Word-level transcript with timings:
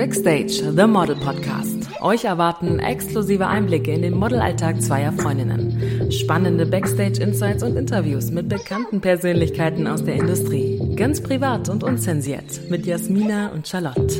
Backstage, 0.00 0.62
The 0.62 0.86
Model 0.86 1.14
Podcast. 1.14 1.76
Euch 2.00 2.24
erwarten 2.24 2.78
exklusive 2.78 3.46
Einblicke 3.46 3.92
in 3.92 4.00
den 4.00 4.14
Modelalltag 4.14 4.80
zweier 4.80 5.12
Freundinnen. 5.12 6.10
Spannende 6.10 6.64
Backstage-Insights 6.64 7.62
und 7.62 7.76
Interviews 7.76 8.30
mit 8.30 8.48
bekannten 8.48 9.02
Persönlichkeiten 9.02 9.86
aus 9.86 10.02
der 10.02 10.14
Industrie. 10.14 10.80
Ganz 10.96 11.22
privat 11.22 11.68
und 11.68 11.84
unzensiert 11.84 12.70
mit 12.70 12.86
Jasmina 12.86 13.48
und 13.48 13.68
Charlotte. 13.68 14.14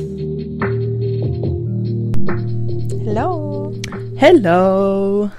Hello. 3.03 3.73
Hello. 4.17 5.31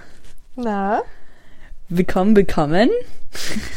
Na, 0.56 1.04
Willkommen, 1.90 2.36
willkommen. 2.36 2.90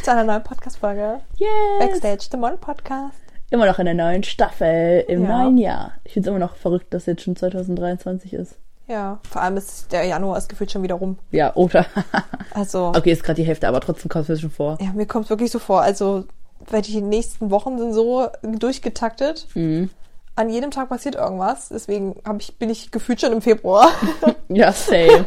zu 0.03 0.11
einer 0.11 0.23
neuen 0.23 0.43
Podcast-Folge. 0.43 1.19
Yes. 1.37 1.49
Backstage, 1.77 2.27
The 2.31 2.37
Model 2.37 2.57
Podcast. 2.57 3.24
Immer 3.51 3.65
noch 3.67 3.79
in 3.79 3.85
der 3.85 3.93
neuen 3.93 4.23
Staffel, 4.23 5.03
im 5.07 5.23
Ja. 5.23 5.43
neuen 5.43 5.57
Jahr. 5.57 5.91
Ich 6.03 6.13
finde 6.13 6.29
es 6.29 6.35
immer 6.35 6.45
noch 6.45 6.55
verrückt, 6.55 6.93
dass 6.93 7.05
jetzt 7.05 7.21
schon 7.23 7.35
2023 7.35 8.33
ist. 8.33 8.55
Ja, 8.87 9.19
vor 9.29 9.41
allem 9.41 9.57
ist 9.57 9.91
der 9.91 10.03
Januar 10.05 10.37
ist 10.37 10.47
gefühlt 10.49 10.71
schon 10.71 10.83
wieder 10.83 10.95
rum. 10.95 11.17
Ja, 11.31 11.55
oder? 11.55 11.85
Also, 12.53 12.89
okay, 12.95 13.11
ist 13.11 13.23
gerade 13.23 13.41
die 13.41 13.47
Hälfte, 13.47 13.67
aber 13.67 13.81
trotzdem 13.81 14.07
kommt 14.09 14.23
es 14.23 14.29
mir 14.29 14.37
schon 14.37 14.49
vor. 14.51 14.77
ja, 14.79 14.91
mir 14.93 15.05
kommt 15.05 15.29
wirklich 15.29 15.51
so 15.51 15.59
vor. 15.59 15.81
Also, 15.81 16.25
weil 16.69 16.81
die 16.81 17.01
nächsten 17.01 17.51
Wochen 17.51 17.77
sind 17.77 17.93
so 17.93 18.27
durchgetaktet. 18.43 19.47
Mhm. 19.55 19.89
An 20.37 20.49
jedem 20.49 20.71
Tag 20.71 20.89
passiert 20.89 21.15
irgendwas. 21.15 21.69
Deswegen 21.69 22.15
ich, 22.39 22.55
bin 22.57 22.69
ich 22.69 22.91
gefühlt 22.91 23.19
schon 23.21 23.33
im 23.33 23.41
Februar. 23.41 23.89
Ja, 24.49 24.71
same. 24.71 25.25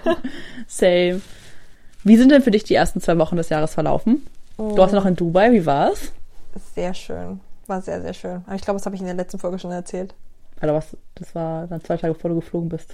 same. 0.67 1.21
Wie 2.05 2.17
sind 2.17 2.31
denn 2.31 2.41
für 2.43 2.51
dich 2.53 2.65
die 2.65 2.75
ersten 2.75 3.01
zwei 3.01 3.19
Wochen 3.19 3.37
des 3.37 3.49
Jahres 3.49 3.75
verlaufen? 3.75 4.27
Du 4.57 4.77
warst 4.77 4.95
noch 4.95 5.05
in 5.07 5.17
Dubai, 5.17 5.53
wie 5.53 5.67
war's? 5.67 6.13
sehr 6.75 6.95
schön. 6.95 7.41
War 7.69 7.81
sehr, 7.83 8.03
sehr 8.03 8.15
schön. 8.15 8.43
Aber 8.47 8.55
ich 8.57 8.63
glaube, 8.63 8.79
das 8.79 8.87
habe 8.87 8.97
ich 8.97 9.01
in 9.01 9.07
der 9.07 9.15
letzten 9.15 9.39
Folge 9.39 9.59
schon 9.59 9.71
erzählt. 9.71 10.15
Oder 10.61 10.75
was? 10.75 10.97
Das 11.15 11.35
war 11.35 11.67
dann 11.69 11.81
zwei 11.85 11.97
Tage 11.97 12.15
bevor 12.15 12.31
du 12.31 12.37
geflogen 12.37 12.69
bist. 12.69 12.93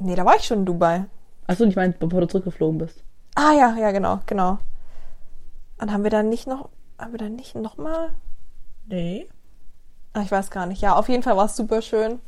Nee, 0.00 0.16
da 0.16 0.24
war 0.24 0.34
ich 0.36 0.44
schon 0.44 0.60
in 0.60 0.64
Dubai. 0.66 1.04
Achso, 1.46 1.64
ich 1.64 1.76
meine, 1.76 1.92
bevor 1.92 2.20
du 2.22 2.26
zurückgeflogen 2.26 2.78
bist. 2.78 3.04
Ah 3.36 3.52
ja, 3.52 3.76
ja, 3.78 3.92
genau, 3.92 4.18
genau. 4.26 4.58
Und 5.80 5.92
haben 5.92 6.02
wir 6.02 6.10
dann 6.10 6.28
nicht 6.28 6.46
noch, 6.46 6.70
haben 6.98 7.12
wir 7.12 7.18
dann 7.18 7.36
nicht 7.36 7.54
nochmal? 7.54 8.10
Nee. 8.86 9.28
Ah, 10.12 10.22
Ich 10.22 10.30
weiß 10.32 10.50
gar 10.50 10.66
nicht. 10.66 10.82
Ja, 10.82 10.96
auf 10.96 11.08
jeden 11.08 11.22
Fall 11.22 11.36
war 11.36 11.46
es 11.46 11.56
super 11.56 11.82
schön. 11.82 12.20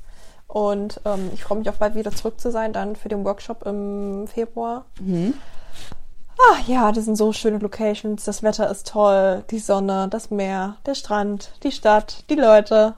Und 0.46 1.00
ähm, 1.04 1.30
ich 1.32 1.42
freue 1.42 1.58
mich 1.58 1.68
auch 1.70 1.76
bald 1.76 1.94
wieder 1.94 2.10
zurück 2.12 2.38
zu 2.40 2.50
sein, 2.50 2.72
dann 2.72 2.96
für 2.96 3.08
den 3.08 3.24
Workshop 3.24 3.66
im 3.66 4.26
Februar. 4.28 4.84
Mhm. 5.00 5.34
Ah 6.38 6.58
ja, 6.66 6.92
das 6.92 7.04
sind 7.04 7.16
so 7.16 7.32
schöne 7.32 7.58
Locations. 7.58 8.24
Das 8.24 8.42
Wetter 8.42 8.70
ist 8.70 8.88
toll. 8.88 9.44
Die 9.50 9.58
Sonne, 9.58 10.08
das 10.08 10.30
Meer, 10.30 10.76
der 10.86 10.94
Strand, 10.94 11.52
die 11.62 11.72
Stadt, 11.72 12.24
die 12.28 12.34
Leute. 12.34 12.94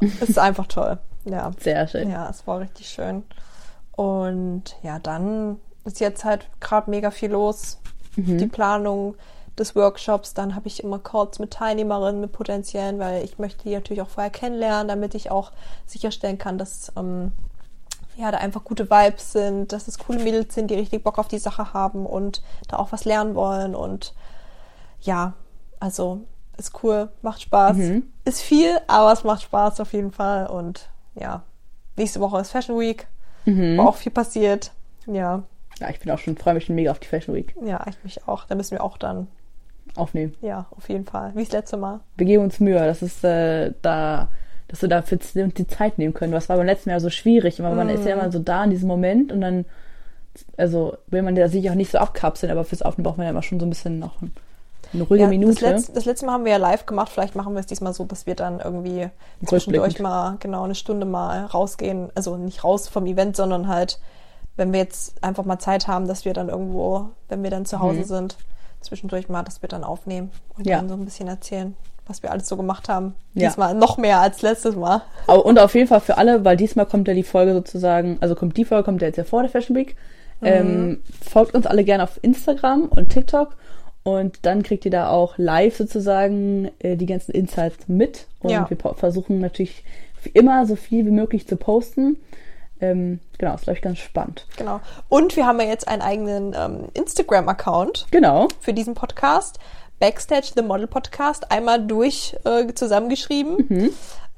Es 0.00 0.30
ist 0.30 0.38
einfach 0.38 0.66
toll. 0.66 0.98
Ja. 1.24 1.50
Sehr 1.58 1.86
schön. 1.86 2.10
Ja, 2.10 2.28
es 2.30 2.46
war 2.46 2.60
richtig 2.60 2.88
schön. 2.88 3.24
Und 3.92 4.76
ja, 4.82 4.98
dann 4.98 5.58
ist 5.84 6.00
jetzt 6.00 6.24
halt 6.24 6.46
gerade 6.60 6.90
mega 6.90 7.10
viel 7.10 7.32
los. 7.32 7.78
Die 8.16 8.46
Planung 8.48 9.14
des 9.58 9.76
Workshops, 9.76 10.34
dann 10.34 10.54
habe 10.54 10.66
ich 10.66 10.82
immer 10.82 10.98
Calls 10.98 11.38
mit 11.38 11.52
Teilnehmerinnen, 11.52 12.20
mit 12.20 12.32
Potenziellen, 12.32 12.98
weil 12.98 13.24
ich 13.24 13.38
möchte 13.38 13.64
die 13.64 13.74
natürlich 13.74 14.02
auch 14.02 14.08
vorher 14.08 14.30
kennenlernen, 14.30 14.88
damit 14.88 15.14
ich 15.14 15.30
auch 15.30 15.52
sicherstellen 15.86 16.38
kann, 16.38 16.58
dass 16.58 16.92
ähm, 16.96 17.32
ja, 18.18 18.32
da 18.32 18.38
einfach 18.38 18.64
gute 18.64 18.90
Vibes 18.90 19.32
sind, 19.32 19.72
dass 19.72 19.86
es 19.86 19.96
coole 19.98 20.18
Mädels 20.18 20.52
sind, 20.54 20.70
die 20.70 20.74
richtig 20.74 21.04
Bock 21.04 21.18
auf 21.18 21.28
die 21.28 21.38
Sache 21.38 21.72
haben 21.72 22.04
und 22.04 22.42
da 22.66 22.76
auch 22.78 22.90
was 22.90 23.04
lernen 23.04 23.34
wollen. 23.36 23.74
Und 23.76 24.12
ja, 25.00 25.34
also 25.78 26.22
ist 26.56 26.82
cool, 26.82 27.10
macht 27.22 27.40
Spaß. 27.42 27.76
Mhm. 27.76 28.02
Ist 28.24 28.40
viel, 28.42 28.76
aber 28.88 29.12
es 29.12 29.22
macht 29.22 29.42
Spaß 29.42 29.78
auf 29.80 29.92
jeden 29.92 30.10
Fall. 30.10 30.48
Und 30.48 30.88
ja, 31.14 31.42
nächste 31.96 32.18
Woche 32.20 32.40
ist 32.40 32.50
Fashion 32.50 32.78
Week, 32.80 33.06
Mhm. 33.44 33.78
wo 33.78 33.82
auch 33.82 33.94
viel 33.96 34.10
passiert. 34.12 34.72
Ja, 35.06 35.44
Ja, 35.78 35.88
ich 35.90 36.00
bin 36.00 36.10
auch 36.10 36.18
schon, 36.18 36.36
freue 36.36 36.54
mich 36.54 36.64
schon 36.64 36.74
mega 36.74 36.90
auf 36.90 36.98
die 36.98 37.06
Fashion 37.06 37.36
Week 37.36 37.54
ja, 37.62 37.80
ich 37.88 38.02
mich 38.02 38.26
auch. 38.26 38.44
Da 38.46 38.56
müssen 38.56 38.72
wir 38.72 38.82
auch 38.82 38.98
dann, 38.98 39.28
aufnehmen. 39.94 40.34
ja, 40.40 40.66
auf 40.76 40.88
jeden 40.88 41.06
Fall. 41.06 41.30
Wie 41.36 41.44
das 41.44 41.52
letzte 41.52 41.76
Mal. 41.76 42.00
Wir 42.16 42.26
geben 42.26 42.42
uns 42.42 42.58
Mühe, 42.58 42.74
dass 42.84 43.00
es 43.00 43.22
äh, 43.22 43.72
da, 43.80 44.26
dass 44.68 44.82
wir 44.82 44.88
dafür 44.88 45.18
uns 45.18 45.54
die 45.54 45.66
Zeit 45.66 45.98
nehmen 45.98 46.14
können. 46.14 46.32
Was 46.32 46.48
war 46.48 46.56
beim 46.56 46.66
letzten 46.66 46.90
Jahr 46.90 47.00
so 47.00 47.10
schwierig. 47.10 47.58
Immer, 47.58 47.74
Man 47.74 47.88
ist 47.88 48.04
ja 48.04 48.12
immer 48.14 48.30
so 48.30 48.38
da 48.38 48.64
in 48.64 48.70
diesem 48.70 48.86
Moment 48.88 49.32
und 49.32 49.40
dann, 49.40 49.64
also 50.56 50.96
will 51.08 51.22
man 51.22 51.36
ja 51.36 51.48
sich 51.48 51.68
auch 51.70 51.74
nicht 51.74 51.90
so 51.90 51.98
abkapseln, 51.98 52.52
aber 52.52 52.64
fürs 52.64 52.82
Aufnehmen 52.82 53.04
braucht 53.04 53.16
man 53.18 53.24
ja 53.24 53.30
immer 53.30 53.42
schon 53.42 53.58
so 53.58 53.66
ein 53.66 53.70
bisschen 53.70 53.98
noch 53.98 54.14
eine 54.92 55.02
ruhige 55.02 55.24
Ja, 55.24 55.28
Minute. 55.28 55.52
Das, 55.60 55.60
letzte, 55.60 55.92
das 55.92 56.04
letzte 56.04 56.26
Mal 56.26 56.32
haben 56.32 56.44
wir 56.44 56.52
ja 56.52 56.58
live 56.58 56.86
gemacht. 56.86 57.10
Vielleicht 57.10 57.34
machen 57.34 57.54
wir 57.54 57.60
es 57.60 57.66
diesmal 57.66 57.92
so, 57.92 58.04
dass 58.04 58.26
wir 58.26 58.34
dann 58.34 58.60
irgendwie 58.60 59.08
zwischendurch 59.44 59.98
mal 60.00 60.36
genau 60.38 60.62
eine 60.64 60.74
Stunde 60.74 61.06
mal 61.06 61.44
rausgehen. 61.46 62.10
Also 62.14 62.36
nicht 62.36 62.62
raus 62.64 62.88
vom 62.88 63.06
Event, 63.06 63.36
sondern 63.36 63.68
halt, 63.68 63.98
wenn 64.56 64.72
wir 64.72 64.80
jetzt 64.80 65.22
einfach 65.22 65.44
mal 65.44 65.58
Zeit 65.58 65.88
haben, 65.88 66.08
dass 66.08 66.24
wir 66.24 66.32
dann 66.34 66.48
irgendwo, 66.48 67.10
wenn 67.28 67.42
wir 67.42 67.50
dann 67.50 67.64
zu 67.66 67.80
Hause 67.80 68.04
sind, 68.04 68.36
zwischendurch 68.80 69.28
mal, 69.28 69.42
dass 69.42 69.60
wir 69.62 69.68
dann 69.68 69.82
aufnehmen 69.84 70.30
und 70.56 70.64
Mhm. 70.66 70.70
Ja. 70.70 70.76
dann 70.78 70.88
so 70.88 70.94
ein 70.94 71.04
bisschen 71.04 71.28
erzählen, 71.28 71.74
was 72.08 72.22
wir 72.22 72.32
alles 72.32 72.48
so 72.48 72.56
gemacht 72.56 72.88
haben. 72.88 73.14
Ja. 73.34 73.48
Diesmal 73.48 73.74
noch 73.74 73.98
mehr 73.98 74.20
als 74.20 74.42
letztes 74.42 74.74
Mal. 74.74 75.02
Und 75.26 75.58
auf 75.58 75.74
jeden 75.74 75.86
Fall 75.86 76.00
für 76.00 76.18
alle, 76.18 76.44
weil 76.44 76.56
diesmal 76.56 76.86
kommt 76.86 77.06
ja 77.06 77.14
die 77.14 77.22
Folge 77.22 77.52
sozusagen, 77.52 78.16
also 78.20 78.34
kommt 78.34 78.56
die 78.56 78.64
Folge, 78.64 78.84
kommt 78.84 79.02
ja 79.02 79.08
jetzt 79.08 79.18
ja 79.18 79.24
vor 79.24 79.42
der 79.42 79.50
Fashion 79.50 79.76
Week. 79.76 79.94
Mhm. 80.40 80.46
Ähm, 80.46 81.02
folgt 81.28 81.54
uns 81.54 81.66
alle 81.66 81.84
gerne 81.84 82.02
auf 82.04 82.18
Instagram 82.22 82.84
und 82.84 83.10
TikTok 83.10 83.56
und 84.04 84.38
dann 84.42 84.62
kriegt 84.62 84.84
ihr 84.84 84.90
da 84.90 85.10
auch 85.10 85.36
live 85.36 85.76
sozusagen 85.76 86.70
äh, 86.78 86.96
die 86.96 87.06
ganzen 87.06 87.32
Insights 87.32 87.88
mit. 87.88 88.26
Und 88.40 88.50
Ja. 88.50 88.68
wir 88.68 88.76
versuchen 88.94 89.40
natürlich 89.40 89.84
immer 90.32 90.66
so 90.66 90.76
viel 90.76 91.04
wie 91.06 91.10
möglich 91.10 91.46
zu 91.46 91.56
posten. 91.56 92.16
Ähm, 92.80 93.18
genau, 93.38 93.54
ist 93.54 93.64
glaube 93.64 93.76
ich 93.76 93.82
ganz 93.82 93.98
spannend. 93.98 94.46
Genau. 94.56 94.80
Und 95.08 95.36
wir 95.36 95.46
haben 95.46 95.60
ja 95.60 95.66
jetzt 95.66 95.88
einen 95.88 96.02
eigenen 96.02 96.54
ähm, 96.56 96.84
Instagram-Account. 96.94 98.06
Genau. 98.10 98.48
für 98.60 98.72
diesen 98.72 98.94
Podcast. 98.94 99.58
Backstage, 99.98 100.52
The 100.54 100.62
Model 100.62 100.86
Podcast, 100.86 101.50
einmal 101.50 101.84
durch 101.84 102.36
äh, 102.44 102.72
zusammengeschrieben. 102.74 103.66
Mhm. 103.68 103.90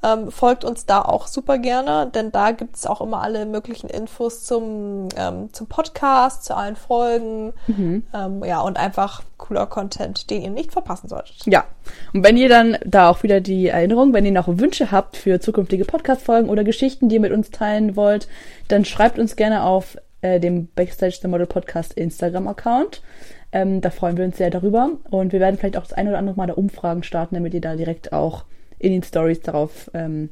Ähm, 0.03 0.31
folgt 0.31 0.65
uns 0.65 0.87
da 0.87 1.03
auch 1.03 1.27
super 1.27 1.59
gerne, 1.59 2.09
denn 2.13 2.31
da 2.31 2.51
gibt 2.51 2.75
es 2.75 2.87
auch 2.87 3.01
immer 3.01 3.21
alle 3.21 3.45
möglichen 3.45 3.87
Infos 3.87 4.43
zum, 4.45 5.09
ähm, 5.15 5.53
zum 5.53 5.67
Podcast, 5.67 6.43
zu 6.43 6.55
allen 6.55 6.75
Folgen. 6.75 7.53
Mhm. 7.67 8.03
Ähm, 8.11 8.43
ja, 8.43 8.61
und 8.61 8.77
einfach 8.77 9.21
cooler 9.37 9.67
Content, 9.67 10.31
den 10.31 10.41
ihr 10.41 10.49
nicht 10.49 10.71
verpassen 10.71 11.07
solltet. 11.07 11.45
Ja, 11.45 11.65
und 12.13 12.23
wenn 12.23 12.35
ihr 12.35 12.49
dann 12.49 12.77
da 12.83 13.09
auch 13.09 13.21
wieder 13.21 13.41
die 13.41 13.67
Erinnerung, 13.67 14.11
wenn 14.13 14.25
ihr 14.25 14.31
noch 14.31 14.47
Wünsche 14.47 14.91
habt 14.91 15.17
für 15.17 15.39
zukünftige 15.39 15.85
Podcast-Folgen 15.85 16.49
oder 16.49 16.63
Geschichten, 16.63 17.07
die 17.07 17.15
ihr 17.15 17.21
mit 17.21 17.31
uns 17.31 17.51
teilen 17.51 17.95
wollt, 17.95 18.27
dann 18.69 18.85
schreibt 18.85 19.19
uns 19.19 19.35
gerne 19.35 19.63
auf 19.63 19.97
äh, 20.21 20.39
dem 20.39 20.67
Backstage 20.73 21.19
the 21.21 21.27
Model 21.27 21.45
Podcast 21.45 21.93
Instagram-Account. 21.93 23.03
Ähm, 23.51 23.81
da 23.81 23.89
freuen 23.89 24.17
wir 24.17 24.25
uns 24.25 24.37
sehr 24.37 24.49
darüber. 24.49 24.91
Und 25.09 25.33
wir 25.33 25.39
werden 25.39 25.57
vielleicht 25.57 25.77
auch 25.77 25.83
das 25.83 25.93
eine 25.93 26.09
oder 26.09 26.19
andere 26.19 26.35
Mal 26.35 26.47
da 26.47 26.53
Umfragen 26.53 27.03
starten, 27.03 27.35
damit 27.35 27.53
ihr 27.53 27.61
da 27.61 27.75
direkt 27.75 28.13
auch 28.13 28.45
in 28.79 28.91
den 28.91 29.03
Stories 29.03 29.41
darauf 29.41 29.91
ähm, 29.93 30.29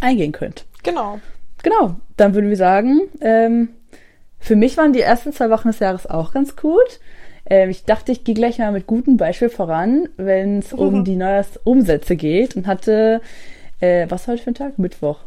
eingehen 0.00 0.32
könnt. 0.32 0.64
Genau. 0.82 1.20
Genau, 1.62 1.96
dann 2.16 2.34
würden 2.34 2.48
wir 2.48 2.56
sagen, 2.56 3.00
ähm, 3.20 3.70
für 4.38 4.56
mich 4.56 4.76
waren 4.76 4.92
die 4.92 5.00
ersten 5.00 5.32
zwei 5.32 5.50
Wochen 5.50 5.68
des 5.68 5.80
Jahres 5.80 6.06
auch 6.06 6.32
ganz 6.32 6.54
gut. 6.56 7.00
Ähm, 7.46 7.70
ich 7.70 7.84
dachte, 7.84 8.12
ich 8.12 8.24
gehe 8.24 8.34
gleich 8.34 8.58
mal 8.58 8.72
mit 8.72 8.86
gutem 8.86 9.16
Beispiel 9.16 9.48
voran, 9.48 10.08
wenn 10.16 10.60
es 10.60 10.72
um 10.72 11.04
die 11.04 11.16
Neujahrsumsätze 11.16 12.16
geht 12.16 12.56
und 12.56 12.66
hatte, 12.66 13.20
äh, 13.80 14.06
was 14.08 14.26
war 14.26 14.34
heute 14.34 14.44
für 14.44 14.50
ein 14.50 14.54
Tag? 14.54 14.78
Mittwoch. 14.78 15.18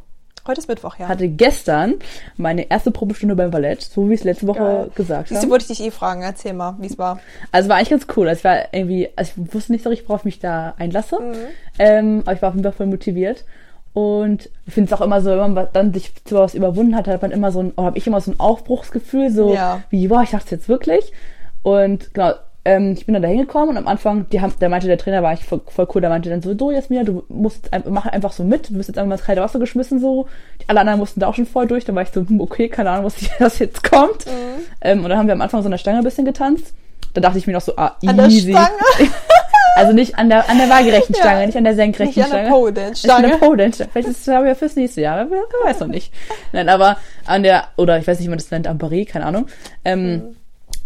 Heute 0.49 0.61
ist 0.61 0.67
Mittwoch, 0.67 0.95
ja. 0.97 1.07
Hatte 1.07 1.27
gestern 1.27 1.93
meine 2.35 2.71
erste 2.71 2.89
Probestunde 2.89 3.35
beim 3.35 3.51
Ballett, 3.51 3.83
so 3.83 4.09
wie 4.09 4.15
ich 4.15 4.21
es 4.21 4.23
letzte 4.23 4.47
Woche 4.47 4.57
Geil. 4.57 4.89
gesagt 4.95 5.29
habe. 5.29 5.49
wollte 5.51 5.61
ich 5.71 5.77
dich 5.77 5.85
eh 5.85 5.91
fragen. 5.91 6.23
Erzähl 6.23 6.53
mal, 6.53 6.75
wie 6.79 6.87
es 6.87 6.97
war. 6.97 7.19
Also 7.51 7.69
war 7.69 7.75
eigentlich 7.75 7.91
ganz 7.91 8.07
cool. 8.17 8.27
Also 8.27 8.39
ich 8.39 8.43
war 8.45 8.73
irgendwie, 8.73 9.09
also 9.15 9.31
ich 9.45 9.53
wusste 9.53 9.71
nicht 9.73 9.83
so 9.83 9.89
richtig, 9.89 10.09
worauf 10.09 10.21
ich 10.21 10.25
mich 10.25 10.39
da 10.39 10.73
einlasse. 10.79 11.19
Mhm. 11.21 11.35
Ähm, 11.77 12.21
aber 12.25 12.33
ich 12.33 12.41
war 12.41 12.49
auf 12.49 12.55
jeden 12.55 12.63
Fall 12.63 12.73
voll 12.73 12.87
motiviert. 12.87 13.45
Und 13.93 14.49
ich 14.65 14.73
finde 14.73 14.91
es 14.91 14.99
auch 14.99 15.05
immer 15.05 15.21
so, 15.21 15.29
wenn 15.29 15.53
man 15.53 15.67
dann 15.71 15.93
sich 15.93 16.13
zu 16.25 16.35
was 16.37 16.55
überwunden 16.55 16.95
hat, 16.95 17.07
hat 17.07 17.21
man 17.21 17.29
immer 17.29 17.51
so 17.51 17.59
ein, 17.59 17.71
oder 17.73 17.85
habe 17.85 17.99
ich 17.99 18.07
immer 18.07 18.19
so 18.19 18.31
ein 18.31 18.39
Aufbruchsgefühl, 18.39 19.29
so 19.29 19.53
Ja. 19.53 19.83
wie, 19.91 20.07
boah, 20.07 20.23
ich 20.23 20.31
dachte 20.31 20.45
es 20.45 20.51
jetzt 20.51 20.67
wirklich. 20.69 21.13
Und 21.61 22.11
genau, 22.15 22.33
ähm, 22.65 22.93
ich 22.97 23.05
bin 23.05 23.13
dann 23.13 23.21
da 23.21 23.29
hingekommen 23.29 23.69
und 23.69 23.77
am 23.77 23.87
Anfang, 23.87 24.27
die 24.29 24.41
haben, 24.41 24.53
der 24.59 24.69
meinte, 24.69 24.87
der 24.87 24.97
Trainer 24.97 25.23
war 25.23 25.29
eigentlich 25.29 25.45
voll, 25.45 25.61
voll 25.67 25.87
cool, 25.93 26.01
der 26.01 26.09
meinte 26.09 26.29
dann 26.29 26.41
so, 26.41 26.53
du 26.53 26.71
Jasmina, 26.71 27.03
du 27.03 27.23
musst 27.29 27.69
mach 27.89 28.05
einfach 28.05 28.31
so 28.33 28.43
mit, 28.43 28.69
du 28.69 28.73
bist 28.73 28.89
jetzt 28.89 28.97
einfach 28.97 29.07
mal 29.09 29.15
ins 29.15 29.23
kalte 29.25 29.41
Wasser 29.41 29.59
geschmissen, 29.59 29.99
so. 29.99 30.27
Alle 30.67 30.81
anderen 30.81 30.99
mussten 30.99 31.19
da 31.19 31.27
auch 31.27 31.35
schon 31.35 31.45
voll 31.45 31.67
durch, 31.67 31.85
dann 31.85 31.95
war 31.95 32.03
ich 32.03 32.09
so, 32.09 32.21
hm, 32.21 32.41
okay, 32.41 32.67
keine 32.69 32.91
Ahnung, 32.91 33.05
was 33.05 33.15
das 33.39 33.59
jetzt 33.59 33.83
kommt. 33.89 34.25
Mhm. 34.25 34.31
Ähm, 34.81 35.03
und 35.03 35.09
dann 35.09 35.17
haben 35.17 35.27
wir 35.27 35.33
am 35.33 35.41
Anfang 35.41 35.61
so 35.61 35.67
an 35.67 35.71
der 35.71 35.77
Stange 35.77 35.99
ein 35.99 36.03
bisschen 36.03 36.25
getanzt. 36.25 36.73
Da 37.13 37.21
dachte 37.21 37.37
ich 37.39 37.47
mir 37.47 37.53
noch 37.53 37.61
so, 37.61 37.75
ah, 37.75 37.95
An 38.05 38.17
der 38.17 38.27
easy. 38.27 38.51
Stange? 38.51 38.69
Also 39.75 39.93
nicht 39.93 40.17
an 40.17 40.27
der, 40.27 40.49
an 40.49 40.57
der 40.57 40.67
waagerechten 40.69 41.15
Ja. 41.15 41.21
Stange, 41.21 41.45
nicht 41.45 41.57
an 41.57 41.63
der 41.63 41.75
senkrechten 41.75 42.21
Nicht 42.21 42.25
an 42.25 42.31
der 42.31 42.47
Stange. 42.47 42.49
Pole 42.49 42.73
Dance 42.73 43.13
An 43.13 43.21
der 43.21 43.29
Stange. 43.29 43.39
Pole 43.45 43.57
Dance 43.57 43.75
Stange. 43.75 43.89
Vielleicht 43.93 44.07
ist 44.09 44.19
es 44.19 44.25
ja 44.25 44.55
fürs 44.55 44.75
nächste 44.75 45.01
Jahr, 45.01 45.27
wer, 45.29 45.39
weiß 45.63 45.79
noch 45.79 45.87
nicht. 45.87 46.11
Nein, 46.51 46.67
aber 46.67 46.97
an 47.25 47.43
der, 47.43 47.65
oder 47.77 47.97
ich 47.97 48.05
weiß 48.05 48.17
nicht, 48.19 48.25
wie 48.25 48.29
man 48.29 48.39
das 48.39 48.51
nennt, 48.51 48.67
am 48.67 48.77
Barré, 48.77 49.07
keine 49.07 49.25
Ahnung. 49.25 49.47
Ähm, 49.85 50.35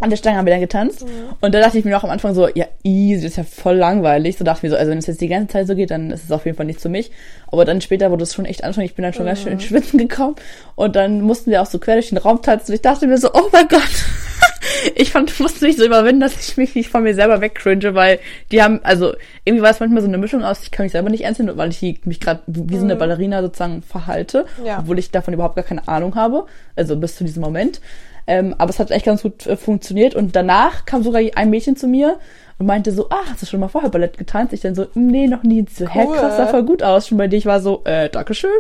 An 0.04 0.10
der 0.10 0.18
Stange 0.18 0.38
haben 0.38 0.46
wir 0.46 0.52
dann 0.52 0.60
getanzt. 0.60 1.06
Und 1.40 1.56
da 1.56 1.62
dachte 1.62 1.78
ich 1.80 1.86
mir 1.86 1.92
noch 1.92 2.04
am 2.04 2.10
Anfang 2.10 2.34
so, 2.34 2.50
ja, 2.50 2.66
easy, 2.84 3.22
das 3.24 3.32
ist 3.32 3.38
ja 3.38 3.44
voll 3.46 3.76
langweilig. 3.78 4.38
So 4.38 4.44
dachte 4.44 4.58
ich 4.60 4.64
mir 4.64 4.70
so, 4.72 4.76
also 4.76 4.92
wenn 4.92 4.98
es 4.98 5.08
jetzt 5.08 5.22
die 5.22 5.30
ganze 5.30 5.54
Zeit 5.54 5.66
so 5.68 5.76
geht, 5.76 5.92
dann 5.92 6.12
ist 6.12 6.26
es 6.26 6.32
auf 6.32 6.44
jeden 6.46 6.58
Fall 6.58 6.66
nichts 6.66 6.84
für 6.84 6.90
mich. 6.90 7.10
Aber 7.48 7.64
dann 7.64 7.80
später 7.80 8.12
wurde 8.12 8.24
es 8.24 8.34
schon 8.34 8.44
echt 8.44 8.66
anstrengend. 8.66 8.92
Ich 8.92 8.96
bin 8.98 9.04
dann 9.04 9.14
schon 9.14 9.26
ganz 9.26 9.42
schön 9.42 9.54
ins 9.54 9.64
Schwitzen 9.64 9.98
gekommen. 10.00 10.36
Und 10.76 10.98
dann 10.98 11.22
mussten 11.22 11.52
wir 11.52 11.62
auch 11.62 11.68
so 11.68 11.80
quer 11.80 11.96
durch 11.96 12.10
den 12.10 12.18
Raum 12.18 12.42
tanzen. 12.42 12.72
Und 12.72 12.76
ich 12.76 12.82
dachte 12.82 13.08
mir 13.08 13.18
so, 13.18 13.30
oh 13.34 13.48
mein 13.54 13.68
Gott. 13.70 13.82
ich 14.96 15.12
fand, 15.12 15.40
musste 15.40 15.66
mich 15.66 15.78
so 15.78 15.86
überwinden, 15.86 16.20
dass 16.22 16.50
ich 16.50 16.58
mich 16.58 16.76
nicht 16.76 16.90
von 16.90 17.04
mir 17.04 17.14
selber 17.16 17.42
wegcringe, 17.42 17.96
weil 17.96 18.20
die 18.52 18.62
haben, 18.62 18.82
also 18.84 19.14
irgendwie 19.46 19.64
war 19.64 19.72
es 19.72 19.80
manchmal 19.80 20.02
so 20.02 20.08
eine 20.08 20.18
Mischung 20.18 20.44
aus, 20.44 20.64
ich 20.64 20.72
kann 20.72 20.86
mich 20.86 20.92
selber 20.92 21.10
nicht 21.10 21.24
ernst 21.24 21.40
nehmen, 21.40 21.58
weil 21.58 21.70
ich 21.70 21.82
mich 22.06 22.20
gerade 22.20 22.42
wie 22.48 22.78
so 22.78 22.84
eine 22.84 22.96
Ballerina 22.96 23.42
sozusagen 23.42 23.82
verhalte, 23.82 24.46
Ja. 24.66 24.80
obwohl 24.80 25.00
ich 25.00 25.12
davon 25.12 25.34
überhaupt 25.34 25.56
gar 25.56 25.64
keine 25.66 25.88
Ahnung 25.88 26.16
habe. 26.16 26.46
Also 26.76 26.96
bis 26.98 27.16
zu 27.16 27.24
diesem 27.24 27.42
Moment. 27.42 27.80
Ähm, 28.28 28.56
aber 28.58 28.70
es 28.70 28.80
hat 28.80 28.92
echt 28.92 29.06
ganz 29.06 29.22
gut 29.24 29.46
äh, 29.48 29.56
funktioniert. 29.58 30.16
Und 30.16 30.36
danach 30.36 30.86
kam 30.86 31.04
sogar 31.04 31.22
ein 31.36 31.50
Mädchen 31.50 31.76
zu 31.76 31.88
mir 31.88 32.18
und 32.58 32.66
meinte 32.66 32.92
so, 32.92 33.10
ah, 33.10 33.24
hast 33.30 33.42
du 33.42 33.46
schon 33.46 33.60
mal 33.60 33.68
vorher 33.68 33.90
Ballett 33.90 34.18
getanzt? 34.18 34.54
Ich 34.54 34.62
dann 34.62 34.76
so, 34.76 34.84
"Mm, 34.94 35.08
nee, 35.08 35.28
noch 35.28 35.44
nie. 35.44 35.66
So, 35.74 35.88
hä, 35.88 36.06
Cool. 36.08 36.16
krass, 36.16 36.38
sah 36.38 36.48
voll 36.48 36.64
gut 36.64 36.84
aus. 36.84 37.08
Schon 37.08 37.18
bei 37.18 37.28
dir. 37.28 37.38
Ich 37.38 37.46
war 37.46 37.60
so, 37.60 37.82
äh, 37.86 38.10
Dankeschön. 38.10 38.52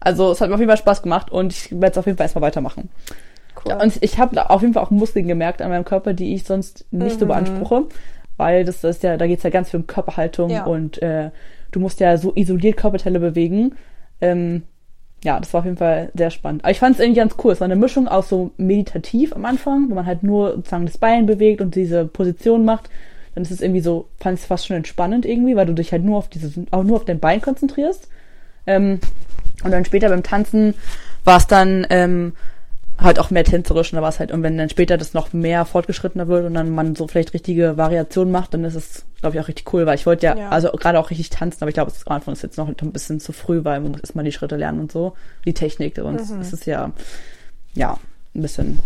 Also 0.00 0.32
es 0.32 0.40
hat 0.40 0.48
mir 0.48 0.54
auf 0.54 0.60
jeden 0.60 0.70
Fall 0.70 0.78
Spaß 0.78 1.02
gemacht 1.02 1.30
und 1.30 1.52
ich 1.52 1.70
werde 1.72 1.88
es 1.92 1.98
auf 1.98 2.06
jeden 2.06 2.18
Fall 2.18 2.24
erstmal 2.24 2.42
weitermachen. 2.42 2.88
Cool. 3.64 3.74
Und 3.80 4.02
ich 4.02 4.18
habe 4.18 4.34
da 4.34 4.46
auf 4.46 4.62
jeden 4.62 4.74
Fall 4.74 4.82
auch 4.82 4.90
Muskeln 4.90 5.28
gemerkt 5.28 5.62
an 5.62 5.70
meinem 5.70 5.84
Körper, 5.84 6.12
die 6.14 6.34
ich 6.34 6.44
sonst 6.44 6.84
nicht 6.90 7.16
Mhm. 7.16 7.20
so 7.20 7.26
beanspruche. 7.26 7.84
Weil 8.38 8.64
das, 8.64 8.80
das 8.80 8.96
ist 8.96 9.02
ja, 9.02 9.16
da 9.16 9.26
geht's 9.26 9.42
ja 9.44 9.50
ganz 9.50 9.70
viel 9.70 9.78
um 9.80 9.86
Körperhaltung 9.86 10.50
Ja. 10.50 10.64
und 10.64 11.00
äh, 11.02 11.30
du 11.70 11.78
musst 11.80 12.00
ja 12.00 12.16
so 12.16 12.32
isoliert 12.34 12.76
Körperteile 12.78 13.20
bewegen. 13.20 13.76
Ähm, 14.20 14.62
ja, 15.24 15.38
das 15.38 15.52
war 15.52 15.60
auf 15.60 15.64
jeden 15.64 15.76
Fall 15.76 16.10
sehr 16.14 16.30
spannend. 16.30 16.64
Aber 16.64 16.72
ich 16.72 16.80
fand 16.80 16.96
es 16.96 17.00
irgendwie 17.00 17.20
ganz 17.20 17.36
cool. 17.42 17.52
Es 17.52 17.60
war 17.60 17.66
eine 17.66 17.76
Mischung 17.76 18.08
aus 18.08 18.28
so 18.28 18.50
meditativ 18.56 19.32
am 19.34 19.44
Anfang, 19.44 19.88
wo 19.88 19.94
man 19.94 20.06
halt 20.06 20.22
nur 20.22 20.56
sozusagen 20.56 20.86
das 20.86 20.98
Bein 20.98 21.26
bewegt 21.26 21.60
und 21.60 21.76
diese 21.76 22.04
Position 22.06 22.64
macht. 22.64 22.90
Dann 23.34 23.44
ist 23.44 23.52
es 23.52 23.60
irgendwie 23.60 23.80
so, 23.80 24.08
fand 24.18 24.36
ich 24.36 24.42
es 24.42 24.46
fast 24.46 24.66
schon 24.66 24.76
entspannend 24.76 25.24
irgendwie, 25.24 25.56
weil 25.56 25.66
du 25.66 25.74
dich 25.74 25.92
halt 25.92 26.04
nur 26.04 26.18
auf 26.18 26.28
dieses, 26.28 26.54
auch 26.70 26.82
nur 26.82 26.96
auf 26.96 27.04
dein 27.04 27.20
Bein 27.20 27.40
konzentrierst. 27.40 28.08
Ähm, 28.66 28.98
und 29.62 29.70
dann 29.70 29.84
später 29.84 30.08
beim 30.08 30.24
Tanzen 30.24 30.74
war 31.24 31.36
es 31.36 31.46
dann 31.46 31.86
ähm, 31.90 32.32
halt 33.02 33.18
auch 33.18 33.30
mehr 33.30 33.44
tänzerisch 33.44 33.92
und 33.92 33.96
da 33.96 34.02
war 34.02 34.08
es 34.08 34.18
halt, 34.18 34.32
und 34.32 34.42
wenn 34.42 34.56
dann 34.58 34.68
später 34.68 34.96
das 34.96 35.14
noch 35.14 35.32
mehr 35.32 35.64
fortgeschrittener 35.64 36.28
wird 36.28 36.44
und 36.46 36.54
dann 36.54 36.70
man 36.70 36.94
so 36.96 37.06
vielleicht 37.08 37.34
richtige 37.34 37.76
Variationen 37.76 38.32
macht, 38.32 38.54
dann 38.54 38.64
ist 38.64 38.74
es, 38.74 39.04
glaube 39.20 39.36
ich, 39.36 39.42
auch 39.42 39.48
richtig 39.48 39.72
cool, 39.72 39.86
weil 39.86 39.94
ich 39.96 40.06
wollte 40.06 40.26
ja, 40.26 40.36
Ja. 40.36 40.48
also 40.50 40.70
gerade 40.72 40.98
auch 40.98 41.10
richtig 41.10 41.30
tanzen, 41.30 41.58
aber 41.62 41.68
ich 41.68 41.74
glaube, 41.74 41.90
es 41.90 41.98
ist 41.98 42.06
am 42.08 42.14
Anfang 42.16 42.32
ist 42.34 42.42
jetzt 42.42 42.58
noch 42.58 42.68
ein 42.68 42.92
bisschen 42.92 43.20
zu 43.20 43.32
früh, 43.32 43.64
weil 43.64 43.80
man 43.80 43.92
muss 43.92 44.00
erstmal 44.00 44.24
die 44.24 44.32
Schritte 44.32 44.56
lernen 44.56 44.80
und 44.80 44.92
so, 44.92 45.14
die 45.44 45.54
Technik, 45.54 45.94
sonst 45.96 46.30
ist 46.30 46.52
es 46.52 46.64
ja, 46.66 46.90
ja, 47.74 47.98
ein 48.34 48.42
bisschen, 48.42 48.78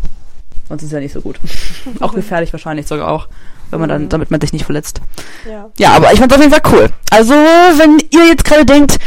sonst 0.68 0.82
ist 0.82 0.88
es 0.88 0.92
ja 0.92 1.00
nicht 1.00 1.12
so 1.12 1.20
gut. 1.20 1.38
auch 2.00 2.14
gefährlich 2.14 2.52
wahrscheinlich 2.52 2.86
sogar 2.86 3.08
auch, 3.10 3.28
wenn 3.70 3.80
man 3.80 3.88
dann, 3.88 4.08
damit 4.08 4.30
man 4.30 4.40
sich 4.40 4.52
nicht 4.52 4.64
verletzt. 4.64 5.00
ja. 5.48 5.70
Ja, 5.78 5.92
aber 5.92 6.12
ich 6.12 6.18
fand's 6.20 6.34
auf 6.34 6.40
jeden 6.40 6.52
Fall 6.52 6.72
cool. 6.72 6.88
Also, 7.10 7.34
wenn 7.34 7.98
ihr 8.10 8.26
jetzt 8.28 8.44
gerade 8.44 8.64
denkt, 8.64 8.98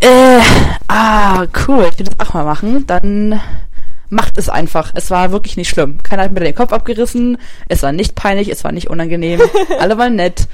äh, 0.00 0.40
ah, 0.88 1.44
cool, 1.68 1.86
ich 1.92 1.98
will 1.98 2.06
das 2.06 2.26
auch 2.28 2.34
mal 2.34 2.44
machen, 2.44 2.86
dann 2.86 3.40
macht 4.12 4.36
es 4.38 4.48
einfach. 4.48 4.92
Es 4.94 5.10
war 5.10 5.32
wirklich 5.32 5.56
nicht 5.56 5.70
schlimm. 5.70 6.02
Keiner 6.02 6.24
hat 6.24 6.32
mir 6.32 6.40
den 6.40 6.54
Kopf 6.54 6.72
abgerissen. 6.72 7.38
Es 7.68 7.82
war 7.82 7.92
nicht 7.92 8.14
peinlich, 8.14 8.48
es 8.50 8.62
war 8.62 8.70
nicht 8.72 8.90
unangenehm. 8.90 9.40
Alle 9.80 9.96
waren 9.96 10.16
nett. 10.16 10.46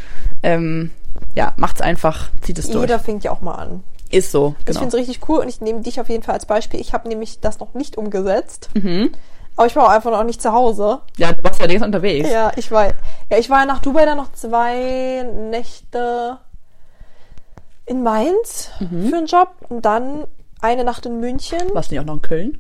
Ähm, 0.43 0.91
ja, 1.35 1.53
macht's 1.57 1.81
einfach, 1.81 2.31
zieht 2.41 2.59
es 2.59 2.71
durch. 2.71 2.83
Jeder 2.83 2.99
fängt 3.01 3.25
ja 3.25 3.33
auch 3.33 3.41
mal 3.41 3.55
an. 3.57 3.83
Ist 4.11 4.31
so, 4.33 4.55
Ich 4.61 4.65
genau. 4.67 4.81
finde 4.81 4.97
es 4.97 5.01
richtig 5.09 5.29
cool 5.29 5.41
und 5.41 5.49
ich 5.49 5.61
nehme 5.61 5.81
dich 5.81 6.01
auf 6.01 6.09
jeden 6.09 6.23
Fall 6.23 6.35
als 6.35 6.47
Beispiel. 6.47 6.81
Ich 6.81 6.93
habe 6.95 7.09
nämlich 7.09 7.41
das 7.41 7.59
noch 7.59 7.75
nicht 7.75 7.99
umgesetzt. 7.99 8.71
Mhm. 8.75 9.11
Aber 9.57 9.67
ich 9.67 9.75
war 9.75 9.87
auch 9.87 9.91
einfach 9.91 10.13
noch 10.13 10.23
nicht 10.23 10.41
zu 10.41 10.53
Hause. 10.53 11.01
Ja, 11.17 11.33
du 11.33 11.43
warst 11.43 11.61
ja 11.61 11.67
längst 11.67 11.85
unterwegs. 11.85 12.31
Ja, 12.31 12.53
ich 12.55 12.71
war, 12.71 12.87
ja, 13.29 13.39
ich 13.39 13.51
war 13.51 13.67
nach 13.67 13.81
Dubai 13.81 14.05
dann 14.07 14.17
noch 14.19 14.33
zwei 14.33 15.25
Nächte 15.51 16.39
in 17.87 18.05
Mainz 18.05 18.71
Mhm. 18.79 19.09
für 19.09 19.17
einen 19.17 19.27
Job 19.27 19.49
und 19.69 19.85
dann 19.85 20.25
eine 20.61 20.85
Nacht 20.85 21.07
in 21.07 21.19
München. 21.19 21.59
Warst 21.75 21.91
du 21.91 21.95
nicht 21.97 22.01
auch 22.01 22.07
noch 22.07 22.15
in 22.15 22.23
Köln? 22.23 22.59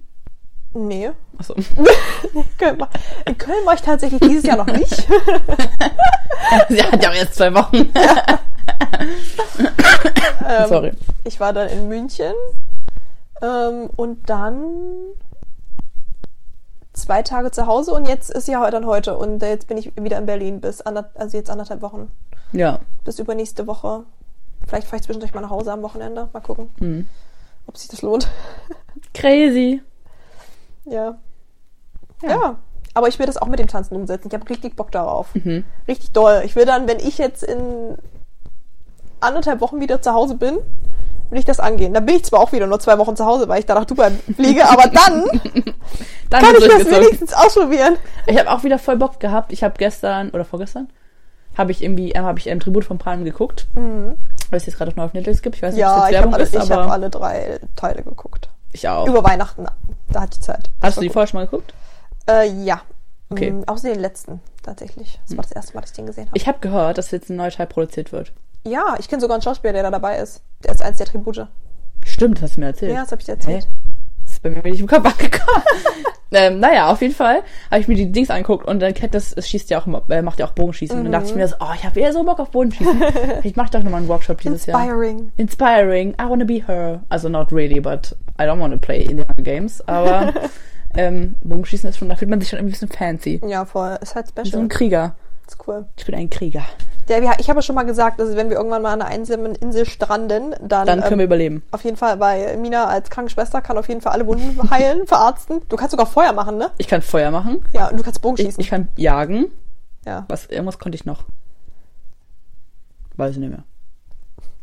Nee. 0.74 1.10
Achso. 1.38 1.54
Köln 2.58 2.78
war, 2.80 2.88
in 3.26 3.36
Köln 3.38 3.64
war 3.66 3.74
ich 3.74 3.80
tatsächlich 3.82 4.20
dieses 4.20 4.44
Jahr 4.44 4.58
noch 4.58 4.66
nicht. 4.66 4.94
Sie 6.68 6.82
hat 6.82 7.02
ja 7.02 7.10
auch 7.10 7.14
erst 7.14 7.34
zwei 7.34 7.52
Wochen. 7.54 7.90
Ähm, 10.46 10.68
Sorry. 10.68 10.92
Ich 11.24 11.40
war 11.40 11.52
dann 11.52 11.68
in 11.68 11.88
München 11.88 12.32
ähm, 13.42 13.90
und 13.96 14.28
dann 14.30 14.56
zwei 16.92 17.22
Tage 17.22 17.50
zu 17.50 17.66
Hause 17.66 17.92
und 17.92 18.06
jetzt 18.08 18.30
ist 18.30 18.48
ja 18.48 18.70
dann 18.70 18.86
heute 18.86 19.16
und 19.16 19.42
jetzt 19.42 19.66
bin 19.68 19.76
ich 19.78 19.92
wieder 19.96 20.16
in 20.18 20.26
Berlin 20.26 20.60
bis 20.60 20.80
ander, 20.80 21.10
also 21.16 21.36
jetzt 21.36 21.50
anderthalb 21.50 21.82
Wochen 21.82 22.10
Ja. 22.52 22.80
bis 23.04 23.18
übernächste 23.18 23.66
Woche. 23.66 24.04
Vielleicht 24.66 24.86
fahre 24.86 24.96
ich 24.96 25.02
zwischendurch 25.02 25.34
mal 25.34 25.40
nach 25.40 25.50
Hause 25.50 25.72
am 25.72 25.82
Wochenende. 25.82 26.28
Mal 26.32 26.40
gucken, 26.40 26.70
Mhm. 26.80 27.06
ob 27.66 27.76
sich 27.76 27.88
das 27.88 28.02
lohnt. 28.02 28.28
Crazy. 29.14 29.82
Ja. 30.90 31.18
Ja. 32.22 32.28
ja. 32.30 32.56
Aber 32.94 33.08
ich 33.08 33.18
will 33.18 33.26
das 33.26 33.36
auch 33.36 33.46
mit 33.46 33.58
dem 33.58 33.68
Tanzen 33.68 33.94
umsetzen. 33.94 34.28
Ich 34.28 34.34
habe 34.34 34.48
richtig 34.48 34.74
Bock 34.74 34.90
darauf. 34.90 35.34
Mhm. 35.34 35.64
Richtig 35.86 36.12
doll. 36.12 36.42
Ich 36.44 36.56
will 36.56 36.64
dann, 36.64 36.88
wenn 36.88 36.98
ich 36.98 37.18
jetzt 37.18 37.42
in 37.44 37.96
anderthalb 39.20 39.60
Wochen 39.60 39.80
wieder 39.80 40.02
zu 40.02 40.12
Hause 40.12 40.34
bin, 40.34 40.58
will 41.30 41.38
ich 41.38 41.44
das 41.44 41.60
angehen. 41.60 41.94
Dann 41.94 42.06
bin 42.06 42.16
ich 42.16 42.24
zwar 42.24 42.40
auch 42.40 42.52
wieder 42.52 42.66
nur 42.66 42.80
zwei 42.80 42.98
Wochen 42.98 43.14
zu 43.14 43.24
Hause, 43.26 43.48
weil 43.48 43.60
ich 43.60 43.66
da 43.66 43.74
nach 43.74 43.84
Dubai 43.84 44.10
fliege, 44.34 44.68
aber 44.68 44.88
dann 44.88 45.24
Dann 46.30 46.42
kann 46.42 46.54
ich 46.58 46.66
das 46.66 46.90
wenigstens 46.90 47.32
ausprobieren. 47.32 47.96
Ich 48.26 48.38
habe 48.38 48.50
auch 48.50 48.62
wieder 48.62 48.78
voll 48.78 48.96
Bock 48.96 49.20
gehabt. 49.20 49.52
Ich 49.52 49.62
habe 49.62 49.74
gestern 49.78 50.30
oder 50.30 50.44
vorgestern 50.44 50.88
habe 51.56 51.72
ich 51.72 51.82
irgendwie 51.82 52.12
äh, 52.12 52.18
habe 52.18 52.38
ich 52.38 52.46
ähm, 52.46 52.60
Tribut 52.60 52.84
von 52.84 52.98
Panem 52.98 53.24
geguckt, 53.24 53.66
weil 53.74 54.58
es 54.58 54.66
jetzt 54.66 54.76
gerade 54.76 54.94
noch 54.94 55.04
auf 55.04 55.14
Netflix 55.14 55.42
gibt. 55.42 55.56
Ich 55.56 55.62
weiß 55.62 55.74
nicht, 55.74 55.84
ob 55.84 55.90
Ja, 55.90 55.96
es 55.98 56.04
ich 56.04 56.10
jetzt 56.12 56.22
habe 56.22 56.32
Werbung 56.32 56.34
alle, 56.34 56.42
ist, 56.44 56.54
ich 56.54 56.60
aber 56.60 56.82
hab 56.84 56.90
alle 56.90 57.10
drei 57.10 57.60
Teile 57.76 58.02
geguckt. 58.02 58.48
Ich 58.72 58.88
auch. 58.88 59.06
Über 59.06 59.24
Weihnachten, 59.24 59.66
da 60.10 60.20
hatte 60.20 60.38
ich 60.38 60.40
Zeit. 60.40 60.70
Hast 60.80 60.96
du 60.96 61.00
die 61.02 61.10
vorher 61.10 61.26
schon 61.26 61.40
mal 61.40 61.46
geguckt? 61.46 61.74
Äh, 62.28 62.50
ja. 62.64 62.82
Okay. 63.30 63.50
Mhm, 63.50 63.64
außer 63.68 63.88
den 63.92 64.00
letzten, 64.00 64.40
tatsächlich. 64.62 65.20
Das 65.28 65.36
war 65.36 65.42
das 65.42 65.52
erste 65.52 65.74
Mal, 65.74 65.82
dass 65.82 65.90
ich 65.90 65.96
den 65.96 66.06
gesehen 66.06 66.26
habe. 66.26 66.36
Ich 66.36 66.48
habe 66.48 66.58
gehört, 66.60 66.96
dass 66.98 67.10
jetzt 67.10 67.28
ein 67.30 67.36
neuer 67.36 67.50
Teil 67.50 67.66
produziert 67.66 68.12
wird. 68.12 68.32
Ja, 68.64 68.96
ich 68.98 69.08
kenne 69.08 69.20
sogar 69.20 69.34
einen 69.34 69.42
Schauspieler, 69.42 69.74
der 69.74 69.82
da 69.82 69.90
dabei 69.90 70.18
ist. 70.18 70.42
Der 70.64 70.72
ist 70.72 70.82
eins 70.82 70.96
der 70.96 71.06
Tribute. 71.06 71.46
Stimmt, 72.04 72.38
das 72.38 72.44
hast 72.44 72.56
du 72.56 72.60
mir 72.60 72.66
erzählt. 72.66 72.92
Ja, 72.92 73.02
das 73.02 73.12
habe 73.12 73.20
ich 73.20 73.26
dir 73.26 73.32
erzählt. 73.32 73.64
Hä? 73.64 73.97
Ist 74.38 74.42
bei 74.44 74.50
mir 74.50 74.62
nicht 74.62 74.78
im 74.80 74.86
Kopf 74.86 75.04
angekommen. 75.20 75.62
ähm, 76.30 76.60
naja, 76.60 76.92
auf 76.92 77.02
jeden 77.02 77.14
Fall 77.14 77.42
habe 77.72 77.80
ich 77.80 77.88
mir 77.88 77.96
die 77.96 78.12
Dings 78.12 78.30
angeguckt 78.30 78.66
und 78.68 78.78
dann 78.80 78.94
kennt 78.94 79.14
das, 79.14 79.32
es 79.32 79.48
schießt 79.48 79.68
ja 79.70 79.80
auch, 79.80 80.08
äh, 80.10 80.22
macht 80.22 80.38
ja 80.38 80.46
auch 80.46 80.52
Bogenschießen. 80.52 80.96
Und 80.96 81.04
dann 81.04 81.12
dachte 81.12 81.26
ich 81.26 81.32
Mhm. 81.32 81.38
mir 81.40 81.48
so, 81.48 81.56
oh, 81.60 81.72
ich 81.74 81.84
habe 81.84 81.98
eher 81.98 82.12
so 82.12 82.22
Bock 82.22 82.38
auf 82.38 82.50
Bogenschießen. 82.50 83.02
ich 83.42 83.56
mache 83.56 83.70
doch 83.72 83.82
nochmal 83.82 84.00
einen 84.00 84.08
Workshop 84.08 84.40
dieses 84.40 84.66
Jahr. 84.66 84.80
Inspiring. 84.80 85.32
Inspiring. 85.36 86.10
I 86.12 86.28
wanna 86.28 86.44
be 86.44 86.62
her. 86.66 87.00
Also 87.08 87.28
not 87.28 87.52
really, 87.52 87.80
but 87.80 88.14
I 88.40 88.44
don't 88.44 88.60
wanna 88.60 88.76
play 88.76 89.02
in 89.02 89.16
the 89.18 89.24
Hunger 89.24 89.42
Games. 89.42 89.82
Aber 89.88 90.32
ähm, 90.96 91.34
Bogenschießen 91.42 91.90
ist 91.90 91.98
schon, 91.98 92.08
da 92.08 92.14
fühlt 92.14 92.30
man 92.30 92.40
sich 92.40 92.50
schon 92.50 92.60
ein 92.60 92.66
bisschen 92.66 92.88
fancy. 92.88 93.40
Ja, 93.44 93.64
voll. 93.64 93.98
Ist 94.00 94.14
halt 94.14 94.26
Wie 94.36 94.42
so 94.42 94.44
special. 94.50 94.62
ein 94.62 94.68
Krieger. 94.68 95.16
Ist 95.48 95.68
cool. 95.68 95.86
Ich 95.96 96.04
bin 96.06 96.14
ein 96.14 96.30
Krieger. 96.30 96.62
Der, 97.08 97.22
wir- 97.22 97.32
ich 97.38 97.48
habe 97.48 97.58
ja 97.58 97.62
schon 97.62 97.74
mal 97.74 97.84
gesagt, 97.84 98.20
dass 98.20 98.36
wenn 98.36 98.50
wir 98.50 98.56
irgendwann 98.58 98.82
mal 98.82 98.92
an 98.92 99.00
einer 99.00 99.10
einsamen 99.10 99.54
Insel 99.54 99.86
stranden, 99.86 100.54
dann, 100.60 100.86
Dann 100.86 101.00
können 101.00 101.18
wir 101.18 101.24
ähm, 101.24 101.28
überleben. 101.28 101.62
auf 101.70 101.82
jeden 101.84 101.96
Fall, 101.96 102.20
weil 102.20 102.56
Mina 102.58 102.86
als 102.86 103.08
Krankenschwester 103.08 103.62
kann 103.62 103.78
auf 103.78 103.88
jeden 103.88 104.00
Fall 104.02 104.12
alle 104.12 104.26
Wunden 104.26 104.70
heilen, 104.70 105.06
verarzten. 105.06 105.62
Du 105.68 105.76
kannst 105.76 105.92
sogar 105.92 106.06
Feuer 106.06 106.32
machen, 106.32 106.58
ne? 106.58 106.70
Ich 106.76 106.86
kann 106.88 107.00
Feuer 107.00 107.30
machen. 107.30 107.64
Ja, 107.72 107.88
und 107.88 107.98
du 107.98 108.02
kannst 108.02 108.18
Ich, 108.18 108.22
Bogenschießen. 108.22 108.60
ich 108.60 108.68
kann 108.68 108.88
jagen. 108.96 109.46
ja. 110.04 110.26
Was, 110.28 110.46
irgendwas 110.46 110.78
konnte 110.78 110.96
ich 110.96 111.06
noch. 111.06 111.24
Weiß 113.16 113.32
ich 113.32 113.38
nicht 113.38 113.50
mehr. 113.50 113.64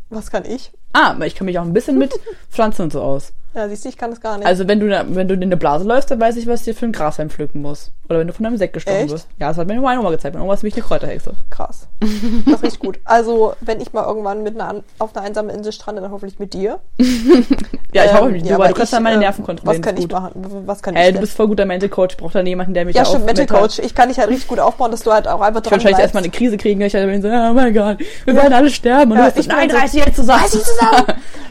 Was 0.09 0.29
kann 0.31 0.45
ich? 0.45 0.71
Ah, 0.93 1.15
ich 1.25 1.35
kann 1.35 1.45
mich 1.45 1.57
auch 1.59 1.63
ein 1.63 1.73
bisschen 1.73 1.97
mit 1.97 2.13
Pflanzen 2.49 2.83
und 2.83 2.93
so 2.93 3.01
aus. 3.01 3.33
Ja, 3.55 3.69
siehst 3.69 3.85
du, 3.85 3.89
ich 3.89 3.97
kann 3.97 4.09
das 4.11 4.19
gar 4.21 4.37
nicht. 4.37 4.45
Also 4.45 4.67
wenn 4.67 4.79
du, 4.79 4.87
wenn 5.15 5.27
du 5.27 5.33
in 5.33 5.43
eine 5.43 5.57
Blase 5.57 5.85
läufst, 5.87 6.11
dann 6.11 6.19
weiß 6.19 6.35
ich, 6.35 6.45
was 6.45 6.63
dir 6.63 6.75
für 6.75 6.85
ein 6.85 6.91
Grashalm 6.91 7.29
pflücken 7.29 7.61
muss. 7.61 7.91
Oder 8.09 8.19
wenn 8.19 8.27
du 8.27 8.33
von 8.33 8.45
einem 8.45 8.57
Sekt 8.57 8.73
gestorben 8.73 9.09
wirst. 9.09 9.27
Ja, 9.39 9.47
das 9.47 9.57
hat 9.57 9.67
mir 9.67 9.79
meine 9.81 9.99
Oma 9.99 10.11
gezeigt. 10.11 10.35
Meine 10.35 10.43
Oma 10.45 10.53
ist 10.53 10.61
nämlich 10.61 10.75
eine 10.75 10.83
Kräuterhexe. 10.83 11.31
Krass. 11.49 11.87
Das 12.45 12.55
ist 12.55 12.63
richtig 12.63 12.79
gut. 12.79 12.99
Also, 13.05 13.55
wenn 13.61 13.81
ich 13.81 13.93
mal 13.93 14.03
irgendwann 14.05 14.43
mit 14.43 14.59
einer, 14.59 14.83
auf 14.99 15.15
einer 15.15 15.25
einsamen 15.25 15.49
Insel 15.55 15.71
strande, 15.71 16.01
dann 16.01 16.11
hoffentlich 16.11 16.37
mit 16.37 16.53
dir. 16.53 16.79
Ja, 17.93 18.03
ich 18.03 18.11
hoffe 18.13 18.25
Ähm, 18.25 18.31
nicht. 18.33 18.45
ja, 18.45 18.57
du, 18.57 18.61
weil 18.61 18.67
du 18.69 18.73
kannst 18.73 18.91
ich, 18.91 18.97
dann 18.97 19.03
meine 19.03 19.13
ähm, 19.15 19.21
Nerven 19.21 19.45
kontrollieren. 19.45 19.81
Was 19.81 19.87
kann 19.87 19.95
ist 19.97 20.03
ich 20.03 20.11
machen? 20.11 20.31
Was 20.65 20.83
kann 20.83 20.95
ich 20.97 21.05
du 21.05 21.11
denn? 21.13 21.21
bist 21.21 21.37
voll 21.37 21.47
guter 21.47 21.63
Mental 21.65 21.87
Coach. 21.87 22.15
Ich 22.15 22.17
brauche 22.19 22.33
da 22.33 22.41
jemanden, 22.41 22.73
der 22.73 22.83
mich 22.83 22.93
Ja, 22.93 23.05
stimmt, 23.05 23.25
Mental 23.25 23.43
Mental- 23.45 23.61
Coach. 23.61 23.79
Ich 23.79 23.95
kann 23.95 24.09
dich 24.09 24.19
halt 24.19 24.29
richtig 24.29 24.49
gut 24.49 24.59
aufbauen, 24.59 24.91
dass 24.91 24.99
du 25.01 25.13
halt 25.13 25.29
auch 25.29 25.39
einfach 25.39 25.61
Ich 25.61 25.63
dran 25.63 25.63
kann 25.63 25.71
wahrscheinlich 25.79 25.99
erstmal 25.99 26.23
eine 26.23 26.31
Krise 26.31 26.57
kriegen. 26.57 26.81
Ich 26.81 26.93
halt 26.93 27.21
so, 27.21 27.29
oh 27.29 27.53
mein 27.53 27.73
Gott, 27.73 27.99
wir 28.25 28.35
werden 28.35 28.51
alle 28.51 28.69
sterben. 28.69 29.13
Und 29.13 29.17
Ja, 29.17 29.29
du 29.31 29.39
ich 29.39 29.47
bin 29.47 29.55
nein, 29.55 29.69
so, 29.69 29.77
reiß 29.77 29.91
dich 29.93 30.05
jetzt 30.05 30.15
zusammen. 30.17 30.41
Reiß 30.41 30.51
dich 30.51 30.63
zusammen! 30.63 31.05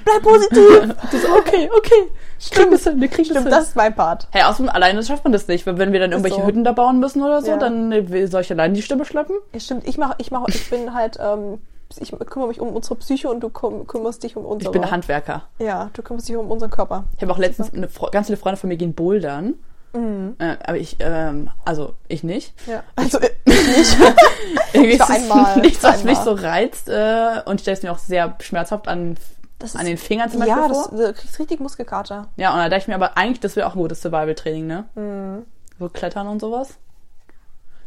Bleib 0.05 0.23
positiv! 0.23 0.95
Du 1.11 1.19
so, 1.19 1.29
okay, 1.39 1.71
okay. 1.75 1.94
Wir 2.41 2.51
kriegen 2.51 2.71
das 2.73 2.85
hin, 2.85 3.01
wir 3.01 3.09
kriegen 3.09 3.23
das 3.29 3.37
Stimmt, 3.37 3.43
hin. 3.47 3.51
das 3.51 3.69
ist 3.69 3.77
mein 3.77 3.95
Part. 3.95 4.29
Hey, 4.31 4.43
außerdem 4.43 4.69
alleine 4.71 5.03
schafft 5.03 5.25
man 5.25 5.33
das 5.33 5.49
nicht. 5.49 5.67
Weil 5.67 5.79
Wenn 5.79 5.93
wir 5.93 6.01
dann 6.01 6.11
irgendwelche 6.13 6.41
so. 6.41 6.47
Hütten 6.47 6.65
da 6.65 6.73
bauen 6.73 7.01
müssen 7.01 7.23
oder 7.23 7.41
so, 7.43 7.51
Ja. 7.53 7.57
dann 7.57 7.91
äh, 7.93 8.27
soll 8.27 8.43
ich 8.43 8.51
allein 8.51 8.75
die 8.75 8.83
Stimme 8.83 9.05
schleppen? 9.05 9.37
Ja, 9.53 9.61
stimmt. 9.61 9.87
Ich 9.89 9.97
mache, 9.99 10.15
ich 10.19 10.31
mache, 10.31 10.47
ich 10.49 10.69
bin 10.71 10.93
halt, 10.95 11.19
ähm, 11.21 11.59
ich 11.99 12.11
kümmere 12.27 12.49
mich 12.49 12.61
um 12.61 12.69
unsere 12.75 12.97
Psyche 12.97 13.29
und 13.29 13.41
du 13.41 13.49
küm- 13.49 13.87
kümmerst 13.87 14.23
dich 14.25 14.37
um 14.37 14.45
unsere. 14.45 14.75
Ich 14.75 14.81
bin 14.81 14.91
Handwerker. 14.91 15.43
Ja, 15.59 15.91
du 15.93 16.03
kümmerst 16.03 16.29
dich 16.29 16.37
um 16.37 16.51
unseren 16.51 16.71
Körper. 16.71 17.05
Ich 17.17 17.23
habe 17.23 17.33
auch 17.33 17.39
letztens 17.39 17.73
eine, 17.73 17.89
ganz 18.11 18.27
viele 18.27 18.37
Freunde 18.37 18.59
von 18.61 18.69
mir 18.69 18.77
gehen 18.77 18.95
bouldern. 18.95 19.55
Mhm. 19.93 20.35
Äh, 20.41 20.57
aber 20.67 20.77
ich, 20.77 20.97
ähm, 20.99 21.51
also 21.65 21.95
ich 22.09 22.25
nicht. 22.25 22.53
Ja. 22.67 22.83
Also 22.97 23.21
ich 23.21 23.31
nicht. 23.47 23.97
Irgendwie 24.73 24.95
ist 24.95 25.03
einmal, 25.11 25.57
nichts, 25.61 25.85
was 25.85 26.01
einmal. 26.01 26.15
mich 26.15 26.19
so 26.19 26.33
reizt 26.33 26.89
äh, 26.89 27.43
und 27.45 27.57
ich 27.57 27.61
stelle 27.63 27.77
es 27.77 27.83
mir 27.85 27.93
auch 27.93 27.99
sehr 27.99 28.35
schmerzhaft 28.41 28.89
an 28.89 29.17
ist, 29.63 29.77
an 29.77 29.87
den 29.87 29.97
Fingern 29.97 30.31
zum 30.31 30.41
Beispiel 30.41 30.57
ja. 30.57 30.69
Ja, 30.69 31.07
du 31.09 31.13
kriegst 31.13 31.39
richtig 31.39 31.61
Muskelkater. 31.61 32.29
Ja, 32.37 32.53
und 32.53 32.59
da 32.59 32.69
dachte 32.69 32.83
ich 32.83 32.89
mir 32.89 32.95
aber 32.95 33.17
eigentlich, 33.17 33.41
das 33.41 33.57
wäre 33.57 33.67
auch 33.67 33.75
ein 33.75 33.79
gutes 33.79 34.03
Survival-Training, 34.03 34.67
ne? 34.67 34.85
Mhm. 34.95 35.47
So 35.79 35.89
Klettern 35.89 36.27
und 36.27 36.41
sowas. 36.41 36.79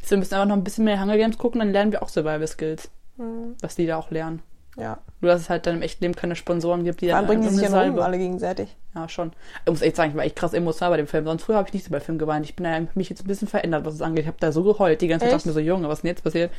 Wir 0.08 0.18
müssen 0.18 0.34
einfach 0.34 0.48
noch 0.48 0.56
ein 0.56 0.64
bisschen 0.64 0.86
mehr 0.86 1.02
Hunger 1.02 1.18
Games 1.18 1.38
gucken, 1.38 1.60
dann 1.60 1.72
lernen 1.72 1.92
wir 1.92 2.02
auch 2.02 2.10
Survival-Skills. 2.10 2.90
Mhm. 3.18 3.56
Was 3.62 3.76
die 3.76 3.86
da 3.86 3.98
auch 3.98 4.12
lernen. 4.12 4.42
Ja. 4.78 5.00
Nur, 5.22 5.32
dass 5.32 5.42
es 5.42 5.50
halt 5.50 5.66
dann 5.66 5.78
im 5.78 5.82
echten 5.82 6.04
Leben 6.04 6.16
keine 6.16 6.36
Sponsoren 6.36 6.84
gibt, 6.84 7.02
die 7.02 7.08
dann 7.08 7.26
bringen 7.26 7.42
die 7.42 7.50
sich 7.50 7.68
ja 7.68 7.84
um, 7.84 8.00
alle 8.00 8.20
gegenseitig. 8.20 8.76
Ja, 8.94 9.10
schon. 9.10 9.32
Ich 9.66 9.72
muss 9.72 9.82
echt 9.82 9.96
sagen, 9.96 10.12
ich 10.12 10.18
war 10.18 10.24
echt 10.24 10.36
krass 10.36 10.54
emotional 10.54 10.92
bei 10.92 10.98
dem 10.98 11.08
Film. 11.08 11.26
Sonst 11.26 11.44
früher 11.44 11.56
habe 11.56 11.68
ich 11.68 11.74
nicht 11.74 11.86
so 11.86 11.92
bei 11.92 12.00
Filmen 12.00 12.20
geweint. 12.20 12.46
Ich 12.46 12.56
bin 12.56 12.66
ja 12.66 12.80
mich 12.94 13.10
jetzt 13.10 13.24
ein 13.24 13.28
bisschen 13.28 13.48
verändert, 13.48 13.86
was 13.86 13.96
es 13.96 14.02
angeht. 14.02 14.22
Ich 14.22 14.28
habe 14.28 14.38
da 14.40 14.52
so 14.52 14.64
geheult 14.64 15.02
die 15.02 15.08
ganze 15.08 15.26
Zeit, 15.26 15.34
dachte 15.34 15.48
mir 15.48 15.54
so, 15.54 15.60
Junge, 15.60 15.88
was 15.88 16.00
ist 16.00 16.04
denn 16.04 16.10
jetzt 16.10 16.24
passiert? 16.24 16.52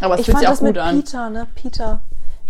Aber 0.00 0.16
es 0.16 0.26
fühlt 0.26 0.38
sich 0.38 0.46
auch 0.46 0.58
gut 0.58 0.78
an. 0.78 1.02
Peter, 1.02 1.30
ne? 1.30 1.48
Peter, 1.56 2.02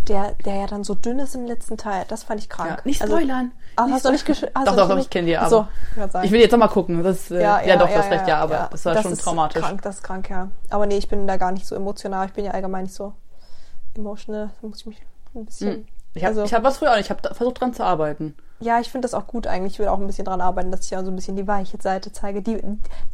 der, 0.09 0.33
der 0.45 0.55
ja 0.55 0.67
dann 0.67 0.85
so 0.85 0.95
dünn 0.95 1.19
ist 1.19 1.35
im 1.35 1.47
letzten 1.47 1.77
Teil. 1.77 2.05
Das 2.09 2.23
fand 2.23 2.41
ich 2.41 2.49
krank. 2.49 2.71
Ja, 2.71 2.79
nicht 2.85 3.03
also, 3.03 3.17
spoilern. 3.17 3.53
Also, 3.77 3.95
hast 3.95 4.05
du 4.05 4.13
nicht 4.13 4.27
gesch 4.27 4.41
Doch, 4.41 4.77
doch, 4.77 4.89
doch, 4.89 4.99
ich 4.99 5.11
kenne 5.11 5.27
die, 5.27 5.37
aber. 5.37 5.49
So, 5.49 6.21
ich 6.23 6.31
will 6.31 6.41
jetzt 6.41 6.53
noch 6.53 6.59
mal 6.59 6.69
gucken. 6.69 7.03
Das, 7.03 7.31
äh, 7.31 7.43
ja, 7.43 7.61
ja, 7.61 7.69
ja, 7.69 7.77
doch, 7.77 7.89
ja, 7.89 7.97
das 7.97 8.11
recht, 8.11 8.29
ja, 8.29 8.39
aber 8.39 8.69
das 8.71 8.85
war 8.85 8.95
das 8.95 9.03
schon 9.03 9.13
ist 9.13 9.23
traumatisch. 9.23 9.63
Krank, 9.63 9.83
das 9.83 9.97
ist 9.97 10.03
krank, 10.03 10.31
ja. 10.31 10.49
Aber 10.71 10.87
nee, 10.87 10.97
ich 10.97 11.09
bin 11.09 11.27
da 11.27 11.37
gar 11.37 11.53
nicht 11.53 11.67
so 11.67 11.75
emotional. 11.75 12.27
Ich 12.27 12.33
bin 12.33 12.45
ja 12.45 12.53
allgemein 12.53 12.85
nicht 12.85 12.95
so 12.95 13.13
emotional. 13.95 14.51
Da 14.61 14.69
muss 14.69 14.81
ich 14.81 14.87
mich 14.87 15.03
ein 15.35 15.47
bisschen. 15.47 15.89
Ich 16.17 16.25
habe 16.25 16.41
also, 16.41 16.57
hab 16.57 16.65
was 16.65 16.79
früher 16.79 16.93
auch 16.93 16.97
nicht. 16.97 17.07
Ich 17.07 17.11
habe 17.11 17.35
versucht 17.35 17.61
dran 17.61 17.75
zu 17.75 17.85
arbeiten. 17.85 18.35
Ja, 18.59 18.81
ich 18.81 18.91
finde 18.91 19.07
das 19.07 19.15
auch 19.15 19.27
gut 19.27 19.47
eigentlich. 19.47 19.75
Ich 19.75 19.79
will 19.79 19.89
auch 19.89 19.99
ein 19.99 20.07
bisschen 20.07 20.25
dran 20.25 20.41
arbeiten, 20.41 20.71
dass 20.71 20.85
ich 20.85 20.91
ja 20.91 21.05
so 21.05 21.11
ein 21.11 21.17
bisschen 21.17 21.37
die 21.37 21.47
weiche 21.47 21.77
Seite 21.81 22.11
zeige. 22.11 22.41
Die, 22.41 22.59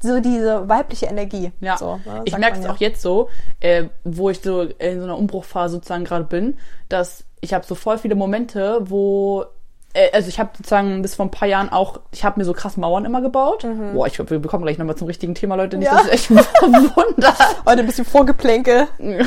so 0.00 0.20
diese 0.20 0.68
weibliche 0.68 1.06
Energie. 1.06 1.52
Ja. 1.60 1.76
So, 1.76 1.96
ne, 2.04 2.22
ich 2.24 2.38
merke 2.38 2.58
es 2.58 2.64
ja. 2.64 2.72
auch 2.72 2.76
jetzt 2.76 3.02
so, 3.02 3.28
äh, 3.60 3.84
wo 4.04 4.30
ich 4.30 4.40
so 4.40 4.62
in 4.62 4.98
so 4.98 5.04
einer 5.04 5.18
Umbruchphase 5.18 5.74
sozusagen 5.74 6.04
gerade 6.04 6.24
bin, 6.24 6.56
dass 6.88 7.24
ich 7.40 7.52
habe 7.54 7.66
so 7.66 7.74
voll 7.74 7.98
viele 7.98 8.14
Momente, 8.14 8.78
wo 8.82 9.46
äh, 9.94 10.10
also 10.12 10.28
ich 10.28 10.38
habe 10.38 10.50
sozusagen 10.56 11.02
bis 11.02 11.14
vor 11.14 11.26
ein 11.26 11.30
paar 11.30 11.48
Jahren 11.48 11.70
auch, 11.70 12.00
ich 12.12 12.24
habe 12.24 12.38
mir 12.38 12.44
so 12.44 12.52
krass 12.52 12.76
Mauern 12.76 13.04
immer 13.04 13.20
gebaut. 13.20 13.64
Mhm. 13.64 13.94
Boah, 13.94 14.06
ich 14.06 14.14
glaube, 14.14 14.30
wir 14.30 14.38
bekommen 14.38 14.64
gleich 14.64 14.78
nochmal 14.78 14.96
zum 14.96 15.06
richtigen 15.06 15.34
Thema, 15.34 15.56
Leute. 15.56 15.76
Nicht, 15.76 15.90
ja. 15.90 15.96
dass 15.96 16.08
echt 16.08 16.30
Wunder. 16.30 17.34
Heute 17.66 17.80
ein 17.80 17.86
bisschen 17.86 18.04
Vorgeplänkel. 18.04 18.86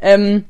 ähm, 0.00 0.46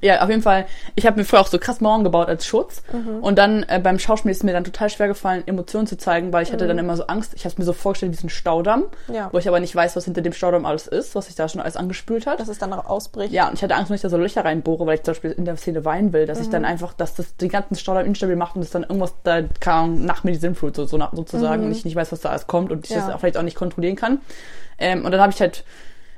ja, 0.00 0.22
auf 0.22 0.28
jeden 0.28 0.42
Fall. 0.42 0.66
Ich 0.94 1.06
habe 1.06 1.18
mir 1.18 1.24
früher 1.24 1.40
auch 1.40 1.46
so 1.46 1.58
krass 1.58 1.80
Mauern 1.80 2.04
gebaut 2.04 2.28
als 2.28 2.46
Schutz. 2.46 2.82
Mhm. 2.92 3.22
Und 3.22 3.38
dann 3.38 3.62
äh, 3.64 3.80
beim 3.82 3.98
Schauspiel 3.98 4.30
ist 4.30 4.44
mir 4.44 4.52
dann 4.52 4.64
total 4.64 4.90
schwer 4.90 5.08
gefallen, 5.08 5.42
Emotionen 5.46 5.86
zu 5.86 5.96
zeigen, 5.96 6.32
weil 6.32 6.42
ich 6.42 6.52
hatte 6.52 6.64
mhm. 6.64 6.68
dann 6.68 6.78
immer 6.78 6.96
so 6.96 7.06
Angst. 7.06 7.32
Ich 7.34 7.44
habe 7.44 7.54
mir 7.58 7.64
so 7.64 7.72
vorgestellt 7.72 8.12
wie 8.12 8.16
so 8.16 8.26
ein 8.26 8.30
Staudamm, 8.30 8.84
ja. 9.12 9.28
wo 9.32 9.38
ich 9.38 9.48
aber 9.48 9.60
nicht 9.60 9.74
weiß, 9.74 9.96
was 9.96 10.04
hinter 10.04 10.20
dem 10.20 10.32
Staudamm 10.32 10.66
alles 10.66 10.86
ist, 10.86 11.14
was 11.14 11.26
sich 11.26 11.34
da 11.34 11.48
schon 11.48 11.60
alles 11.60 11.76
angespült 11.76 12.26
hat. 12.26 12.40
Dass 12.40 12.48
es 12.48 12.58
dann 12.58 12.72
auch 12.72 12.86
ausbricht. 12.86 13.32
Ja, 13.32 13.48
und 13.48 13.54
ich 13.54 13.62
hatte 13.62 13.74
Angst, 13.74 13.90
wenn 13.90 13.96
ich 13.96 14.02
da 14.02 14.08
so 14.08 14.16
Löcher 14.16 14.44
reinbohre, 14.44 14.86
weil 14.86 14.96
ich 14.96 15.02
zum 15.02 15.12
Beispiel 15.12 15.32
in 15.32 15.44
der 15.44 15.56
Szene 15.56 15.84
weinen 15.84 16.12
will, 16.12 16.26
dass 16.26 16.38
mhm. 16.38 16.44
ich 16.44 16.50
dann 16.50 16.62
mhm. 16.62 16.68
einfach, 16.68 16.92
dass 16.92 17.14
das 17.14 17.36
den 17.36 17.48
ganzen 17.48 17.76
Staudamm 17.76 18.06
instabil 18.06 18.36
macht 18.36 18.56
und 18.56 18.62
es 18.62 18.70
dann 18.70 18.82
irgendwas 18.82 19.14
da 19.22 19.42
kam 19.60 20.04
nach 20.04 20.24
mir 20.24 20.32
die 20.32 20.38
Sinnflut 20.38 20.76
so, 20.76 20.86
so 20.86 20.96
nach, 20.96 21.14
sozusagen 21.14 21.62
mhm. 21.62 21.68
und 21.68 21.72
ich 21.72 21.84
nicht 21.84 21.96
weiß, 21.96 22.12
was 22.12 22.20
da 22.20 22.30
alles 22.30 22.46
kommt 22.46 22.72
und 22.72 22.84
ich 22.84 22.90
ja. 22.90 23.06
das 23.06 23.20
vielleicht 23.20 23.36
auch 23.36 23.42
nicht 23.42 23.56
kontrollieren 23.56 23.96
kann. 23.96 24.20
Ähm, 24.78 25.04
und 25.04 25.12
dann 25.12 25.20
habe 25.20 25.32
ich 25.32 25.40
halt 25.40 25.64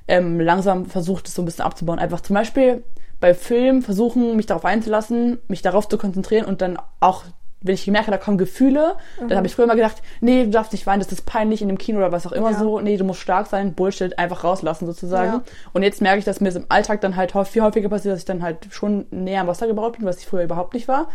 ähm, 0.09 0.41
langsam 0.41 0.87
versucht, 0.87 1.27
das 1.27 1.35
so 1.35 1.43
ein 1.43 1.45
bisschen 1.45 1.65
abzubauen. 1.65 1.99
Einfach 1.99 2.21
zum 2.21 2.35
Beispiel 2.35 2.83
bei 3.27 3.35
Filmen 3.35 3.83
versuchen, 3.83 4.37
mich 4.37 4.47
darauf 4.47 4.65
einzulassen, 4.65 5.39
mich 5.49 5.61
darauf 5.61 5.89
zu 5.89 5.99
konzentrieren 5.99 6.45
und 6.45 6.63
dann 6.63 6.79
auch, 7.01 7.25
wenn 7.61 7.75
ich 7.75 7.85
merke, 7.89 8.13
da 8.13 8.19
kommen 8.19 8.39
Gefühle, 8.39 8.95
mhm. 9.21 9.27
dann 9.27 9.39
habe 9.39 9.49
ich 9.49 9.57
früher 9.57 9.65
immer 9.65 9.75
gedacht, 9.75 10.01
nee, 10.21 10.45
du 10.45 10.51
darfst 10.51 10.71
nicht 10.71 10.87
weinen, 10.87 11.03
das 11.03 11.11
ist 11.11 11.27
peinlich 11.27 11.61
in 11.61 11.67
dem 11.67 11.77
Kino 11.77 11.99
oder 11.99 12.13
was 12.13 12.25
auch 12.25 12.31
immer 12.31 12.53
ja. 12.53 12.59
so, 12.61 12.79
nee, 12.79 12.97
du 12.97 13.03
musst 13.03 13.19
stark 13.19 13.49
sein, 13.49 13.75
Bullshit, 13.75 14.17
einfach 14.17 14.45
rauslassen 14.45 14.87
sozusagen. 14.87 15.33
Ja. 15.33 15.43
Und 15.73 15.83
jetzt 15.83 16.01
merke 16.01 16.21
ich, 16.21 16.25
dass 16.25 16.41
mir 16.41 16.51
es 16.51 16.55
im 16.55 16.67
Alltag 16.69 17.01
dann 17.01 17.17
halt 17.17 17.33
viel 17.49 17.63
häufiger 17.63 17.89
passiert, 17.89 18.13
dass 18.13 18.21
ich 18.21 18.27
dann 18.27 18.45
halt 18.45 18.69
schon 18.71 19.07
näher 19.11 19.41
am 19.41 19.49
Wasser 19.49 19.67
gebaut 19.67 19.97
bin, 19.97 20.07
was 20.07 20.21
ich 20.21 20.27
früher 20.27 20.45
überhaupt 20.45 20.75
nicht 20.75 20.87
war, 20.87 21.09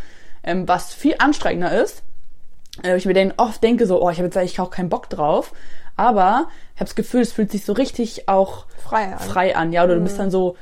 ähm, 0.44 0.68
was 0.68 0.94
viel 0.94 1.16
anstrengender 1.18 1.82
ist. 1.82 2.04
Äh, 2.84 2.98
ich 2.98 3.06
mir 3.06 3.14
dann 3.14 3.36
oft 3.38 3.64
denke 3.64 3.86
so, 3.86 4.04
oh, 4.04 4.10
ich 4.10 4.18
habe 4.18 4.26
jetzt 4.26 4.36
eigentlich 4.36 4.60
auch 4.60 4.70
keinen 4.70 4.90
Bock 4.90 5.10
drauf, 5.10 5.54
aber 5.96 6.48
ich 6.76 6.82
habe 6.82 6.90
das 6.90 6.96
Gefühl, 6.96 7.22
es 7.22 7.32
fühlt 7.32 7.52
sich 7.52 7.64
so 7.64 7.72
richtig 7.72 8.28
auch 8.28 8.66
frei 8.84 9.14
an. 9.14 9.20
Frei 9.20 9.56
an 9.56 9.72
ja, 9.72 9.86
oder 9.86 9.94
mhm. 9.94 10.00
du 10.00 10.04
bist 10.04 10.20
dann 10.20 10.30
so, 10.30 10.58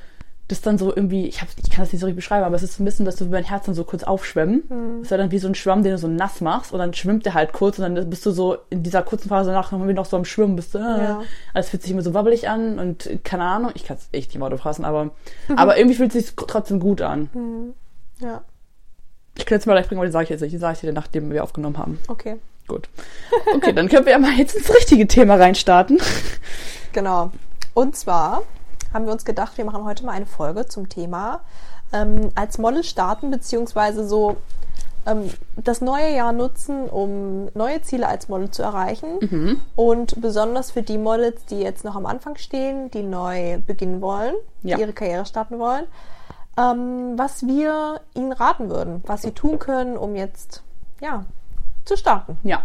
das 0.49 0.61
dann 0.61 0.79
so 0.79 0.93
irgendwie, 0.93 1.27
ich, 1.27 1.41
hab, 1.41 1.47
ich 1.61 1.69
kann 1.69 1.83
das 1.83 1.93
nicht 1.93 2.01
so 2.01 2.07
richtig 2.07 2.17
beschreiben, 2.17 2.43
aber 2.43 2.55
es 2.55 2.63
ist 2.63 2.75
so 2.75 2.83
ein 2.83 2.85
bisschen, 2.85 3.05
dass 3.05 3.17
du 3.17 3.25
mein 3.25 3.43
Herz 3.43 3.67
dann 3.67 3.75
so 3.75 3.83
kurz 3.83 4.03
aufschwemmen. 4.03 4.63
Mhm. 4.67 4.97
Das 4.97 5.03
ist 5.03 5.11
ja 5.11 5.17
dann 5.17 5.31
wie 5.31 5.37
so 5.37 5.47
ein 5.47 5.53
Schwamm, 5.53 5.83
den 5.83 5.91
du 5.91 5.97
so 5.99 6.07
nass 6.07 6.41
machst 6.41 6.73
und 6.73 6.79
dann 6.79 6.93
schwimmt 6.95 7.25
der 7.25 7.35
halt 7.35 7.53
kurz 7.53 7.77
und 7.77 7.95
dann 7.95 8.09
bist 8.09 8.25
du 8.25 8.31
so 8.31 8.57
in 8.71 8.81
dieser 8.81 9.03
kurzen 9.03 9.29
Phase 9.29 9.51
danach 9.51 9.71
noch 9.71 10.05
so 10.05 10.17
am 10.17 10.25
Schwimmen, 10.25 10.55
bist 10.55 10.73
du, 10.73 10.79
äh, 10.79 10.81
ja. 10.81 11.21
also 11.53 11.69
fühlt 11.69 11.83
sich 11.83 11.91
immer 11.91 12.01
so 12.01 12.15
wabbelig 12.15 12.49
an 12.49 12.79
und 12.79 13.09
keine 13.23 13.43
Ahnung, 13.43 13.71
ich 13.75 13.83
kann 13.83 13.97
es 13.97 14.09
echt 14.11 14.31
nicht 14.31 14.39
mal 14.39 14.57
fassen, 14.57 14.85
aber, 14.85 15.05
mhm. 15.05 15.11
aber 15.55 15.77
irgendwie 15.77 15.95
fühlt 15.95 16.15
es 16.15 16.25
sich 16.25 16.35
trotzdem 16.35 16.79
gut 16.79 17.01
an. 17.01 17.29
Mhm. 17.33 17.73
Ja. 18.19 18.41
Ich 19.37 19.45
kann 19.45 19.55
jetzt 19.55 19.67
mal 19.67 19.73
gleich 19.73 19.87
bringen, 19.87 19.99
aber 19.99 20.07
die 20.07 20.11
sage 20.11 20.23
ich 20.23 20.29
jetzt 20.31 20.41
nicht, 20.41 20.51
die 20.51 20.57
sage 20.57 20.73
ich 20.73 20.79
dir, 20.79 20.93
nachdem 20.93 21.31
wir 21.31 21.43
aufgenommen 21.43 21.77
haben. 21.77 21.99
Okay. 22.07 22.37
Gut. 22.67 22.89
Okay, 23.55 23.73
dann 23.73 23.87
können 23.87 24.05
wir 24.05 24.13
ja 24.13 24.19
mal 24.19 24.33
jetzt 24.33 24.55
ins 24.55 24.73
richtige 24.73 25.07
Thema 25.07 25.35
reinstarten. 25.35 25.99
Genau. 26.91 27.31
Und 27.75 27.95
zwar 27.95 28.41
haben 28.93 29.05
wir 29.05 29.11
uns 29.13 29.25
gedacht, 29.25 29.57
wir 29.57 29.65
machen 29.65 29.85
heute 29.85 30.05
mal 30.05 30.13
eine 30.13 30.25
Folge 30.25 30.65
zum 30.65 30.89
Thema 30.89 31.41
ähm, 31.91 32.31
als 32.35 32.57
Model 32.57 32.83
starten, 32.83 33.31
beziehungsweise 33.31 34.07
so 34.07 34.37
ähm, 35.05 35.29
das 35.55 35.81
neue 35.81 36.13
Jahr 36.13 36.31
nutzen, 36.31 36.89
um 36.89 37.49
neue 37.53 37.81
Ziele 37.81 38.07
als 38.07 38.29
Model 38.29 38.51
zu 38.51 38.63
erreichen. 38.63 39.19
Mhm. 39.21 39.61
Und 39.75 40.21
besonders 40.21 40.71
für 40.71 40.83
die 40.83 40.97
Models, 40.97 41.45
die 41.45 41.59
jetzt 41.59 41.83
noch 41.83 41.95
am 41.95 42.05
Anfang 42.05 42.35
stehen, 42.37 42.91
die 42.91 43.03
neu 43.03 43.59
beginnen 43.65 44.01
wollen, 44.01 44.35
ja. 44.63 44.75
die 44.75 44.81
ihre 44.81 44.93
Karriere 44.93 45.25
starten 45.25 45.59
wollen, 45.59 45.85
ähm, 46.57 47.17
was 47.17 47.45
wir 47.45 48.01
ihnen 48.13 48.31
raten 48.31 48.69
würden, 48.69 49.03
was 49.05 49.21
sie 49.21 49.31
tun 49.31 49.59
können, 49.59 49.97
um 49.97 50.15
jetzt 50.15 50.63
ja 51.01 51.25
zu 51.85 51.95
starten. 51.97 52.37
Ja, 52.43 52.61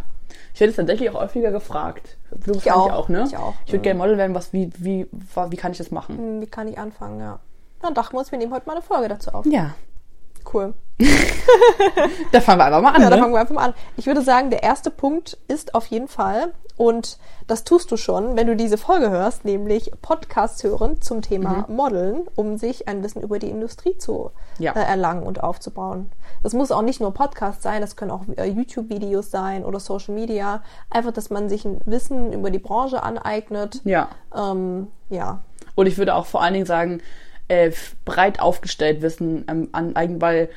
ich 0.53 0.61
werde 0.61 0.71
es 0.71 0.77
tatsächlich 0.77 1.11
auch 1.11 1.21
häufiger 1.21 1.51
gefragt. 1.51 2.17
Du 2.45 2.53
ich 2.53 2.71
auch. 2.73 2.93
auch, 2.93 3.09
ne? 3.09 3.25
Ich 3.27 3.37
auch. 3.37 3.55
Ich 3.67 3.73
würde 3.73 3.83
gerne 3.83 3.99
Model 3.99 4.17
werden, 4.17 4.35
was, 4.35 4.53
wie, 4.53 4.71
wie, 4.77 5.07
wie 5.11 5.57
kann 5.57 5.73
ich 5.73 5.79
das 5.79 5.91
machen? 5.91 6.17
Hm, 6.19 6.41
wie 6.41 6.47
kann 6.47 6.69
ich 6.69 6.79
anfangen, 6.79 7.21
ja. 7.21 7.39
Dann 7.81 7.95
dachten 7.95 8.15
wir 8.15 8.21
uns, 8.21 8.33
wir 8.33 8.39
nehmen 8.39 8.53
heute 8.53 8.67
mal 8.67 8.73
eine 8.73 8.83
Folge 8.83 9.09
dazu 9.09 9.31
auf. 9.31 9.47
Ja. 9.47 9.75
Cool. 10.53 10.75
da 12.33 12.41
fangen 12.41 12.61
wir 12.61 12.67
einfach 12.67 12.83
mal 12.83 12.93
an. 12.93 13.03
Ja, 13.03 13.11
da 13.11 13.17
ne? 13.17 13.23
fangen 13.23 13.35
wir 13.35 13.41
einfach 13.41 13.55
mal 13.55 13.65
an. 13.65 13.75
Ich 13.97 14.07
würde 14.07 14.23
sagen, 14.23 14.51
der 14.51 14.63
erste 14.63 14.91
Punkt 14.91 15.39
ist 15.49 15.75
auf 15.75 15.87
jeden 15.87 16.09
Fall, 16.09 16.53
und 16.77 17.19
das 17.47 17.63
tust 17.63 17.91
du 17.93 17.97
schon, 17.97 18.37
wenn 18.37 18.47
du 18.49 18.57
diese 18.57 18.79
Folge 18.79 19.11
hörst, 19.11 19.45
nämlich 19.45 19.93
Podcast 20.03 20.65
hören 20.65 21.01
zum 21.01 21.23
Thema 21.23 21.67
mhm. 21.69 21.77
Modeln, 21.77 22.23
um 22.35 22.59
sich 22.59 22.89
ein 22.89 23.03
Wissen 23.05 23.23
über 23.23 23.39
die 23.39 23.49
Industrie 23.49 23.97
zu 23.97 24.33
ja. 24.59 24.73
äh, 24.73 24.81
erlangen 24.81 25.23
und 25.23 25.43
aufzubauen. 25.43 26.11
Das 26.43 26.53
muss 26.53 26.73
auch 26.73 26.83
nicht 26.83 27.01
nur 27.01 27.15
Podcast 27.15 27.63
sein, 27.63 27.81
das 27.81 27.95
können 27.95 28.11
auch 28.11 28.23
äh, 28.37 28.47
YouTube-Videos 28.47 29.31
sein 29.31 29.65
oder 29.65 29.79
Social 29.79 30.15
Media. 30.15 30.63
Einfach, 30.91 31.13
dass 31.13 31.31
man 31.31 31.49
sich 31.49 31.65
ein 31.65 31.81
Wissen 31.85 32.33
über 32.33 32.51
die 32.51 32.59
Branche 32.59 33.03
aneignet. 33.03 33.81
Ja. 33.85 34.09
Ähm, 34.35 34.89
ja. 35.11 35.45
Und 35.77 35.87
ich 35.87 35.97
würde 35.97 36.15
auch 36.15 36.27
vor 36.27 36.43
allen 36.43 36.55
Dingen 36.55 36.67
sagen, 36.67 37.01
äh, 37.49 37.71
breit 38.05 38.41
aufgestellt 38.41 39.03
Wissen 39.03 39.45
ähm, 39.49 39.69
aneignen, 39.73 40.21
weil 40.21 40.49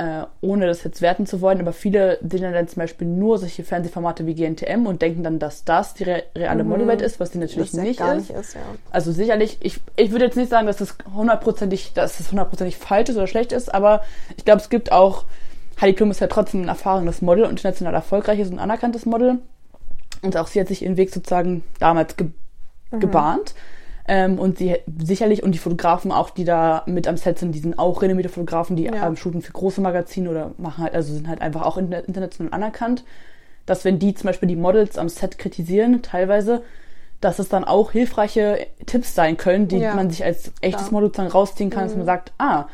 äh, 0.00 0.24
ohne 0.40 0.66
das 0.66 0.82
jetzt 0.82 1.02
werten 1.02 1.26
zu 1.26 1.42
wollen, 1.42 1.60
aber 1.60 1.74
viele 1.74 2.18
sehen 2.26 2.50
dann 2.54 2.68
zum 2.68 2.80
Beispiel 2.80 3.06
nur 3.06 3.36
solche 3.36 3.64
Fernsehformate 3.64 4.24
wie 4.24 4.34
GNTM 4.34 4.86
und 4.86 5.02
denken 5.02 5.22
dann, 5.22 5.38
dass 5.38 5.64
das 5.64 5.92
die 5.92 6.04
re 6.04 6.22
reale 6.34 6.64
mhm. 6.64 6.70
Modewelt 6.70 7.02
ist, 7.02 7.20
was 7.20 7.32
die 7.32 7.38
natürlich 7.38 7.72
das 7.72 7.80
nicht, 7.80 8.00
ist. 8.00 8.16
nicht 8.16 8.30
ist 8.30 8.54
ja. 8.54 8.60
Also 8.90 9.12
sicherlich, 9.12 9.58
ich, 9.60 9.78
ich 9.96 10.10
würde 10.10 10.24
jetzt 10.24 10.38
nicht 10.38 10.48
sagen, 10.48 10.66
dass 10.66 10.78
das 10.78 10.96
hundertprozentig, 11.14 11.92
dass 11.92 12.16
das 12.16 12.30
hundertprozentig 12.30 12.78
falsch 12.78 13.10
ist 13.10 13.16
oder 13.16 13.26
schlecht 13.26 13.52
ist, 13.52 13.74
aber 13.74 14.02
ich 14.38 14.46
glaube, 14.46 14.62
es 14.62 14.70
gibt 14.70 14.90
auch, 14.90 15.26
Heidi 15.78 15.92
Klum 15.92 16.10
ist 16.10 16.20
ja 16.20 16.28
trotzdem 16.28 16.62
ein 16.62 16.68
erfahrenes 16.68 17.20
Model 17.20 17.44
und 17.44 17.50
international 17.50 17.92
erfolgreiches 17.92 18.50
und 18.50 18.58
anerkanntes 18.58 19.04
Model. 19.04 19.38
Und 20.22 20.34
auch 20.38 20.46
sie 20.46 20.60
hat 20.60 20.68
sich 20.68 20.82
ihren 20.82 20.96
Weg 20.96 21.10
sozusagen 21.10 21.62
damals 21.78 22.16
ge 22.16 22.28
mhm. 22.90 23.00
gebahnt. 23.00 23.54
Ähm, 24.08 24.38
und 24.38 24.58
sie 24.58 24.76
sicherlich, 25.02 25.42
und 25.42 25.52
die 25.52 25.58
Fotografen 25.58 26.10
auch, 26.10 26.30
die 26.30 26.44
da 26.44 26.82
mit 26.86 27.06
am 27.06 27.16
Set 27.16 27.38
sind, 27.38 27.54
die 27.54 27.58
sind 27.58 27.78
auch 27.78 28.02
renommierte 28.02 28.30
Fotografen, 28.30 28.76
die 28.76 28.84
ja. 28.84 29.06
ähm, 29.06 29.16
shooten 29.16 29.42
für 29.42 29.52
große 29.52 29.80
Magazine 29.80 30.30
oder 30.30 30.52
machen 30.58 30.84
halt, 30.84 30.94
also 30.94 31.12
sind 31.12 31.28
halt 31.28 31.40
einfach 31.42 31.62
auch 31.62 31.76
international 31.76 32.52
anerkannt, 32.52 33.04
dass 33.66 33.84
wenn 33.84 33.98
die 33.98 34.14
zum 34.14 34.28
Beispiel 34.28 34.48
die 34.48 34.56
Models 34.56 34.98
am 34.98 35.08
Set 35.08 35.38
kritisieren, 35.38 36.02
teilweise, 36.02 36.62
dass 37.20 37.38
es 37.38 37.48
dann 37.48 37.64
auch 37.64 37.92
hilfreiche 37.92 38.66
Tipps 38.86 39.14
sein 39.14 39.36
können, 39.36 39.68
die 39.68 39.78
ja. 39.78 39.94
man 39.94 40.10
sich 40.10 40.24
als 40.24 40.52
echtes 40.60 40.88
Klar. 40.88 40.92
Model 40.92 41.10
dann 41.10 41.26
rausziehen 41.26 41.70
kann, 41.70 41.84
mhm. 41.84 41.88
dass 41.88 41.96
man 41.96 42.06
sagt, 42.06 42.32
ah, 42.38 42.66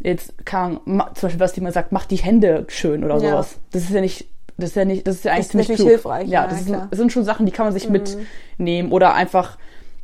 jetzt 0.00 0.44
kann, 0.44 0.80
zum 0.84 0.98
Beispiel, 0.98 1.40
was 1.40 1.52
die 1.54 1.62
man 1.62 1.72
sagt, 1.72 1.90
mach 1.90 2.04
die 2.04 2.16
Hände 2.16 2.66
schön 2.68 3.02
oder 3.02 3.14
ja. 3.14 3.30
sowas. 3.30 3.58
Das 3.72 3.82
ist 3.84 3.90
ja 3.90 4.00
nicht 4.00 4.28
das 4.58 4.70
ist 4.70 4.76
ja 4.76 4.84
nicht, 4.84 5.06
das 5.06 5.16
ist 5.16 5.24
ja 5.24 5.32
eigentlich 5.32 5.48
das 5.48 5.66
ziemlich 5.66 5.82
hilfreich. 5.82 6.28
Ja, 6.28 6.46
das, 6.46 6.60
ja, 6.60 6.64
sind, 6.64 6.90
das, 6.90 6.98
sind, 6.98 7.12
schon 7.12 7.24
Sachen, 7.24 7.44
die 7.44 7.52
kann 7.52 7.66
man 7.66 7.74
sich 7.74 7.88
mhm. 7.88 8.00
mitnehmen 8.58 8.92
oder 8.92 9.14
einfach 9.14 9.58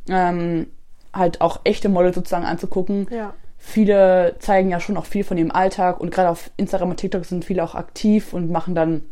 ähm, 0.09 0.67
halt 1.13 1.41
auch 1.41 1.61
echte 1.63 1.89
Models 1.89 2.15
sozusagen 2.15 2.45
anzugucken. 2.45 3.07
Ja. 3.11 3.33
Viele 3.57 4.35
zeigen 4.39 4.69
ja 4.69 4.79
schon 4.79 4.97
auch 4.97 5.05
viel 5.05 5.23
von 5.23 5.37
ihrem 5.37 5.51
Alltag 5.51 5.99
und 5.99 6.11
gerade 6.11 6.29
auf 6.29 6.51
Instagram 6.57 6.91
und 6.91 6.97
TikTok 6.97 7.23
sind 7.25 7.45
viele 7.45 7.63
auch 7.63 7.75
aktiv 7.75 8.33
und 8.33 8.51
machen 8.51 8.75
dann, 8.75 9.03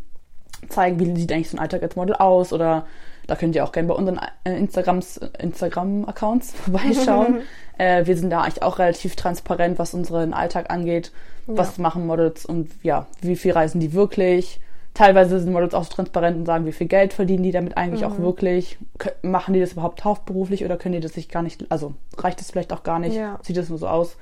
zeigen, 0.69 1.00
wie 1.00 1.15
sieht 1.15 1.31
eigentlich 1.31 1.50
so 1.50 1.57
ein 1.57 1.62
Alltag 1.62 1.81
als 1.81 1.95
Model 1.95 2.15
aus 2.15 2.53
oder 2.53 2.86
da 3.27 3.36
könnt 3.36 3.55
ihr 3.55 3.63
auch 3.63 3.71
gerne 3.71 3.88
bei 3.88 3.95
unseren 3.95 4.19
äh, 4.43 4.57
Instagrams, 4.57 5.17
Instagram-Accounts 5.39 6.53
vorbeischauen. 6.65 7.41
äh, 7.77 8.05
wir 8.05 8.17
sind 8.17 8.29
da 8.29 8.41
eigentlich 8.41 8.62
auch 8.62 8.79
relativ 8.79 9.15
transparent, 9.15 9.79
was 9.79 9.93
unseren 9.93 10.33
Alltag 10.33 10.69
angeht. 10.69 11.12
Ja. 11.48 11.57
Was 11.57 11.77
machen 11.77 12.05
Models 12.05 12.45
und 12.45 12.71
ja, 12.83 13.07
wie 13.21 13.36
viel 13.36 13.53
reisen 13.53 13.79
die 13.79 13.93
wirklich? 13.93 14.60
Teilweise 14.93 15.39
sind 15.39 15.53
Models 15.53 15.74
auch 15.74 15.86
so 15.86 15.93
transparent 15.93 16.38
und 16.38 16.45
sagen, 16.45 16.65
wie 16.65 16.74
viel 16.74 16.88
Geld 16.88 17.13
verdienen 17.13 17.43
die 17.43 17.51
damit 17.51 17.77
eigentlich 17.77 18.01
mhm. 18.01 18.07
auch 18.07 18.19
wirklich? 18.19 18.77
Machen 19.21 19.53
die 19.53 19.60
das 19.60 19.74
überhaupt 19.74 20.03
hauptberuflich 20.03 20.65
oder 20.65 20.77
können 20.77 20.93
die 20.93 21.00
das 21.00 21.13
sich 21.13 21.29
gar 21.29 21.43
nicht, 21.43 21.65
also 21.71 21.93
reicht 22.17 22.39
das 22.39 22.51
vielleicht 22.51 22.74
auch 22.74 22.83
gar 22.83 23.00
nicht? 23.00 23.15
Ja. 23.15 23.39
Sieht 23.41 23.57
das 23.57 23.69
nur 23.69 23.77
so 23.77 23.88
aus? 23.88 24.17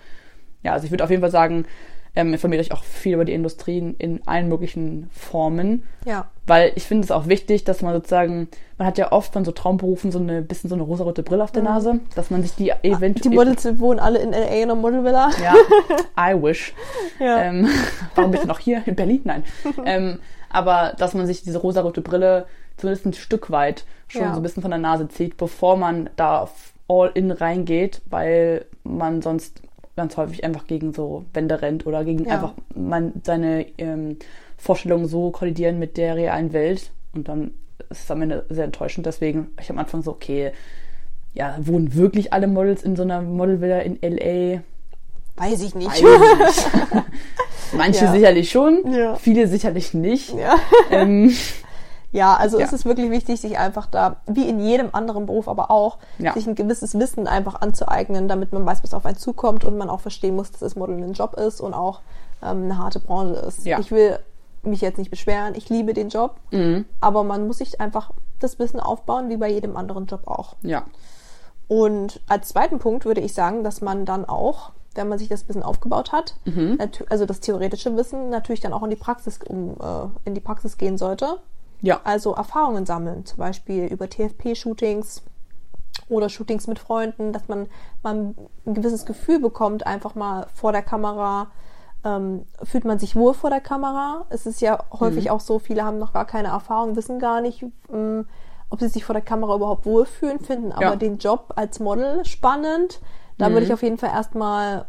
Ja, 0.61 0.73
also 0.73 0.85
ich 0.85 0.91
würde 0.91 1.03
auf 1.03 1.09
jeden 1.09 1.21
Fall 1.21 1.31
sagen, 1.31 1.65
ähm, 2.15 2.33
informiert 2.33 2.61
euch 2.61 2.71
auch 2.71 2.83
viel 2.83 3.13
über 3.13 3.25
die 3.25 3.33
Industrien 3.33 3.95
in 3.97 4.21
allen 4.27 4.49
möglichen 4.49 5.09
Formen. 5.11 5.83
Ja. 6.05 6.29
Weil 6.47 6.71
ich 6.75 6.83
finde 6.83 7.05
es 7.05 7.11
auch 7.11 7.27
wichtig, 7.27 7.63
dass 7.63 7.81
man 7.81 7.93
sozusagen, 7.93 8.47
man 8.77 8.87
hat 8.87 8.97
ja 8.97 9.11
oft 9.11 9.33
von 9.33 9.45
so 9.45 9.51
Traumberufen 9.51 10.11
so 10.11 10.19
eine 10.19 10.41
bisschen 10.41 10.69
so 10.69 10.75
eine 10.75 10.83
rosarote 10.83 11.23
Brille 11.23 11.43
auf 11.43 11.51
der 11.51 11.61
mhm. 11.61 11.69
Nase, 11.69 11.99
dass 12.15 12.31
man 12.31 12.41
sich 12.41 12.55
die 12.55 12.71
eventuell. 12.81 13.29
Die 13.29 13.29
Models 13.29 13.79
wohnen 13.79 13.99
alle 13.99 14.19
in 14.19 14.31
LA 14.31 14.47
in 14.47 14.63
einer 14.63 14.75
Modelvilla. 14.75 15.29
Ja, 15.41 15.53
I 16.17 16.41
wish. 16.41 16.73
Ja. 17.19 17.41
Ähm, 17.41 17.67
warum 18.15 18.31
bin 18.31 18.41
ich 18.41 18.47
noch 18.47 18.59
hier 18.59 18.81
in 18.85 18.95
Berlin? 18.95 19.21
Nein. 19.25 19.43
ähm, 19.85 20.19
aber 20.49 20.93
dass 20.97 21.13
man 21.13 21.27
sich 21.27 21.43
diese 21.43 21.59
rosarote 21.59 22.01
Brille 22.01 22.45
zumindest 22.77 23.05
ein 23.05 23.13
Stück 23.13 23.51
weit 23.51 23.85
schon 24.07 24.21
ja. 24.21 24.33
so 24.33 24.39
ein 24.39 24.43
bisschen 24.43 24.61
von 24.61 24.71
der 24.71 24.79
Nase 24.79 25.07
zieht, 25.07 25.37
bevor 25.37 25.77
man 25.77 26.09
da 26.15 26.49
all 26.87 27.11
in 27.13 27.31
reingeht, 27.31 28.01
weil 28.09 28.65
man 28.83 29.21
sonst 29.21 29.61
ganz 29.95 30.17
häufig 30.17 30.43
einfach 30.43 30.65
gegen 30.65 30.93
so 30.93 31.25
Wände 31.33 31.61
rennt 31.61 31.85
oder 31.85 32.03
gegen 32.03 32.25
ja. 32.25 32.35
einfach 32.35 32.53
man 32.73 33.13
seine 33.23 33.65
ähm, 33.77 34.17
Vorstellungen 34.57 35.07
so 35.07 35.31
kollidieren 35.31 35.77
mit 35.77 35.97
der 35.97 36.15
realen 36.15 36.53
Welt 36.53 36.91
und 37.13 37.27
dann 37.27 37.51
ist 37.89 38.03
es 38.03 38.11
am 38.11 38.21
Ende 38.21 38.45
sehr 38.49 38.65
enttäuschend. 38.65 39.05
Deswegen, 39.05 39.47
ich 39.59 39.69
am 39.69 39.77
Anfang 39.77 40.01
so, 40.01 40.11
okay, 40.11 40.51
ja, 41.33 41.55
wohnen 41.61 41.95
wirklich 41.95 42.33
alle 42.33 42.47
Models 42.47 42.83
in 42.83 42.95
so 42.95 43.03
einer 43.03 43.21
Modelvilla 43.21 43.79
in 43.79 43.97
LA? 44.01 44.61
Weiß 45.35 45.61
ich 45.61 45.75
nicht. 45.75 45.89
Weiß 45.89 45.99
ich 45.99 46.83
nicht. 46.83 47.05
Manche 47.73 48.05
ja. 48.05 48.11
sicherlich 48.11 48.51
schon, 48.51 48.91
ja. 48.91 49.15
viele 49.15 49.47
sicherlich 49.47 49.93
nicht. 49.93 50.33
Ja. 50.33 50.55
Ähm, 50.91 51.31
ja, 52.11 52.35
also 52.35 52.57
ist 52.57 52.73
es 52.73 52.85
wirklich 52.85 53.11
wichtig, 53.11 53.39
sich 53.41 53.59
einfach 53.59 53.85
da, 53.85 54.17
wie 54.25 54.47
in 54.47 54.59
jedem 54.59 54.89
anderen 54.91 55.25
Beruf 55.27 55.47
aber 55.47 55.69
auch, 55.69 55.99
sich 56.33 56.47
ein 56.47 56.55
gewisses 56.55 56.97
Wissen 56.97 57.27
einfach 57.27 57.61
anzueignen, 57.61 58.27
damit 58.27 58.51
man 58.53 58.65
weiß, 58.65 58.83
was 58.83 58.93
auf 58.93 59.05
einen 59.05 59.17
zukommt 59.17 59.65
und 59.65 59.77
man 59.77 59.89
auch 59.89 59.99
verstehen 59.99 60.35
muss, 60.35 60.51
dass 60.51 60.61
das 60.61 60.75
Modeln 60.75 61.03
ein 61.03 61.13
Job 61.13 61.35
ist 61.35 61.61
und 61.61 61.73
auch 61.73 62.01
ähm, 62.41 62.63
eine 62.63 62.77
harte 62.79 62.99
Branche 62.99 63.35
ist. 63.35 63.65
Ich 63.65 63.91
will 63.91 64.17
mich 64.63 64.81
jetzt 64.81 64.97
nicht 64.97 65.11
beschweren, 65.11 65.53
ich 65.55 65.69
liebe 65.69 65.93
den 65.93 66.09
Job, 66.09 66.35
mhm. 66.51 66.85
aber 66.99 67.23
man 67.23 67.47
muss 67.47 67.59
sich 67.59 67.79
einfach 67.79 68.11
das 68.39 68.59
Wissen 68.59 68.79
aufbauen, 68.79 69.29
wie 69.29 69.37
bei 69.37 69.49
jedem 69.49 69.77
anderen 69.77 70.05
Job 70.05 70.27
auch. 70.27 70.55
Ja. 70.61 70.85
Und 71.69 72.19
als 72.27 72.49
zweiten 72.49 72.79
Punkt 72.79 73.05
würde 73.05 73.21
ich 73.21 73.33
sagen, 73.33 73.63
dass 73.63 73.79
man 73.79 74.05
dann 74.05 74.25
auch 74.25 74.71
wenn 74.95 75.07
man 75.07 75.17
sich 75.19 75.29
das 75.29 75.47
Wissen 75.47 75.63
aufgebaut 75.63 76.11
hat, 76.11 76.35
mhm. 76.45 76.77
also 77.09 77.25
das 77.25 77.39
theoretische 77.39 77.95
Wissen 77.95 78.29
natürlich 78.29 78.59
dann 78.59 78.73
auch 78.73 78.83
in 78.83 78.89
die 78.89 78.95
Praxis 78.95 79.39
um 79.47 79.77
äh, 79.79 80.07
in 80.25 80.33
die 80.33 80.41
Praxis 80.41 80.77
gehen 80.77 80.97
sollte. 80.97 81.39
Ja. 81.81 82.01
Also 82.03 82.33
Erfahrungen 82.33 82.85
sammeln, 82.85 83.25
zum 83.25 83.37
Beispiel 83.37 83.85
über 83.85 84.09
TFP-Shootings 84.09 85.21
oder 86.09 86.27
Shootings 86.27 86.67
mit 86.67 86.79
Freunden, 86.79 87.31
dass 87.31 87.47
man, 87.47 87.67
man 88.03 88.35
ein 88.65 88.73
gewisses 88.73 89.05
Gefühl 89.05 89.39
bekommt, 89.39 89.85
einfach 89.85 90.15
mal 90.15 90.47
vor 90.53 90.71
der 90.71 90.81
Kamera. 90.81 91.47
Ähm, 92.03 92.45
fühlt 92.63 92.85
man 92.85 92.99
sich 92.99 93.15
wohl 93.15 93.33
vor 93.33 93.49
der 93.49 93.61
Kamera? 93.61 94.25
Es 94.29 94.45
ist 94.45 94.61
ja 94.61 94.83
häufig 94.91 95.25
mhm. 95.25 95.31
auch 95.31 95.39
so, 95.41 95.59
viele 95.59 95.83
haben 95.83 95.99
noch 95.99 96.13
gar 96.13 96.25
keine 96.25 96.49
Erfahrung, 96.49 96.95
wissen 96.95 97.19
gar 97.19 97.41
nicht, 97.41 97.65
ähm, 97.91 98.25
ob 98.69 98.79
sie 98.79 98.87
sich 98.87 99.03
vor 99.03 99.13
der 99.13 99.23
Kamera 99.23 99.55
überhaupt 99.55 99.85
wohlfühlen, 99.85 100.39
finden 100.39 100.71
aber 100.71 100.83
ja. 100.83 100.95
den 100.95 101.17
Job 101.17 101.53
als 101.55 101.79
Model 101.79 102.23
spannend. 102.25 103.01
Da 103.37 103.49
mhm. 103.49 103.53
würde 103.53 103.65
ich 103.65 103.73
auf 103.73 103.83
jeden 103.83 103.97
Fall 103.97 104.11
erstmal 104.11 104.85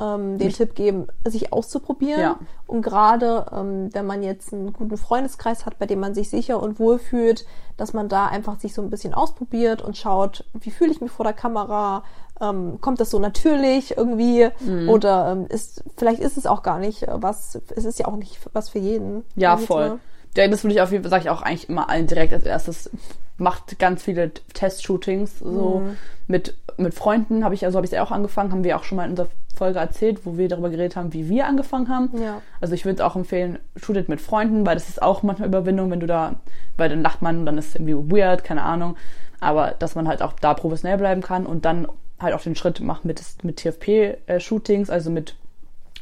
ähm, 0.00 0.38
den 0.38 0.52
Tipp 0.52 0.74
geben, 0.74 1.06
sich 1.26 1.52
auszuprobieren. 1.52 2.20
Ja. 2.20 2.38
Und 2.66 2.82
gerade 2.82 3.46
ähm, 3.52 3.90
wenn 3.92 4.06
man 4.06 4.22
jetzt 4.22 4.52
einen 4.52 4.72
guten 4.72 4.96
Freundeskreis 4.96 5.66
hat, 5.66 5.78
bei 5.78 5.86
dem 5.86 6.00
man 6.00 6.14
sich 6.14 6.30
sicher 6.30 6.62
und 6.62 6.78
wohl 6.78 6.98
fühlt, 6.98 7.46
dass 7.76 7.92
man 7.92 8.08
da 8.08 8.26
einfach 8.26 8.60
sich 8.60 8.74
so 8.74 8.82
ein 8.82 8.90
bisschen 8.90 9.14
ausprobiert 9.14 9.82
und 9.82 9.96
schaut, 9.96 10.44
wie 10.54 10.70
fühle 10.70 10.92
ich 10.92 11.00
mich 11.00 11.10
vor 11.10 11.24
der 11.24 11.32
Kamera, 11.32 12.04
ähm, 12.40 12.80
kommt 12.80 13.00
das 13.00 13.10
so 13.10 13.18
natürlich 13.18 13.96
irgendwie 13.96 14.48
mhm. 14.60 14.88
oder 14.88 15.32
ähm, 15.32 15.46
ist 15.48 15.82
vielleicht 15.96 16.20
ist 16.20 16.36
es 16.36 16.46
auch 16.46 16.62
gar 16.62 16.78
nicht 16.78 17.02
äh, 17.02 17.22
was, 17.22 17.60
es 17.74 17.84
ist 17.84 17.98
ja 17.98 18.06
auch 18.06 18.16
nicht 18.16 18.38
was 18.52 18.68
für 18.68 18.78
jeden. 18.78 19.24
Ja, 19.34 19.56
voll. 19.56 19.86
Ja, 19.86 19.98
das 20.46 20.62
würde 20.62 20.74
ich 20.74 20.80
auf 20.80 20.92
jeden 20.92 21.02
Fall, 21.02 21.10
sage 21.10 21.24
ich 21.24 21.30
auch 21.30 21.42
eigentlich 21.42 21.68
immer 21.68 21.90
allen 21.90 22.06
direkt 22.06 22.32
als 22.32 22.44
erstes, 22.44 22.90
macht 23.38 23.78
ganz 23.78 24.02
viele 24.02 24.32
Test-Shootings 24.52 25.38
so 25.38 25.80
mhm. 25.80 25.96
mit 26.26 26.56
mit 26.76 26.94
Freunden 26.94 27.44
habe 27.44 27.54
ich 27.54 27.64
also 27.64 27.76
habe 27.76 27.86
ich 27.86 27.92
ja 27.92 28.02
auch 28.02 28.10
angefangen 28.10 28.52
haben 28.52 28.64
wir 28.64 28.76
auch 28.76 28.84
schon 28.84 28.96
mal 28.96 29.04
in 29.04 29.10
unserer 29.10 29.28
Folge 29.56 29.78
erzählt 29.78 30.26
wo 30.26 30.36
wir 30.36 30.48
darüber 30.48 30.70
geredet 30.70 30.96
haben 30.96 31.12
wie 31.12 31.28
wir 31.28 31.46
angefangen 31.46 31.88
haben 31.88 32.10
ja. 32.20 32.42
also 32.60 32.74
ich 32.74 32.84
würde 32.84 33.06
auch 33.06 33.16
empfehlen 33.16 33.58
shootet 33.76 34.08
mit 34.08 34.20
Freunden 34.20 34.66
weil 34.66 34.74
das 34.74 34.88
ist 34.88 35.00
auch 35.00 35.22
manchmal 35.22 35.48
Überwindung 35.48 35.90
wenn 35.90 36.00
du 36.00 36.06
da 36.06 36.34
weil 36.76 36.88
dann 36.88 37.02
lacht 37.02 37.22
man 37.22 37.38
und 37.38 37.46
dann 37.46 37.58
ist 37.58 37.68
es 37.68 37.74
irgendwie 37.76 38.16
weird 38.16 38.44
keine 38.44 38.62
Ahnung 38.62 38.96
aber 39.40 39.74
dass 39.78 39.94
man 39.94 40.08
halt 40.08 40.20
auch 40.20 40.32
da 40.32 40.54
professionell 40.54 40.98
bleiben 40.98 41.22
kann 41.22 41.46
und 41.46 41.64
dann 41.64 41.86
halt 42.18 42.34
auch 42.34 42.42
den 42.42 42.56
Schritt 42.56 42.80
macht 42.80 43.04
mit 43.04 43.22
mit 43.42 43.58
TFP 43.58 44.18
Shootings 44.38 44.90
also 44.90 45.10
mit 45.10 45.36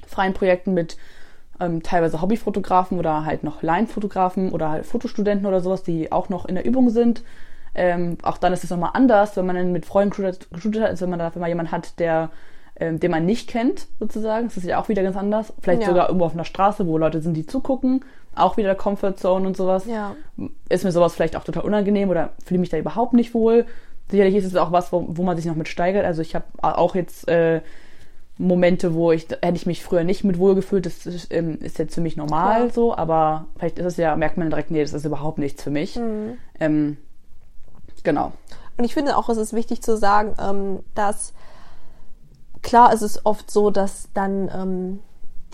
freien 0.06 0.32
Projekten 0.32 0.72
mit 0.72 0.96
ähm, 1.60 1.82
teilweise 1.82 2.20
Hobbyfotografen 2.20 2.98
oder 2.98 3.24
halt 3.24 3.44
noch 3.44 3.62
Laienfotografen 3.62 4.52
oder 4.52 4.70
halt 4.70 4.86
Fotostudenten 4.86 5.46
oder 5.46 5.60
sowas, 5.60 5.82
die 5.82 6.12
auch 6.12 6.28
noch 6.28 6.46
in 6.46 6.54
der 6.54 6.64
Übung 6.64 6.90
sind. 6.90 7.22
Ähm, 7.74 8.18
auch 8.22 8.38
dann 8.38 8.52
ist 8.52 8.64
es 8.64 8.70
nochmal 8.70 8.90
anders, 8.94 9.36
wenn 9.36 9.46
man 9.46 9.56
dann 9.56 9.72
mit 9.72 9.86
Freunden 9.86 10.10
geshootet 10.50 10.82
hat, 10.82 10.90
als 10.90 11.00
wenn 11.00 11.10
man 11.10 11.18
da 11.18 11.32
mal 11.36 11.48
jemanden 11.48 11.72
hat, 11.72 11.98
der 11.98 12.30
ähm, 12.78 13.00
den 13.00 13.10
man 13.10 13.24
nicht 13.24 13.48
kennt, 13.48 13.86
sozusagen. 13.98 14.48
Das 14.48 14.56
ist 14.56 14.64
ja 14.64 14.78
auch 14.78 14.88
wieder 14.88 15.02
ganz 15.02 15.16
anders. 15.16 15.52
Vielleicht 15.60 15.82
ja. 15.82 15.88
sogar 15.88 16.08
irgendwo 16.08 16.26
auf 16.26 16.34
einer 16.34 16.44
Straße, 16.44 16.86
wo 16.86 16.98
Leute 16.98 17.22
sind, 17.22 17.34
die 17.34 17.46
zugucken. 17.46 18.04
Auch 18.34 18.58
wieder 18.58 18.74
Comfort 18.74 19.14
Zone 19.16 19.46
und 19.46 19.56
sowas. 19.56 19.86
Ja. 19.86 20.14
Ist 20.68 20.84
mir 20.84 20.92
sowas 20.92 21.14
vielleicht 21.14 21.36
auch 21.36 21.44
total 21.44 21.64
unangenehm 21.64 22.10
oder 22.10 22.32
fühle 22.44 22.60
mich 22.60 22.68
da 22.68 22.76
überhaupt 22.76 23.14
nicht 23.14 23.32
wohl. 23.32 23.64
Sicherlich 24.10 24.34
ist 24.34 24.44
es 24.44 24.56
auch 24.56 24.72
was, 24.72 24.92
wo, 24.92 25.06
wo 25.08 25.22
man 25.22 25.36
sich 25.36 25.46
noch 25.46 25.56
mit 25.56 25.68
steigert. 25.68 26.04
Also 26.04 26.20
ich 26.20 26.34
habe 26.34 26.44
auch 26.60 26.94
jetzt 26.94 27.28
äh, 27.28 27.62
Momente, 28.38 28.94
wo 28.94 29.12
ich, 29.12 29.28
hätte 29.28 29.56
ich 29.56 29.66
mich 29.66 29.82
früher 29.82 30.04
nicht 30.04 30.22
mit 30.22 30.38
wohl 30.38 30.54
gefühlt, 30.54 30.84
das 30.84 31.06
ist, 31.06 31.32
ähm, 31.32 31.58
ist 31.60 31.78
jetzt 31.78 31.94
für 31.94 32.02
mich 32.02 32.16
normal 32.16 32.56
Klar. 32.56 32.70
so, 32.70 32.96
aber 32.96 33.46
vielleicht 33.56 33.78
ist 33.78 33.86
es 33.86 33.96
ja, 33.96 34.14
merkt 34.16 34.36
man 34.36 34.50
direkt, 34.50 34.70
nee, 34.70 34.82
das 34.82 34.92
ist 34.92 35.06
überhaupt 35.06 35.38
nichts 35.38 35.62
für 35.62 35.70
mich. 35.70 35.96
Mhm. 35.96 36.36
Ähm, 36.60 36.96
genau. 38.02 38.32
Und 38.76 38.84
ich 38.84 38.92
finde 38.92 39.16
auch, 39.16 39.30
es 39.30 39.38
ist 39.38 39.54
wichtig 39.54 39.82
zu 39.82 39.96
sagen, 39.96 40.34
ähm, 40.38 40.80
dass 40.94 41.32
klar 42.62 42.92
ist 42.92 43.02
es 43.02 43.24
oft 43.24 43.50
so, 43.50 43.70
dass 43.70 44.08
dann 44.12 44.50
ähm, 44.54 44.98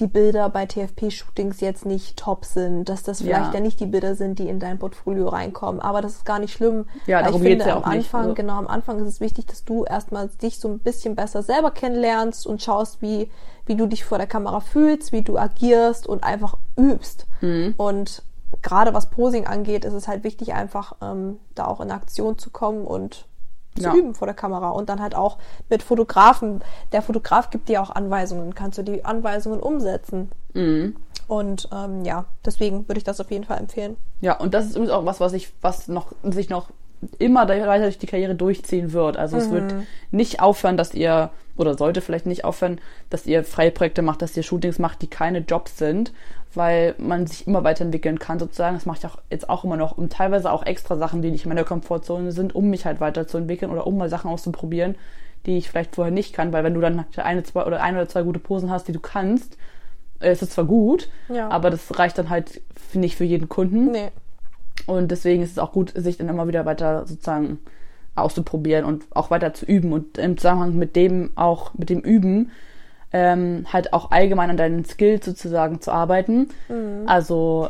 die 0.03 0.09
Bilder 0.09 0.51
bei 0.51 0.67
TFP-Shootings 0.67 1.61
jetzt 1.61 1.87
nicht 1.87 2.19
top 2.19 2.45
sind, 2.45 2.89
dass 2.89 3.03
das 3.05 3.23
vielleicht 3.23 3.53
ja. 3.53 3.55
ja. 3.55 3.61
nicht 3.61 3.79
die 3.81 3.87
Bilder 3.87 4.17
sind, 4.17 4.39
die 4.39 4.49
in 4.49 4.59
dein 4.59 4.79
Portfolio 4.79 5.29
reinkommen. 5.29 5.81
Aber 5.81 6.03
das 6.03 6.17
ist 6.17 6.25
gar 6.27 6.41
nicht 6.41 6.53
schlimm. 6.53 6.87
Ja, 7.07 7.23
darum 7.23 7.41
ich 7.43 7.49
finde, 7.49 7.67
ja 7.67 7.77
am 7.77 7.85
Anfang, 7.85 7.97
nicht, 7.97 8.15
also. 8.15 8.35
genau, 8.35 8.59
am 8.59 8.67
Anfang 8.67 8.99
ist 8.99 9.07
es 9.07 9.21
wichtig, 9.21 9.47
dass 9.47 9.65
du 9.65 9.85
erstmal 9.85 10.29
dich 10.29 10.59
so 10.59 10.69
ein 10.69 10.81
bisschen 10.81 11.15
besser 11.15 11.43
selber 11.43 11.71
kennenlernst 11.71 12.47
und 12.47 12.61
schaust, 12.61 13.01
wie, 13.01 13.31
wie 13.65 13.77
du 13.77 13.87
dich 13.87 14.05
vor 14.05 14.19
der 14.19 14.27
Kamera 14.27 14.61
fühlst, 14.61 15.13
wie 15.13 15.23
du 15.23 15.39
agierst 15.39 16.07
und 16.07 16.25
einfach 16.25 16.59
übst. 16.77 17.27
Mhm. 17.41 17.75
Und 17.77 18.25
gerade 18.61 18.93
was 18.93 19.09
Posing 19.09 19.47
angeht, 19.47 19.85
ist 19.85 19.95
es 19.95 20.09
halt 20.09 20.25
wichtig, 20.25 20.53
einfach 20.53 20.97
ähm, 21.01 21.39
da 21.55 21.67
auch 21.67 21.81
in 21.81 21.93
Aktion 21.93 22.39
zu 22.39 22.51
kommen 22.51 22.85
und 22.85 23.27
zu 23.77 23.85
ja. 23.85 23.95
üben 23.95 24.15
vor 24.15 24.27
der 24.27 24.35
Kamera 24.35 24.71
und 24.71 24.89
dann 24.89 25.01
halt 25.01 25.15
auch 25.15 25.39
mit 25.69 25.83
Fotografen. 25.83 26.63
Der 26.93 27.03
Fotograf 27.03 27.51
gibt 27.51 27.69
dir 27.69 27.83
auch 27.83 27.91
Anweisungen, 27.91 28.55
kannst 28.55 28.79
du 28.79 28.83
die 28.83 29.05
Anweisungen 29.05 29.61
umsetzen. 29.61 30.31
Mhm. 30.55 30.97
Und 31.29 31.69
ähm, 31.73 32.05
ja, 32.05 32.27
deswegen 32.45 32.89
würde 32.89 32.99
ich 32.99 33.05
das 33.05 33.21
auf 33.21 33.31
jeden 33.31 33.45
Fall 33.45 33.59
empfehlen. 33.59 33.97
Ja, 34.21 34.39
und 34.39 34.53
das 34.55 34.67
ist 34.67 34.73
übrigens 34.73 34.93
auch 34.93 35.07
was, 35.07 35.21
was 35.21 35.33
ich, 35.33 35.53
was 35.63 35.89
noch 35.89 36.13
sich 36.23 36.51
noch 36.51 36.69
immer 37.19 37.49
weiter 37.49 37.85
durch 37.85 37.99
die 37.99 38.07
Karriere 38.07 38.35
durchziehen 38.35 38.93
wird. 38.93 39.17
Also 39.17 39.37
mhm. 39.37 39.43
es 39.43 39.51
wird 39.51 39.75
nicht 40.11 40.41
aufhören, 40.41 40.77
dass 40.77 40.95
ihr, 40.95 41.31
oder 41.57 41.77
sollte 41.77 42.01
vielleicht 42.01 42.27
nicht 42.27 42.45
aufhören, 42.45 42.81
dass 43.11 43.27
ihr 43.27 43.45
freie 43.45 43.71
Projekte 43.71 44.03
macht, 44.03 44.23
dass 44.23 44.37
ihr 44.37 44.43
Shootings 44.43 44.79
macht, 44.79 45.03
die 45.03 45.09
keine 45.09 45.39
Jobs 45.39 45.79
sind, 45.79 46.13
weil 46.55 46.95
man 46.99 47.27
sich 47.27 47.47
immer 47.47 47.65
weiterentwickeln 47.65 48.19
kann 48.19 48.39
sozusagen. 48.39 48.77
Das 48.77 48.87
mache 48.87 48.99
ich 48.99 49.07
auch 49.07 49.19
jetzt 49.31 49.49
auch 49.49 49.65
immer 49.65 49.77
noch, 49.77 49.99
um 49.99 50.09
teilweise 50.09 50.51
auch 50.51 50.65
extra 50.65 50.97
Sachen, 50.97 51.23
die 51.23 51.31
nicht 51.31 51.45
in 51.45 51.49
meiner 51.49 51.65
Komfortzone 51.65 52.33
sind, 52.33 52.55
um 52.55 52.71
mich 52.71 52.85
halt 52.87 53.01
weiterzuentwickeln 53.01 53.71
oder 53.71 53.87
um 53.87 53.97
mal 53.97 54.09
Sachen 54.09 54.31
auszuprobieren, 54.31 54.97
die 55.47 55.59
ich 55.59 55.69
vielleicht 55.69 55.95
vorher 55.95 56.13
nicht 56.13 56.33
kann, 56.35 56.53
weil 56.53 56.65
wenn 56.65 56.75
du 56.75 56.81
dann 56.81 57.05
eine, 57.17 57.43
zwei 57.43 57.65
oder 57.65 57.83
ein 57.83 57.95
oder 57.95 58.09
zwei 58.09 58.23
gute 58.23 58.39
Posen 58.39 58.71
hast, 58.71 58.89
die 58.89 58.93
du 58.93 59.01
kannst, 59.01 59.57
ist 60.21 60.43
es 60.43 60.51
zwar 60.51 60.65
gut, 60.65 61.09
ja. 61.29 61.49
aber 61.49 61.71
das 61.71 61.99
reicht 61.99 62.17
dann 62.19 62.31
halt 62.31 62.61
nicht 62.93 63.17
für 63.17 63.25
jeden 63.25 63.49
Kunden. 63.49 63.91
Nee. 63.91 64.11
Und 64.87 65.11
deswegen 65.11 65.43
ist 65.43 65.53
es 65.53 65.59
auch 65.59 65.73
gut, 65.73 65.93
sich 65.95 66.17
dann 66.17 66.29
immer 66.29 66.49
wieder 66.49 66.65
weiter 66.65 67.07
sozusagen 67.07 67.59
auszuprobieren 68.15 68.85
und 68.85 69.05
auch 69.11 69.31
weiter 69.31 69.55
zu 69.55 69.65
üben 69.65 69.93
und 69.93 70.19
im 70.19 70.37
Zusammenhang 70.37 70.77
mit 70.77 70.97
dem 70.97 71.31
auch, 71.35 71.75
mit 71.75 71.89
dem 71.89 72.01
Üben, 72.01 72.51
ähm, 73.13 73.67
halt 73.73 73.93
auch 73.93 74.11
allgemein 74.11 74.51
an 74.51 74.57
deinen 74.57 74.85
Skills 74.85 75.25
sozusagen 75.27 75.81
zu 75.81 75.91
arbeiten. 75.93 76.49
Mhm. 76.69 77.05
Also 77.07 77.69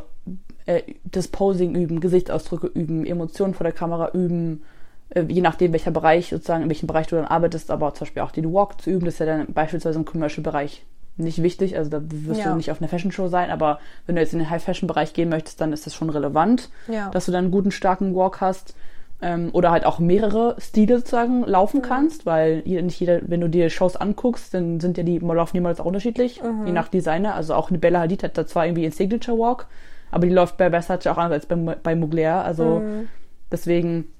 äh, 0.67 0.83
das 1.05 1.29
Posing 1.29 1.75
üben, 1.75 2.01
Gesichtsausdrücke 2.01 2.69
üben, 2.69 3.05
Emotionen 3.05 3.55
vor 3.55 3.65
der 3.65 3.73
Kamera 3.73 4.11
üben, 4.13 4.63
äh, 5.11 5.23
je 5.29 5.41
nachdem, 5.41 5.73
welcher 5.73 5.91
Bereich 5.91 6.31
sozusagen, 6.31 6.63
in 6.63 6.69
welchem 6.69 6.87
Bereich 6.87 7.09
du 7.09 7.17
dann 7.17 7.25
arbeitest, 7.25 7.71
aber 7.71 7.93
zum 7.95 8.07
Beispiel 8.07 8.23
auch 8.23 8.31
den 8.31 8.53
Walk 8.53 8.81
zu 8.81 8.91
üben, 8.91 9.05
das 9.05 9.15
ist 9.15 9.21
ja 9.21 9.27
dann 9.27 9.47
beispielsweise 9.53 9.99
im 9.99 10.05
Commercial-Bereich 10.05 10.85
nicht 11.19 11.43
wichtig, 11.43 11.77
also 11.77 11.91
da 11.91 12.01
wirst 12.03 12.41
Ja. 12.41 12.51
du 12.51 12.57
nicht 12.57 12.71
auf 12.71 12.81
einer 12.81 12.89
Fashion-Show 12.89 13.29
sein, 13.29 13.51
aber 13.51 13.81
wenn 14.07 14.15
du 14.17 14.23
jetzt 14.23 14.33
in 14.33 14.39
den 14.39 14.49
High-Fashion-Bereich 14.49 15.13
gehen 15.13 15.29
möchtest, 15.29 15.61
dann 15.61 15.73
ist 15.73 15.85
das 15.85 15.95
schon 15.95 16.09
relevant, 16.09 16.71
Ja. 16.89 17.11
dass 17.11 17.27
du 17.27 17.33
dann 17.33 17.45
einen 17.45 17.53
guten, 17.53 17.71
starken 17.71 18.15
Walk 18.15 18.41
hast 18.41 18.75
ähm, 19.23 19.51
oder 19.53 19.71
halt 19.71 19.87
auch 19.87 19.99
mehrere 19.99 20.57
Stile 20.59 20.99
sozusagen 20.99 21.45
laufen 21.45 21.79
Mhm. 21.79 21.83
kannst, 21.85 22.27
weil 22.27 22.63
nicht 22.65 23.01
jeder, 23.01 23.21
wenn 23.23 23.41
du 23.41 23.49
dir 23.49 23.71
Shows 23.71 23.97
anguckst, 23.97 24.53
dann 24.53 24.81
sind 24.81 24.99
ja 24.99 25.05
die, 25.05 25.19
laufen 25.19 25.57
die 25.57 25.61
Models 25.61 25.81
auch 25.81 25.85
unterschiedlich, 25.87 26.43
Mhm. 26.43 26.67
je 26.67 26.73
nach 26.73 26.89
Designer, 26.89 27.35
also 27.35 27.55
auch 27.55 27.71
eine 27.71 27.79
Bella 27.79 28.01
Hadid 28.01 28.23
hat 28.23 28.37
da 28.37 28.47
zwar 28.47 28.67
irgendwie 28.67 28.83
einen 28.85 28.93
Signature 28.93 29.39
Walk, 29.39 29.67
aber 30.11 30.27
die 30.27 30.33
läuft 30.33 30.57
bei 30.59 30.69
Versace 30.71 31.07
auch 31.07 31.17
anders 31.19 31.45
als 31.45 31.47
bei, 31.47 31.57
bei 31.57 31.95
Mugler, 31.95 32.45
also 32.45 32.81
Mhm. 32.81 33.09
deswegen 33.51 34.13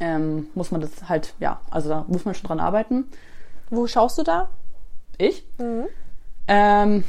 ähm, 0.00 0.46
muss 0.54 0.70
man 0.72 0.80
das 0.80 1.08
halt, 1.08 1.34
ja, 1.38 1.60
also 1.70 1.88
da 1.88 2.04
muss 2.08 2.24
man 2.24 2.34
schon 2.34 2.48
dran 2.48 2.58
arbeiten. 2.60 3.04
Wo 3.70 3.86
schaust 3.86 4.18
du 4.18 4.24
da? 4.24 4.48
Ich? 5.18 5.44
Mhm. 5.58 5.84
Ähm, 6.48 7.04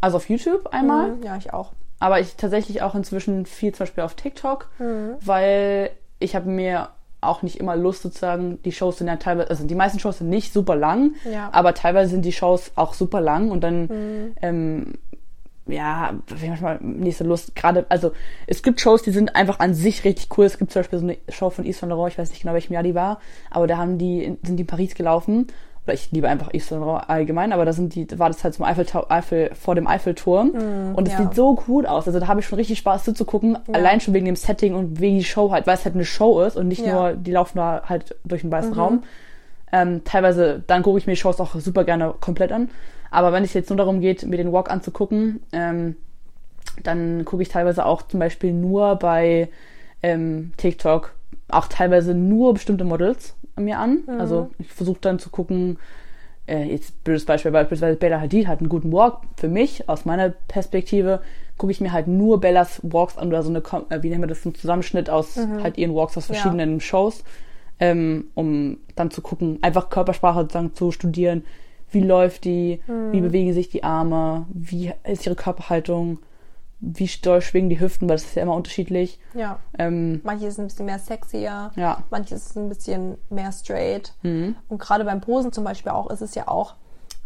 also 0.00 0.18
auf 0.18 0.28
YouTube 0.28 0.68
einmal, 0.68 1.10
Mhm, 1.16 1.22
Ja, 1.24 1.36
ich 1.36 1.52
auch. 1.52 1.72
aber 1.98 2.20
ich 2.20 2.36
tatsächlich 2.36 2.82
auch 2.82 2.94
inzwischen 2.94 3.44
viel 3.46 3.72
zum 3.74 3.80
Beispiel 3.84 4.04
auf 4.04 4.14
TikTok, 4.14 4.68
Mhm. 4.78 5.14
weil 5.20 5.90
ich 6.18 6.34
habe 6.36 6.48
mir 6.48 6.88
auch 7.20 7.42
nicht 7.42 7.56
immer 7.58 7.74
Lust 7.76 8.02
sozusagen, 8.02 8.62
die 8.62 8.72
Shows 8.72 8.98
sind 8.98 9.08
ja 9.08 9.16
teilweise, 9.16 9.50
also 9.50 9.64
die 9.66 9.74
meisten 9.74 9.98
Shows 9.98 10.18
sind 10.18 10.28
nicht 10.30 10.52
super 10.52 10.76
lang, 10.76 11.14
Ja. 11.30 11.48
aber 11.52 11.74
teilweise 11.74 12.10
sind 12.10 12.24
die 12.24 12.32
Shows 12.32 12.70
auch 12.76 12.94
super 12.94 13.20
lang 13.20 13.50
und 13.50 13.62
dann, 13.62 13.82
Mhm. 13.86 14.32
ähm, 14.40 14.92
ja, 15.66 16.14
manchmal 16.46 16.78
nicht 16.80 17.18
so 17.18 17.24
Lust. 17.24 17.54
Gerade, 17.54 17.84
also 17.88 18.12
es 18.46 18.62
gibt 18.62 18.80
Shows, 18.80 19.02
die 19.02 19.10
sind 19.10 19.36
einfach 19.36 19.58
an 19.58 19.74
sich 19.74 20.02
richtig 20.04 20.28
cool. 20.38 20.46
Es 20.46 20.56
gibt 20.58 20.70
zum 20.72 20.80
Beispiel 20.80 20.98
so 20.98 21.04
eine 21.04 21.18
Show 21.28 21.50
von 21.50 21.64
Yves 21.66 21.80
Saint 21.80 21.90
Laurent, 21.90 22.12
ich 22.12 22.18
weiß 22.18 22.30
nicht 22.30 22.40
genau, 22.40 22.54
welchem 22.54 22.72
Jahr 22.72 22.82
die 22.82 22.94
war, 22.94 23.20
aber 23.50 23.66
da 23.66 23.76
haben 23.76 23.98
die, 23.98 24.38
sind 24.44 24.56
die 24.56 24.62
in 24.62 24.66
Paris 24.66 24.94
gelaufen. 24.94 25.48
Oder 25.88 25.94
ich 25.94 26.12
liebe 26.12 26.28
einfach 26.28 26.50
Laurent 26.70 27.08
allgemein, 27.08 27.50
aber 27.54 27.64
da 27.64 27.72
sind 27.72 27.94
die, 27.94 28.06
war 28.18 28.28
das 28.28 28.44
halt 28.44 28.52
zum 28.52 28.66
Eiffeltau 28.66 29.06
Eiffel, 29.08 29.50
vor 29.54 29.74
dem 29.74 29.86
Eiffelturm. 29.86 30.50
und 30.94 31.08
es 31.08 31.14
ja. 31.14 31.22
sieht 31.22 31.34
so 31.34 31.54
gut 31.54 31.86
aus. 31.86 32.06
Also 32.06 32.20
da 32.20 32.28
habe 32.28 32.40
ich 32.40 32.46
schon 32.46 32.58
richtig 32.58 32.78
Spaß 32.78 33.04
zuzugucken. 33.04 33.58
Allein 33.72 33.98
schon 34.02 34.12
wegen 34.12 34.26
dem 34.26 34.36
Setting 34.36 34.74
und 34.74 35.00
wegen 35.00 35.16
die 35.16 35.24
Show 35.24 35.50
halt, 35.50 35.66
weil 35.66 35.76
es 35.76 35.86
halt 35.86 35.94
eine 35.94 36.04
Show 36.04 36.42
ist 36.42 36.58
und 36.58 36.68
nicht 36.68 36.84
Ja. 36.84 36.92
nur, 36.92 37.12
die 37.14 37.30
laufen 37.30 37.56
da 37.56 37.84
halt 37.86 38.16
durch 38.24 38.42
den 38.42 38.50
weißen 38.50 38.74
Raum. 38.74 39.02
Ähm, 39.72 40.02
teilweise, 40.04 40.62
dann 40.66 40.82
gucke 40.82 40.98
ich 40.98 41.06
mir 41.06 41.14
die 41.14 41.20
Shows 41.20 41.40
auch 41.40 41.54
super 41.54 41.84
gerne 41.84 42.12
komplett 42.20 42.52
an. 42.52 42.68
Aber 43.10 43.32
wenn 43.32 43.44
es 43.44 43.54
jetzt 43.54 43.70
nur 43.70 43.78
darum 43.78 44.00
geht, 44.00 44.26
mir 44.26 44.36
den 44.36 44.52
Walk 44.52 44.70
anzugucken, 44.70 45.40
ähm, 45.52 45.96
dann 46.82 47.24
gucke 47.24 47.42
ich 47.42 47.48
teilweise 47.48 47.86
auch 47.86 48.02
zum 48.02 48.20
Beispiel 48.20 48.52
nur 48.52 48.96
bei 48.96 49.48
ähm, 50.02 50.52
TikTok 50.58 51.14
auch 51.50 51.66
teilweise 51.68 52.14
nur 52.14 52.54
bestimmte 52.54 52.84
Models 52.84 53.34
mir 53.56 53.78
an. 53.78 54.04
Also 54.20 54.50
ich 54.58 54.68
versuche 54.72 54.98
dann 55.00 55.18
zu 55.18 55.30
gucken, 55.30 55.78
äh, 56.46 56.64
jetzt 56.64 57.02
blödes 57.04 57.24
Beispiel, 57.24 57.50
beispielsweise 57.50 57.96
Bella 57.96 58.20
Hadid 58.20 58.46
hat 58.46 58.60
einen 58.60 58.68
guten 58.68 58.92
Walk. 58.92 59.22
Für 59.36 59.48
mich, 59.48 59.88
aus 59.88 60.04
meiner 60.04 60.30
Perspektive, 60.30 61.20
gucke 61.56 61.72
ich 61.72 61.80
mir 61.80 61.92
halt 61.92 62.06
nur 62.06 62.40
Bellas 62.40 62.80
Walks 62.84 63.18
an 63.18 63.28
oder 63.28 63.42
so 63.42 63.50
eine, 63.50 63.58
äh, 63.90 64.02
wie 64.02 64.10
nennen 64.10 64.22
wir 64.22 64.28
das, 64.28 64.44
ein 64.44 64.54
Zusammenschnitt 64.54 65.10
aus 65.10 65.36
halt 65.62 65.76
ihren 65.76 65.94
Walks 65.94 66.16
aus 66.16 66.28
Ja. 66.28 66.34
verschiedenen 66.34 66.80
Shows, 66.80 67.24
ähm, 67.80 68.26
um 68.34 68.78
dann 68.94 69.10
zu 69.10 69.20
gucken, 69.22 69.58
einfach 69.62 69.90
Körpersprache 69.90 70.40
sozusagen 70.42 70.74
zu 70.74 70.90
studieren. 70.92 71.44
Wie 71.90 72.00
läuft 72.00 72.44
die? 72.44 72.80
Wie 73.12 73.20
bewegen 73.20 73.52
sich 73.54 73.70
die 73.70 73.82
Arme? 73.82 74.46
Wie 74.52 74.92
ist 75.04 75.26
ihre 75.26 75.34
Körperhaltung? 75.36 76.18
Wie 76.80 77.10
doll 77.22 77.40
schwingen 77.40 77.70
die 77.70 77.80
Hüften? 77.80 78.08
Weil 78.08 78.16
das 78.16 78.24
ist 78.24 78.36
ja 78.36 78.42
immer 78.42 78.54
unterschiedlich. 78.54 79.18
Ja. 79.34 79.58
Ähm, 79.78 80.20
Manche 80.22 80.50
sind 80.50 80.64
ein 80.64 80.68
bisschen 80.68 80.86
mehr 80.86 80.98
sexier, 80.98 81.72
ja. 81.74 82.02
manche 82.10 82.38
sind 82.38 82.66
ein 82.66 82.68
bisschen 82.68 83.18
mehr 83.30 83.50
straight. 83.52 84.14
Mhm. 84.22 84.54
Und 84.68 84.78
gerade 84.78 85.04
beim 85.04 85.20
Posen 85.20 85.52
zum 85.52 85.64
Beispiel 85.64 85.90
auch 85.90 86.08
ist 86.10 86.22
es 86.22 86.34
ja 86.34 86.46
auch, 86.46 86.74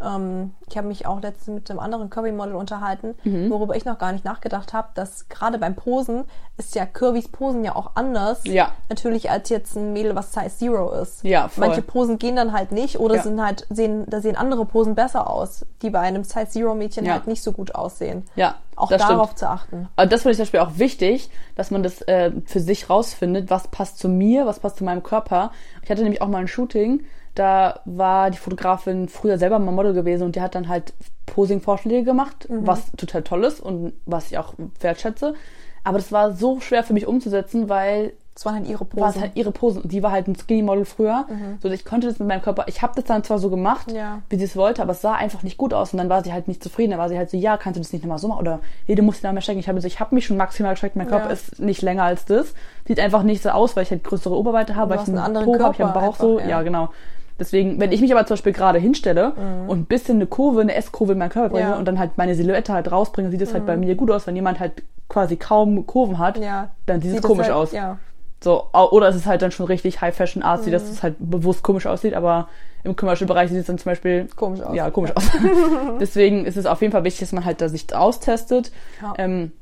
ähm, 0.05 0.55
ich 0.69 0.77
habe 0.77 0.89
mich 0.89 1.07
auch 1.07 1.21
letztens 1.21 1.55
mit 1.55 1.71
einem 1.71 1.81
anderen 1.81 2.11
Curvy-Model 2.11 2.55
unterhalten, 2.55 3.15
Mhm. 3.25 3.51
worüber 3.51 3.77
ich 3.77 3.85
noch 3.85 3.99
gar 3.99 4.13
nicht 4.13 4.25
nachgedacht 4.25 4.73
habe, 4.73 4.89
dass 4.95 5.29
gerade 5.29 5.59
beim 5.59 5.75
Posen 5.75 6.25
ist 6.57 6.75
ja 6.75 6.87
Curvys 6.87 7.29
Posen 7.29 7.65
ja 7.65 7.75
auch 7.77 7.93
anders. 7.95 8.41
Ja. 8.45 8.73
Natürlich 8.89 9.31
als 9.31 9.49
jetzt 9.49 9.77
ein 9.77 9.93
Mädel, 9.93 10.15
was 10.15 10.33
Size 10.33 10.51
Zero 10.57 10.93
ist. 11.01 11.23
Ja, 11.25 11.49
voll. 11.49 11.67
Manche 11.69 11.83
Posen 11.83 12.19
gehen 12.19 12.37
dann 12.37 12.53
halt 12.53 12.73
nicht 12.73 12.99
oder 13.01 13.17
Ja. 13.17 13.23
sind 13.23 13.43
halt, 13.45 13.67
sehen, 13.71 14.05
da 14.09 14.21
sehen 14.21 14.37
andere 14.37 14.65
Posen 14.67 14.95
besser 14.95 15.29
aus, 15.31 15.65
die 15.83 15.91
bei 15.91 16.01
einem 16.01 16.25
Size 16.25 16.49
Zero 16.49 16.75
Mädchen 16.75 17.05
Ja. 17.05 17.13
halt 17.15 17.27
nicht 17.27 17.43
so 17.43 17.53
gut 17.53 17.75
aussehen. 17.75 18.25
Ja, 18.37 18.57
Auch 18.77 18.89
darauf 18.91 19.27
stimmt. 19.29 19.39
zu 19.39 19.49
achten. 19.49 19.89
Aber 19.97 20.07
das 20.07 20.23
finde 20.23 20.33
ich 20.33 20.37
zum 20.39 20.43
Beispiel 20.45 20.61
auch 20.61 20.79
wichtig, 20.79 21.31
dass 21.57 21.71
man 21.71 21.83
das 21.83 22.03
äh, 22.03 22.33
für 22.47 22.61
sich 22.61 22.89
rausfindet, 22.91 23.51
was 23.51 23.69
passt 23.69 23.99
zu 23.99 24.09
mir, 24.09 24.47
was 24.47 24.61
passt 24.61 24.77
zu 24.79 24.85
meinem 24.85 25.03
Körper. 25.03 25.53
Ich 25.83 25.91
hatte 25.91 26.03
nämlich 26.03 26.23
auch 26.23 26.29
mal 26.29 26.39
ein 26.39 26.49
Shooting, 26.49 27.05
da 27.35 27.81
war 27.85 28.31
die 28.31 28.39
Fotografin 28.39 29.09
früher 29.09 29.39
selber 29.39 29.59
mal 29.59 29.73
Model 29.73 29.95
gewesen 29.95 30.25
und 30.25 30.37
die 30.37 30.41
hat 30.41 30.55
dann 30.55 30.69
halt 30.69 30.93
Posing-Vorschläge 31.27 32.05
gemacht, 32.05 32.47
was 32.49 32.91
total 32.97 33.23
toll 33.23 33.45
ist 33.45 33.61
und 33.61 33.93
was 34.07 34.31
ich 34.31 34.39
auch 34.39 34.55
wertschätze. 34.81 35.35
Aber 35.85 35.99
das 35.99 36.13
war 36.13 36.33
so 36.33 36.61
schwer 36.61 36.85
für 36.85 36.93
mich 36.93 37.07
umzusetzen, 37.07 37.69
weil 37.69 38.13
Das 38.35 38.45
waren 38.47 38.55
halt 38.57 38.69
ihre 38.69 38.81
war 38.81 38.87
es 39.09 39.15
Posen. 39.15 39.21
halt 39.23 39.33
ihre 39.37 39.51
Posen. 39.51 39.83
Und 39.83 39.93
die 39.93 40.03
war 40.03 40.13
halt 40.13 40.29
ein 40.29 40.37
Skinny-Model 40.37 40.85
früher. 40.85 41.27
So, 41.61 41.69
ich 41.71 41.85
konnte 41.85 42.07
das 42.07 42.19
mit 42.19 42.29
meinem 42.29 42.41
Körper, 42.43 42.65
ich 42.69 42.81
habe 42.83 42.93
das 42.95 43.05
dann 43.05 43.25
zwar 43.25 43.39
so 43.39 43.51
gemacht, 43.51 43.91
Ja. 43.91 44.21
wie 44.29 44.37
sie 44.37 44.45
es 44.45 44.55
wollte, 44.57 44.81
aber 44.83 44.93
es 44.93 45.01
sah 45.01 45.15
einfach 45.15 45.43
nicht 45.43 45.57
gut 45.59 45.75
aus. 45.75 45.93
Und 45.93 45.99
dann 45.99 46.09
war 46.09 46.23
sie 46.23 46.33
halt 46.33 46.47
nicht 46.49 46.63
zufrieden. 46.63 46.91
Dann 46.93 47.01
war 47.01 47.09
sie 47.09 47.19
halt 47.19 47.31
so, 47.31 47.37
ja, 47.37 47.57
kannst 47.57 47.77
du 47.79 47.81
das 47.83 47.93
nicht 47.93 48.03
nochmal 48.05 48.19
so 48.19 48.29
machen? 48.29 48.41
Oder, 48.41 48.61
nee, 48.87 48.95
du 48.95 49.03
musst 49.03 49.19
dich 49.19 49.23
da 49.23 49.33
mehr 49.33 49.43
strecken. 49.43 49.59
Ich 49.61 49.69
habe 49.69 49.81
so, 49.81 49.87
ich 49.87 49.99
habe 50.01 50.15
mich 50.15 50.25
schon 50.27 50.37
maximal 50.37 50.73
gestreckt, 50.75 50.97
mein 50.97 51.09
Körper 51.09 51.27
Ja. 51.27 51.33
ist 51.33 51.59
nicht 51.61 51.83
länger 51.83 52.05
als 52.05 52.25
das. 52.27 52.55
Sieht 52.87 53.01
einfach 53.01 53.23
nicht 53.25 53.43
so 53.43 53.49
aus, 53.51 53.75
weil 53.75 53.83
ich 53.83 53.91
halt 53.91 54.05
größere 54.05 54.37
Oberweite 54.37 54.77
habe, 54.77 54.93
Du 54.93 54.97
weil 54.99 55.03
ich 55.03 55.09
einen 55.09 55.19
anderen 55.19 55.47
Po 55.47 55.59
habe, 55.59 55.75
ich 55.75 55.81
habe 55.81 55.99
Bauch 55.99 56.17
so. 56.17 56.37
einfach, 56.39 56.49
Ja. 56.51 56.59
ja. 56.59 56.63
genau. 56.63 56.89
Deswegen, 57.43 57.81
wenn 57.81 57.91
ich 57.91 58.01
mich 58.01 58.13
aber 58.15 58.25
zum 58.25 58.35
Beispiel 58.35 58.53
gerade 58.53 58.79
hinstelle 58.79 59.33
und 59.67 59.81
ein 59.81 59.85
bisschen 59.87 60.17
eine 60.19 60.27
Kurve, 60.27 60.61
eine 60.61 60.75
S-Kurve 60.77 61.13
in 61.13 61.19
meinen 61.19 61.31
Körper 61.31 61.49
bringe 61.51 61.65
Mhm. 61.65 61.69
Ja. 61.71 61.75
Mhm. 61.75 61.79
und 61.81 61.85
dann 61.87 61.99
halt 61.99 62.13
meine 62.17 62.37
Silhouette 62.37 62.73
halt 62.73 62.93
rausbringe, 62.93 63.31
sieht 63.31 63.43
es 63.43 63.53
halt 63.53 63.67
bei 63.67 63.77
mir 63.77 63.97
gut 63.97 64.11
aus. 64.13 64.27
Wenn 64.29 64.37
jemand 64.37 64.61
halt 64.61 64.83
quasi 65.09 65.35
kaum 65.37 65.87
Kurven 65.87 66.19
hat, 66.19 66.39
Ja. 66.39 66.71
dann 66.87 67.01
sieht 67.01 67.11
es 67.11 67.17
Sieht 67.17 67.25
komisch 67.25 67.47
halt, 67.47 67.55
aus. 67.57 67.73
Ja. 67.73 67.99
So, 68.45 68.69
oder 68.73 69.09
es 69.09 69.17
ist 69.17 69.27
halt 69.27 69.43
dann 69.43 69.51
schon 69.51 69.67
richtig 69.67 70.01
High 70.01 70.15
Fashion 70.15 70.43
Artsy, 70.43 70.69
Mhm. 70.69 70.73
dass 70.75 70.83
es 70.89 71.03
halt 71.03 71.17
bewusst 71.19 71.63
komisch 71.65 71.87
aussieht, 71.87 72.15
aber 72.15 72.49
im 72.85 72.97
Commercial-Bereich 72.97 73.51
sieht 73.51 73.59
es 73.61 73.67
dann 73.67 73.79
zum 73.79 73.91
Beispiel 73.93 74.27
Komisch 74.37 74.61
aus. 74.63 74.75
Ja, 74.77 74.91
komisch 74.91 75.13
aus. 75.17 75.25
Deswegen 76.01 76.45
ist 76.45 76.57
es 76.57 76.67
auf 76.67 76.81
jeden 76.81 76.93
Fall 76.93 77.05
wichtig, 77.05 77.21
dass 77.21 77.33
man 77.33 77.45
halt 77.45 77.61
da 77.61 77.69
sich 77.69 77.95
austestet. 77.95 78.73
Ja. 79.01 79.15
Ähm, 79.19 79.53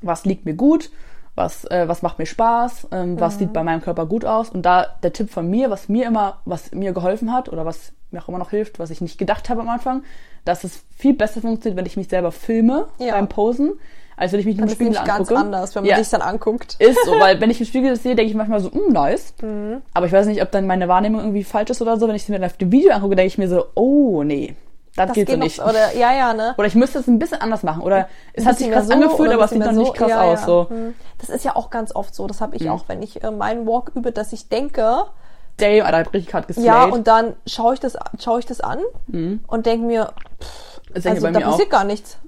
was 0.00 0.24
liegt 0.24 0.44
mir 0.46 0.54
gut? 0.54 0.90
Was, 1.34 1.64
äh, 1.64 1.88
was 1.88 2.02
macht 2.02 2.18
mir 2.18 2.26
Spaß? 2.26 2.88
Ähm, 2.92 3.18
was 3.18 3.34
Mhm. 3.34 3.38
sieht 3.38 3.52
bei 3.54 3.62
meinem 3.62 3.80
Körper 3.80 4.04
gut 4.06 4.24
aus? 4.24 4.50
Und 4.50 4.62
da 4.62 4.86
der 5.02 5.12
Tipp 5.14 5.30
von 5.30 5.48
mir, 5.48 5.70
was 5.70 5.88
mir 5.88 6.06
immer, 6.06 6.38
was 6.44 6.72
mir 6.72 6.92
geholfen 6.92 7.32
hat 7.32 7.48
oder 7.48 7.64
was 7.64 7.92
mir 8.10 8.22
auch 8.22 8.28
immer 8.28 8.38
noch 8.38 8.50
hilft, 8.50 8.78
was 8.78 8.90
ich 8.90 9.00
nicht 9.00 9.16
gedacht 9.18 9.48
habe 9.48 9.62
am 9.62 9.68
Anfang, 9.70 10.02
dass 10.44 10.64
es 10.64 10.84
viel 10.96 11.14
besser 11.14 11.40
funktioniert, 11.40 11.78
wenn 11.78 11.86
ich 11.86 11.96
mich 11.96 12.08
selber 12.08 12.32
filme 12.32 12.86
Ja. 12.98 13.12
beim 13.12 13.28
Posen, 13.28 13.72
als 14.14 14.32
wenn 14.32 14.40
ich 14.40 14.46
mich 14.46 14.56
nur 14.56 14.64
im 14.64 14.66
Das 14.66 14.72
ist 14.72 14.76
Spiegel 14.76 14.92
nämlich 14.92 15.06
ganz 15.06 15.20
angucke. 15.30 15.40
anders, 15.40 15.74
wenn 15.74 15.84
man 15.84 15.90
Ja. 15.90 15.96
sich 15.96 16.10
dann 16.10 16.20
anguckt. 16.20 16.76
Ist 16.78 17.02
so, 17.06 17.18
weil 17.18 17.40
wenn 17.40 17.48
ich 17.50 17.60
im 17.60 17.66
Spiegel 17.66 17.88
das 17.90 18.02
sehe, 18.02 18.14
denke 18.14 18.28
ich 18.30 18.36
manchmal 18.36 18.60
so, 18.60 18.68
mm, 18.68 18.92
nice. 18.92 19.32
Mhm. 19.40 19.80
Aber 19.94 20.04
ich 20.04 20.12
weiß 20.12 20.26
nicht, 20.26 20.42
ob 20.42 20.50
dann 20.50 20.66
meine 20.66 20.86
Wahrnehmung 20.88 21.20
irgendwie 21.20 21.44
falsch 21.44 21.70
ist 21.70 21.80
oder 21.80 21.96
so. 21.96 22.06
Wenn 22.08 22.14
ich 22.16 22.24
es 22.24 22.28
mir 22.28 22.44
auf 22.44 22.58
dem 22.58 22.70
Video 22.70 22.92
angucke, 22.92 23.16
denke 23.16 23.28
ich 23.28 23.38
mir 23.38 23.48
so, 23.48 23.64
oh 23.74 24.22
nee, 24.22 24.54
das, 24.96 25.06
Das 25.08 25.14
geht 25.14 25.30
so 25.30 25.36
nicht. 25.36 25.58
noch, 25.58 25.68
oder, 25.68 25.94
ja, 25.96 26.12
ja, 26.12 26.34
ne? 26.34 26.54
Oder 26.58 26.66
ich 26.66 26.74
müsste 26.74 26.98
es 26.98 27.06
ein 27.06 27.18
bisschen 27.18 27.40
anders 27.40 27.62
machen. 27.62 27.82
Oder 27.82 28.08
es 28.34 28.44
hat 28.44 28.58
sich 28.58 28.70
krass 28.70 28.86
so 28.88 28.92
angefühlt, 28.92 29.32
aber 29.32 29.44
es 29.44 29.50
sieht 29.50 29.60
dann 29.62 29.74
mehr 29.74 29.84
nicht 29.84 29.94
krass 29.94 30.10
ja, 30.10 30.20
aus. 30.22 30.40
ja. 30.40 30.46
So, 30.46 30.66
Hm. 30.68 30.94
Das 31.18 31.28
ist 31.30 31.44
ja 31.44 31.56
auch 31.56 31.70
ganz 31.70 31.94
oft 31.94 32.14
so. 32.14 32.26
Das 32.26 32.40
habe 32.40 32.56
ich 32.56 32.62
Mhm. 32.64 32.70
auch, 32.70 32.84
wenn 32.88 33.02
ich 33.02 33.22
äh, 33.24 33.30
meinen 33.30 33.66
Walk 33.66 33.92
übe, 33.94 34.12
dass 34.12 34.32
ich 34.32 34.48
denke, 34.48 35.04
damn, 35.56 35.84
Alter, 35.86 35.98
hab 35.98 36.12
richtig 36.12 36.30
gerade 36.30 36.46
geslayed. 36.46 36.66
ja, 36.66 36.84
und 36.84 37.06
dann 37.06 37.34
schaue 37.46 37.74
ich 37.74 37.80
das, 37.80 37.96
schaue 38.22 38.40
ich 38.40 38.46
das 38.46 38.60
an 38.60 38.80
und 39.46 39.66
denke 39.66 39.86
mir, 39.86 40.12
das 40.92 41.04
denke 41.04 41.16
also 41.24 41.28
ich 41.28 41.32
da 41.34 41.46
auch. 41.46 41.50
passiert 41.52 41.70
gar 41.70 41.84
nichts. 41.84 42.18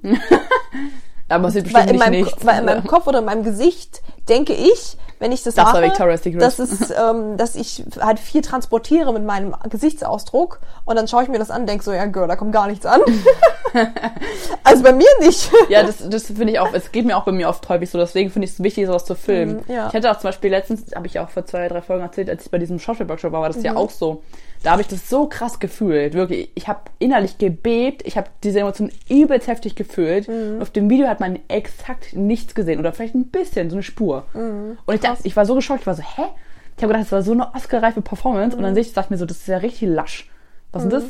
Aber 1.29 1.49
es 1.49 1.55
sieht 1.55 1.65
Weil 1.73 1.83
bestimmt 1.87 1.89
in 1.91 1.93
nicht 1.97 2.05
meinem, 2.07 2.25
nichts. 2.25 2.47
weil 2.47 2.59
in 2.61 2.65
meinem 2.67 2.87
Kopf 2.87 3.07
oder 3.07 3.19
in 3.21 3.25
meinem 3.25 3.43
Gesicht 3.45 4.03
denke 4.29 4.53
ich, 4.55 4.97
wenn 5.25 5.33
ich 5.33 5.43
das, 5.43 5.55
Das 5.55 5.65
war 5.65 5.73
mache, 5.73 5.85
Victoria's 5.85 6.23
Secret. 6.23 6.43
dass, 6.43 6.59
es, 6.59 6.91
ähm, 6.91 7.39
dass 7.39 7.55
ich 7.55 7.83
halt 7.99 8.19
viel 8.19 8.43
transportiere 8.43 9.11
mit 9.15 9.25
meinem 9.25 9.55
Gesichtsausdruck 9.71 10.61
und 10.85 10.97
dann 10.97 11.09
schaue 11.09 11.23
ich 11.23 11.31
mir 11.31 11.39
das 11.39 11.51
an 11.51 11.63
und 11.63 11.67
denke 11.67 11.83
so, 11.83 11.95
ja, 11.95 12.05
Girl, 12.05 12.29
da 12.29 12.37
kommt 12.37 12.53
gar 12.53 12.67
nichts 12.67 12.85
an. 12.85 13.01
also 14.65 14.83
bei 14.83 14.93
mir 14.93 15.07
nicht. 15.21 15.51
Ja, 15.71 15.83
das, 15.83 15.97
das 16.09 16.25
finde 16.27 16.51
ich 16.53 16.59
auch, 16.61 16.73
es 16.75 16.93
geht 16.93 17.07
mir 17.07 17.17
auch 17.17 17.25
bei 17.25 17.33
mir 17.33 17.49
oft 17.49 17.67
häufig 17.71 17.89
so, 17.89 17.97
deswegen 17.99 18.31
finde 18.31 18.45
ich 18.45 18.53
es 18.53 18.63
wichtig, 18.63 18.87
sowas 18.87 19.07
zu 19.07 19.15
filmen. 19.15 19.63
Mhm, 19.67 19.75
ja. 19.75 19.89
Ich 19.89 19.95
hatte 19.95 20.11
auch 20.11 20.19
zum 20.19 20.29
Beispiel 20.29 20.51
letztens, 20.51 20.95
habe 20.95 21.07
ich 21.07 21.19
auch 21.19 21.31
vor 21.31 21.47
zwei, 21.47 21.69
drei 21.69 21.81
Folgen 21.81 22.03
erzählt, 22.03 22.29
als 22.29 22.45
ich 22.45 22.51
bei 22.51 22.59
diesem 22.59 22.79
Schauspielworkshop 22.79 23.33
war, 23.33 23.41
war 23.41 23.49
das 23.49 23.57
Mhm. 23.57 23.65
ja 23.65 23.77
auch 23.77 23.91
so. 23.91 24.23
Da 24.65 24.73
habe 24.73 24.83
ich 24.83 24.89
das 24.89 25.09
so 25.11 25.27
krass 25.29 25.61
gefühlt, 25.61 26.15
wirklich. 26.15 26.51
Ich 26.55 26.69
habe 26.69 26.81
innerlich 26.99 27.39
gebebt, 27.39 28.03
ich 28.07 28.17
habe 28.17 28.29
diese 28.43 28.61
Emotionen 28.61 28.93
übelst 29.09 29.47
heftig 29.47 29.77
gefühlt. 29.77 30.27
Mhm. 30.27 30.55
Und 30.57 30.63
auf 30.63 30.71
dem 30.71 30.89
Video 30.91 31.07
hat 31.07 31.21
man 31.21 31.39
exakt 31.49 32.17
nichts 32.17 32.55
gesehen 32.55 32.81
oder 32.81 32.93
vielleicht 32.93 33.15
ein 33.15 33.27
bisschen, 33.27 33.69
so 33.71 33.77
eine 33.77 33.83
Spur. 33.83 34.25
Mhm. 34.33 34.79
Und 34.87 34.95
ich, 34.95 35.01
dachte, 35.03 35.21
ich 35.25 35.37
war 35.37 35.45
so 35.45 35.55
geschockt, 35.55 35.83
ich 35.83 35.87
war 35.87 35.95
so, 35.95 36.03
hä? 36.03 36.23
Ich 36.77 36.83
habe 36.83 36.93
gedacht, 36.93 37.05
das 37.05 37.13
war 37.13 37.23
so 37.23 37.33
eine 37.33 37.55
Oscar-reife 37.55 38.01
Performance. 38.01 38.57
Und 38.57 38.63
Mhm. 38.63 38.65
dann 38.65 38.75
sehe 38.75 38.81
ich, 38.83 38.93
dachte 38.93 39.07
ich 39.09 39.11
mir 39.11 39.19
so, 39.19 39.27
das 39.27 39.37
ist 39.37 39.47
ja 39.49 39.59
richtig 39.59 39.89
lasch. 39.89 40.31
Was 40.73 40.85
ist 40.85 40.93
das? 40.93 41.05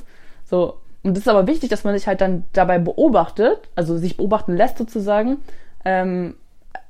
So, 0.51 0.79
und 1.05 1.15
das 1.17 1.23
ist 1.23 1.29
aber 1.29 1.47
wichtig, 1.47 1.71
dass 1.71 1.85
man 1.85 1.97
sich 1.97 2.07
halt 2.07 2.21
dann 2.21 2.45
dabei 2.53 2.79
beobachtet, 2.79 3.61
also 3.77 3.97
sich 3.97 4.17
beobachten 4.17 4.57
lässt 4.57 4.79
sozusagen, 4.79 5.39
ähm, 5.85 6.35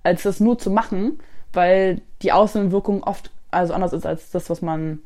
als 0.02 0.22
das 0.22 0.40
nur 0.40 0.58
zu 0.58 0.70
machen, 0.70 1.18
weil 1.52 2.00
die 2.22 2.32
Außenwirkung 2.32 3.02
oft 3.04 3.30
also 3.50 3.74
anders 3.74 3.92
ist 3.92 4.06
als 4.06 4.30
das, 4.30 4.48
was 4.50 4.62
man 4.62 5.00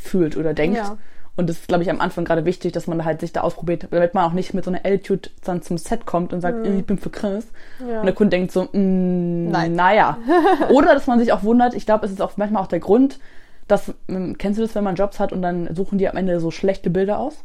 fühlt 0.00 0.36
oder 0.36 0.54
denkt. 0.54 0.78
Ja. 0.78 0.98
Und 1.36 1.48
das 1.48 1.56
ist, 1.56 1.68
glaube 1.68 1.82
ich, 1.82 1.90
am 1.90 2.00
Anfang 2.00 2.24
gerade 2.24 2.44
wichtig, 2.44 2.72
dass 2.72 2.86
man 2.86 3.04
halt 3.04 3.20
sich 3.20 3.32
da 3.32 3.40
ausprobiert, 3.40 3.86
damit 3.90 4.14
man 4.14 4.24
auch 4.24 4.32
nicht 4.32 4.52
mit 4.52 4.64
so 4.64 4.70
einer 4.70 4.80
Attitude 4.80 5.30
dann 5.44 5.62
zum 5.62 5.78
Set 5.78 6.04
kommt 6.04 6.32
und 6.32 6.40
sagt, 6.40 6.66
ich 6.66 6.84
bin 6.84 6.98
für 6.98 7.10
Chris. 7.10 7.46
Ja. 7.88 8.00
Und 8.00 8.06
der 8.06 8.14
Kunde 8.14 8.30
denkt 8.30 8.52
so, 8.52 8.64
mm, 8.64 9.48
Nein. 9.50 9.74
naja. 9.74 10.18
Oder 10.70 10.92
dass 10.92 11.06
man 11.06 11.18
sich 11.18 11.32
auch 11.32 11.42
wundert, 11.42 11.74
ich 11.74 11.86
glaube, 11.86 12.04
es 12.04 12.12
ist 12.12 12.20
auch 12.20 12.36
manchmal 12.36 12.62
auch 12.62 12.66
der 12.66 12.80
Grund, 12.80 13.20
dass, 13.68 13.94
ähm, 14.08 14.36
kennst 14.36 14.58
du 14.58 14.62
das, 14.62 14.74
wenn 14.74 14.84
man 14.84 14.96
Jobs 14.96 15.20
hat 15.20 15.32
und 15.32 15.40
dann 15.40 15.74
suchen 15.74 15.98
die 15.98 16.08
am 16.08 16.16
Ende 16.16 16.40
so 16.40 16.50
schlechte 16.50 16.90
Bilder 16.90 17.18
aus? 17.18 17.44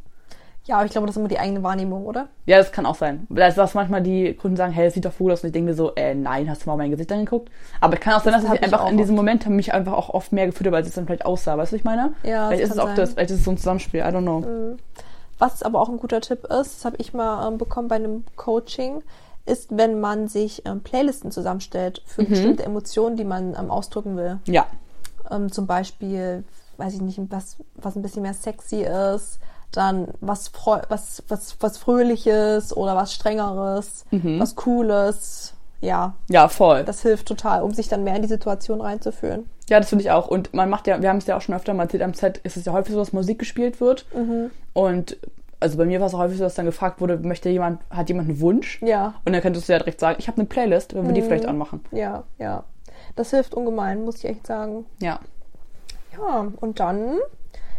Ja, 0.67 0.77
aber 0.77 0.85
ich 0.85 0.91
glaube, 0.91 1.05
das 1.05 1.15
ist 1.15 1.19
immer 1.19 1.27
die 1.27 1.37
eigene 1.37 1.61
Wahrnehmung, 1.61 2.05
oder? 2.05 2.27
Ja, 2.47 2.57
das 2.57 2.71
kann 2.71 2.85
auch 2.87 2.95
sein. 2.95 3.27
Das, 3.29 3.53
dass 3.55 3.75
manchmal 3.75 4.01
die 4.01 4.33
Kunden 4.33 4.57
sagen, 4.57 4.73
hey, 4.73 4.85
das 4.85 4.95
sieht 4.95 5.05
doch 5.05 5.15
gut 5.15 5.31
aus. 5.31 5.43
Und 5.43 5.47
ich 5.47 5.53
denke 5.53 5.69
mir 5.69 5.75
so, 5.75 5.93
äh, 5.95 6.15
nein, 6.15 6.49
hast 6.49 6.65
du 6.65 6.69
mal 6.69 6.75
mein 6.75 6.89
Gesicht 6.89 7.11
angeguckt? 7.11 7.51
Aber 7.81 7.93
es 7.93 7.99
kann 7.99 8.13
auch 8.13 8.23
sein, 8.23 8.33
dass 8.33 8.41
Das 8.41 8.45
ich 8.45 8.49
hab 8.61 8.67
ich 8.67 8.73
einfach 8.73 8.89
in 8.89 8.97
diesem. 8.97 9.15
Moment 9.15 9.47
mich 9.47 9.73
einfach 9.73 9.93
auch 9.93 10.09
oft 10.09 10.31
mehr 10.31 10.47
gefühlt 10.47 10.65
habe, 10.67 10.77
als 10.77 10.87
es 10.87 10.95
dann 10.95 11.05
vielleicht 11.05 11.25
aussah. 11.25 11.55
Weißt 11.57 11.71
du, 11.71 11.75
was 11.75 11.79
ich 11.79 11.83
meine? 11.85 12.13
Ja, 12.23 12.47
Vielleicht 12.47 12.63
das 12.63 12.69
ist 12.71 12.75
es 12.75 12.79
auch 12.79 12.87
sein. 12.87 12.95
das, 12.95 13.13
vielleicht 13.13 13.29
ist 13.31 13.37
es 13.39 13.45
so 13.45 13.51
ein 13.51 13.57
Zusammenspiel, 13.57 13.99
I 13.99 14.03
don't 14.05 14.21
know. 14.23 14.75
Was 15.37 15.61
aber 15.63 15.81
auch 15.81 15.89
ein 15.89 15.97
guter 15.97 16.21
Tipp 16.21 16.43
ist, 16.45 16.49
das 16.77 16.85
habe 16.85 16.95
ich 16.97 17.13
mal 17.13 17.47
ähm, 17.47 17.57
bekommen 17.57 17.87
bei 17.89 17.95
einem 17.97 18.23
Coaching, 18.35 19.03
ist, 19.45 19.77
wenn 19.77 19.99
man 19.99 20.27
sich 20.27 20.65
ähm, 20.65 20.81
Playlisten 20.81 21.29
zusammenstellt 21.31 22.01
für 22.05 22.23
Mhm. 22.23 22.29
bestimmte 22.29 22.63
Emotionen, 22.63 23.17
die 23.17 23.25
man 23.25 23.55
ähm, 23.59 23.69
ausdrücken 23.69 24.17
will. 24.17 24.39
Ja. 24.47 24.65
Ähm, 25.29 25.51
zum 25.51 25.67
Beispiel, 25.67 26.43
weiß 26.77 26.93
ich 26.95 27.01
nicht, 27.01 27.19
was, 27.29 27.57
was 27.75 27.95
ein 27.95 28.01
bisschen 28.01 28.23
mehr 28.23 28.33
sexy 28.33 28.83
ist, 28.83 29.39
dann 29.71 30.07
was, 30.21 30.51
was, 30.89 31.23
was, 31.27 31.57
was 31.59 31.77
Fröhliches 31.77 32.75
oder 32.75 32.95
was 32.95 33.13
Strengeres, 33.13 34.05
Mhm. 34.11 34.39
was 34.39 34.55
Cooles. 34.55 35.53
Ja, 35.81 36.13
Ja, 36.29 36.47
voll. 36.47 36.83
das 36.83 37.01
hilft 37.01 37.27
total, 37.27 37.61
um 37.61 37.71
sich 37.73 37.87
dann 37.89 38.03
mehr 38.03 38.15
in 38.15 38.21
die 38.23 38.27
Situation 38.27 38.81
reinzufühlen. 38.81 39.49
Ja, 39.69 39.79
das 39.79 39.89
finde 39.89 40.03
ich 40.03 40.11
auch. 40.11 40.27
Und 40.27 40.53
man 40.53 40.69
macht 40.69 40.87
ja, 40.87 41.01
wir 41.01 41.09
haben 41.09 41.17
es 41.17 41.27
ja 41.27 41.37
auch 41.37 41.41
schon 41.41 41.53
öfter 41.53 41.73
mal 41.73 41.83
erzählt, 41.83 42.01
am 42.03 42.13
Set 42.13 42.37
ist 42.39 42.57
es 42.57 42.65
ja 42.65 42.71
häufig 42.73 42.93
so, 42.93 42.99
dass 42.99 43.13
Musik 43.13 43.37
gespielt 43.39 43.81
wird. 43.81 44.05
Mhm. 44.15 44.51
Und 44.73 45.17
also 45.59 45.77
bei 45.77 45.85
mir 45.85 45.99
war 45.99 46.07
es 46.07 46.13
auch 46.13 46.19
häufig 46.19 46.37
so, 46.37 46.43
dass 46.43 46.55
dann 46.55 46.65
gefragt 46.65 47.01
wurde, 47.01 47.17
möchte 47.17 47.49
jemand, 47.49 47.81
hat 47.89 48.07
jemand 48.09 48.29
einen 48.29 48.39
Wunsch? 48.39 48.81
Ja, 48.81 49.15
Und 49.25 49.33
dann 49.33 49.41
könntest 49.41 49.67
du 49.67 49.73
ja 49.73 49.79
direkt 49.79 49.99
sagen, 49.99 50.15
ich 50.19 50.27
habe 50.27 50.37
eine 50.37 50.45
Playlist, 50.47 50.95
wenn 50.95 51.05
wir 51.05 51.13
die 51.13 51.21
vielleicht 51.21 51.45
anmachen. 51.45 51.83
ja, 51.91 52.23
ja. 52.39 52.63
Das 53.15 53.29
hilft 53.29 53.53
ungemein, 53.53 54.03
muss 54.03 54.17
ich 54.17 54.25
echt 54.25 54.47
sagen. 54.47 54.85
Ja. 55.01 55.19
Ja, 56.17 56.47
und 56.61 56.79
dann, 56.79 57.17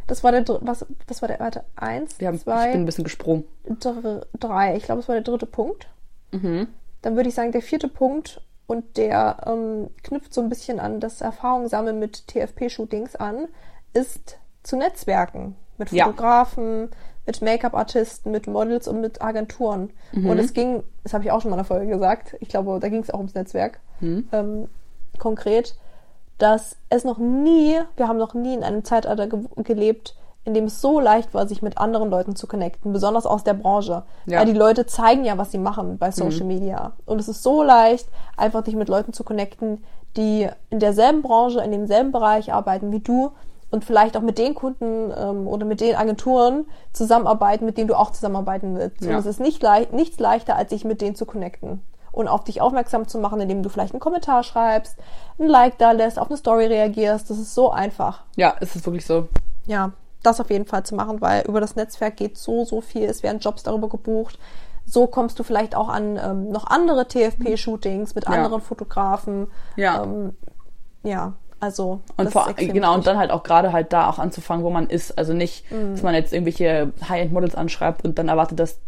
das 0.06 0.22
war 0.24 0.32
der, 0.32 0.42
dr- 0.42 0.60
was, 0.62 0.84
das 1.06 1.20
war 1.22 1.28
der, 1.28 1.40
warte, 1.40 1.64
eins, 1.76 2.18
Wir 2.20 2.28
haben, 2.28 2.36
ich 2.36 2.42
zwei, 2.42 2.72
bin 2.72 2.82
ein 2.82 2.86
bisschen 2.86 3.04
gesprungen. 3.04 3.44
dr 3.64 4.26
drei. 4.38 4.76
Ich 4.76 4.84
glaube, 4.84 5.00
es 5.00 5.08
war 5.08 5.14
der 5.14 5.24
dritte 5.24 5.46
Punkt. 5.46 5.88
Mhm. 6.32 6.68
Dann 7.02 7.16
würde 7.16 7.28
ich 7.28 7.34
sagen, 7.34 7.52
der 7.52 7.62
vierte 7.62 7.88
Punkt 7.88 8.40
und 8.66 8.96
der 8.96 9.36
ähm, 9.46 9.90
knüpft 10.02 10.34
so 10.34 10.40
ein 10.40 10.48
bisschen 10.48 10.80
an 10.80 10.98
das 11.00 11.20
Erfahrung 11.20 11.68
sammeln 11.68 11.98
mit 11.98 12.26
TFP-Shootings 12.28 13.16
an, 13.16 13.46
ist 13.92 14.38
zu 14.62 14.76
netzwerken. 14.76 15.54
Mit 15.78 15.92
Ja. 15.92 16.06
Fotografen, 16.06 16.88
mit 17.26 17.42
Make-up-Artisten, 17.42 18.30
mit 18.30 18.46
Models 18.46 18.88
und 18.88 19.00
mit 19.00 19.20
Agenturen. 19.22 19.90
Mhm. 20.12 20.30
Und 20.30 20.38
es 20.38 20.52
ging, 20.52 20.82
das 21.04 21.12
habe 21.14 21.22
ich 21.24 21.30
auch 21.30 21.40
schon 21.42 21.50
mal 21.50 21.56
in 21.56 21.60
der 21.60 21.64
Folge 21.66 21.86
gesagt, 21.86 22.36
ich 22.40 22.48
glaube, 22.48 22.78
da 22.80 22.88
ging 22.88 23.02
es 23.02 23.10
auch 23.10 23.18
ums 23.18 23.34
Netzwerk. 23.34 23.78
Mhm. 24.00 24.28
Ähm, 24.32 24.68
konkret, 25.18 25.76
dass 26.38 26.76
es 26.90 27.04
noch 27.04 27.18
nie, 27.18 27.78
wir 27.96 28.08
haben 28.08 28.18
noch 28.18 28.34
nie 28.34 28.54
in 28.54 28.62
einem 28.62 28.84
Zeitalter 28.84 29.26
ge 29.26 29.40
gelebt, 29.56 30.16
in 30.44 30.54
dem 30.54 30.64
es 30.64 30.80
so 30.80 31.00
leicht 31.00 31.34
war, 31.34 31.48
sich 31.48 31.60
mit 31.60 31.76
anderen 31.76 32.08
Leuten 32.08 32.36
zu 32.36 32.46
connecten, 32.46 32.92
besonders 32.92 33.26
aus 33.26 33.42
der 33.42 33.54
Branche. 33.54 34.04
Ja. 34.26 34.38
Weil 34.38 34.46
die 34.46 34.52
Leute 34.52 34.86
zeigen 34.86 35.24
ja, 35.24 35.36
was 35.36 35.50
sie 35.50 35.58
machen 35.58 35.98
bei 35.98 36.12
Social 36.12 36.44
Media. 36.44 36.92
Und 37.04 37.18
es 37.18 37.26
ist 37.26 37.42
so 37.42 37.64
leicht, 37.64 38.08
einfach 38.36 38.62
dich 38.62 38.76
mit 38.76 38.88
Leuten 38.88 39.12
zu 39.12 39.24
connecten, 39.24 39.82
die 40.16 40.48
in 40.70 40.78
derselben 40.78 41.22
Branche, 41.22 41.60
in 41.60 41.72
demselben 41.72 42.12
Bereich 42.12 42.52
arbeiten 42.52 42.92
wie 42.92 43.00
du 43.00 43.32
und 43.72 43.84
vielleicht 43.84 44.16
auch 44.16 44.22
mit 44.22 44.38
den 44.38 44.54
Kunden 44.54 45.12
ähm, 45.16 45.48
oder 45.48 45.66
mit 45.66 45.80
den 45.80 45.96
Agenturen 45.96 46.66
zusammenarbeiten, 46.92 47.66
mit 47.66 47.76
denen 47.76 47.88
du 47.88 47.98
auch 47.98 48.12
zusammenarbeiten 48.12 48.76
willst. 48.76 49.00
Ja. 49.00 49.10
Und 49.10 49.16
es 49.16 49.26
ist 49.26 49.40
nicht 49.40 49.60
leicht, 49.64 49.92
nichts 49.92 50.20
leichter, 50.20 50.54
als 50.54 50.70
sich 50.70 50.84
mit 50.84 51.00
denen 51.00 51.16
zu 51.16 51.26
connecten 51.26 51.82
und 52.16 52.28
auf 52.28 52.44
dich 52.44 52.60
aufmerksam 52.62 53.06
zu 53.06 53.18
machen, 53.18 53.40
indem 53.40 53.62
du 53.62 53.68
vielleicht 53.68 53.92
einen 53.92 54.00
Kommentar 54.00 54.42
schreibst, 54.42 54.96
ein 55.38 55.46
Like 55.48 55.76
da 55.78 55.92
lässt, 55.92 56.18
auf 56.18 56.28
eine 56.28 56.36
Story 56.38 56.64
reagierst. 56.66 57.28
Das 57.28 57.38
ist 57.38 57.54
so 57.54 57.70
einfach. 57.70 58.22
Ja, 58.36 58.54
es 58.60 58.74
ist 58.74 58.86
wirklich 58.86 59.04
so. 59.04 59.28
Ja, 59.66 59.92
das 60.22 60.40
auf 60.40 60.50
jeden 60.50 60.64
Fall 60.64 60.82
zu 60.84 60.94
machen, 60.94 61.20
weil 61.20 61.42
über 61.46 61.60
das 61.60 61.76
Netzwerk 61.76 62.16
geht 62.16 62.38
so, 62.38 62.64
so 62.64 62.80
viel. 62.80 63.04
Es 63.04 63.22
werden 63.22 63.38
Jobs 63.40 63.62
darüber 63.62 63.88
gebucht. 63.90 64.38
So 64.86 65.06
kommst 65.06 65.38
du 65.38 65.42
vielleicht 65.42 65.74
auch 65.76 65.88
an 65.88 66.18
ähm, 66.22 66.48
noch 66.50 66.66
andere 66.66 67.06
TFP-Shootings 67.06 68.14
mit 68.14 68.24
Ja. 68.24 68.30
anderen 68.30 68.62
Fotografen. 68.62 69.48
Ja. 69.76 70.02
Ähm, 70.02 70.34
ja, 71.02 71.34
also. 71.60 72.00
Und 72.16 72.30
vor, 72.32 72.48
genau, 72.56 72.94
und 72.94 73.06
dann 73.06 73.18
halt 73.18 73.30
auch 73.30 73.42
gerade 73.42 73.72
halt 73.72 73.92
da 73.92 74.08
auch 74.08 74.18
anzufangen, 74.18 74.64
wo 74.64 74.70
man 74.70 74.86
ist. 74.88 75.18
Also 75.18 75.34
nicht, 75.34 75.70
Mhm. 75.70 75.92
dass 75.92 76.02
man 76.02 76.14
jetzt 76.14 76.32
irgendwelche 76.32 76.92
High-End-Models 77.08 77.54
anschreibt 77.56 78.04
und 78.04 78.18
dann 78.18 78.28
erwartet, 78.28 78.58
dass 78.58 78.78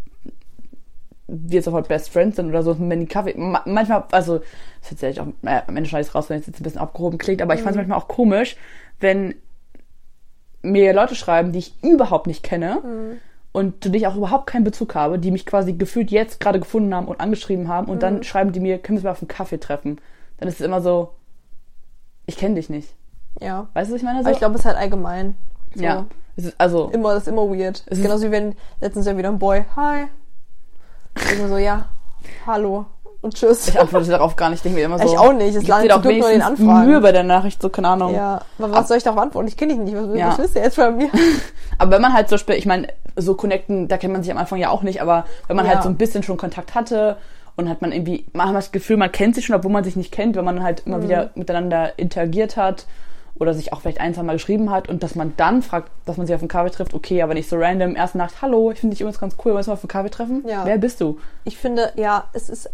wir 1.28 1.62
sofort 1.62 1.88
Best 1.88 2.08
Friends 2.10 2.36
sind 2.36 2.48
oder 2.48 2.62
so, 2.62 2.74
wenn 2.78 3.00
die 3.00 3.06
Kaffee. 3.06 3.34
Ma 3.36 3.62
manchmal, 3.66 4.04
also, 4.12 4.38
das 4.80 4.92
ist 4.92 5.02
jetzt 5.02 5.20
auch, 5.20 5.26
äh, 5.42 5.60
am 5.66 5.76
Ende 5.76 5.88
schneide 5.88 6.06
ich 6.08 6.14
raus, 6.14 6.30
wenn 6.30 6.40
es 6.40 6.46
jetzt 6.46 6.60
ein 6.60 6.62
bisschen 6.62 6.80
abgehoben 6.80 7.18
klingt, 7.18 7.42
aber 7.42 7.54
ich 7.54 7.60
Mhm. 7.60 7.64
fand 7.64 7.76
es 7.76 7.78
manchmal 7.78 7.98
auch 7.98 8.08
komisch, 8.08 8.56
wenn 8.98 9.34
mir 10.62 10.92
Leute 10.92 11.14
schreiben, 11.14 11.52
die 11.52 11.58
ich 11.60 11.74
überhaupt 11.82 12.26
nicht 12.26 12.42
kenne 12.42 12.80
Mhm. 12.82 13.20
und 13.52 13.82
zu 13.82 13.90
denen 13.90 14.02
ich 14.02 14.06
auch 14.06 14.16
überhaupt 14.16 14.46
keinen 14.46 14.64
Bezug 14.64 14.94
habe, 14.94 15.18
die 15.18 15.30
mich 15.30 15.46
quasi 15.46 15.72
gefühlt 15.74 16.10
jetzt 16.10 16.40
gerade 16.40 16.58
gefunden 16.60 16.94
haben 16.94 17.06
und 17.08 17.20
angeschrieben 17.20 17.68
haben 17.68 17.88
und 17.88 17.96
Mhm. 17.96 18.00
dann 18.00 18.22
schreiben 18.24 18.52
die 18.52 18.60
mir, 18.60 18.78
können 18.78 18.96
wir 18.96 19.00
uns 19.00 19.04
mal 19.04 19.10
auf 19.12 19.22
einen 19.22 19.28
Kaffee 19.28 19.58
treffen. 19.60 20.00
Dann 20.38 20.48
ist 20.48 20.60
es 20.60 20.66
immer 20.66 20.80
so, 20.80 21.10
ich 22.26 22.36
kenne 22.36 22.56
dich 22.56 22.68
nicht. 22.70 22.94
Ja. 23.40 23.68
Weißt 23.74 23.90
du, 23.90 23.94
was 23.94 24.00
ich 24.00 24.04
meine? 24.04 24.20
Aber 24.20 24.30
ich 24.32 24.38
glaube, 24.38 24.54
es 24.54 24.60
ist 24.62 24.66
halt 24.66 24.76
allgemein. 24.78 25.34
So. 25.74 25.84
ja. 25.84 26.06
Es 26.36 26.44
ist, 26.46 26.54
also, 26.60 26.88
Immer, 26.92 27.14
das 27.14 27.22
ist 27.24 27.28
immer 27.28 27.48
weird. 27.50 27.82
Es 27.86 27.98
ist- 27.98 28.02
Genauso 28.04 28.26
wie 28.26 28.30
wenn 28.30 28.54
letztens 28.80 29.06
ja 29.06 29.16
wieder 29.16 29.28
ein 29.28 29.38
Boy, 29.38 29.64
hi. 29.76 30.04
Immer 31.32 31.48
so, 31.48 31.56
ja, 31.58 31.84
hallo 32.46 32.86
und 33.20 33.34
tschüss. 33.34 33.68
ich 33.68 33.78
antworte 33.80 34.10
darauf 34.10 34.36
gar 34.36 34.48
nicht. 34.50 34.58
Ich 34.58 34.62
denke 34.62 34.78
mir 34.78 34.84
immer 34.84 34.98
so. 34.98 35.04
Ich 35.04 35.18
auch 35.18 35.32
nicht, 35.32 35.54
es 35.56 35.66
landet 35.66 36.02
Glück 36.02 36.18
nur 36.18 36.28
den 36.30 36.42
Anfragen. 36.42 36.86
Mühe 36.88 37.00
bei 37.00 37.12
der 37.12 37.24
Nachricht, 37.24 37.60
so 37.60 37.68
keine 37.68 37.88
Ahnung. 37.88 38.14
Ja, 38.14 38.40
aber 38.58 38.72
was 38.72 38.88
soll 38.88 38.96
ich 38.96 39.02
darauf 39.02 39.18
antworten? 39.20 39.48
Ich 39.48 39.56
kenne 39.56 39.74
dich 39.74 39.82
nicht. 39.82 39.96
Was, 39.96 40.16
Ja. 40.16 40.28
was 40.28 40.38
willst 40.38 40.54
du 40.56 40.60
jetzt 40.60 40.74
von 40.76 40.96
mir? 40.96 41.10
Aber 41.80 41.92
wenn 41.92 42.02
man 42.02 42.12
halt 42.12 42.28
zum 42.28 42.36
Beispiel, 42.36 42.56
ich 42.56 42.66
meine, 42.66 42.88
so 43.14 43.34
connecten, 43.34 43.86
da 43.86 43.98
kennt 43.98 44.12
man 44.12 44.22
sich 44.24 44.32
am 44.32 44.38
Anfang 44.38 44.58
ja 44.58 44.70
auch 44.70 44.82
nicht, 44.82 45.00
aber 45.00 45.26
wenn 45.46 45.54
man 45.54 45.64
Ja. 45.64 45.74
halt 45.74 45.84
so 45.84 45.88
ein 45.88 45.94
bisschen 45.96 46.24
schon 46.24 46.36
Kontakt 46.36 46.74
hatte 46.74 47.16
und 47.56 47.68
hat 47.68 47.82
man 47.82 47.92
irgendwie, 47.92 48.26
man 48.32 48.48
hat 48.48 48.56
das 48.56 48.72
Gefühl, 48.72 48.96
man 48.96 49.12
kennt 49.12 49.36
sich 49.36 49.46
schon, 49.46 49.54
obwohl 49.54 49.70
man 49.70 49.84
sich 49.84 49.94
nicht 49.94 50.10
kennt, 50.10 50.34
wenn 50.34 50.44
man 50.44 50.62
halt 50.64 50.84
Mhm. 50.86 50.92
immer 50.92 51.02
wieder 51.04 51.30
miteinander 51.36 51.96
interagiert 51.96 52.56
hat 52.56 52.86
oder 53.38 53.54
sich 53.54 53.72
auch 53.72 53.80
vielleicht 53.80 54.00
ein, 54.00 54.14
zwei 54.14 54.22
Mal 54.22 54.34
geschrieben 54.34 54.70
hat 54.70 54.88
und 54.88 55.02
dass 55.02 55.14
man 55.14 55.34
dann 55.36 55.62
fragt, 55.62 55.90
dass 56.06 56.16
man 56.16 56.26
sich 56.26 56.34
auf 56.34 56.42
einen 56.42 56.48
Kaffee 56.48 56.70
trifft, 56.70 56.94
okay, 56.94 57.22
aber 57.22 57.34
nicht 57.34 57.48
so 57.48 57.56
random, 57.56 57.96
erste 57.96 58.18
Nacht, 58.18 58.42
hallo, 58.42 58.70
ich 58.70 58.80
finde 58.80 58.94
dich 58.94 59.00
übrigens 59.00 59.20
ganz 59.20 59.36
cool, 59.44 59.54
wollen 59.54 59.66
wir 59.66 59.72
auf 59.72 59.82
einen 59.82 59.88
Kaffee 59.88 60.10
treffen? 60.10 60.44
Ja. 60.46 60.64
Wer 60.64 60.78
bist 60.78 61.00
du? 61.00 61.18
Ich 61.44 61.56
finde, 61.56 61.92
ja, 61.96 62.28
es 62.32 62.48
ist, 62.48 62.70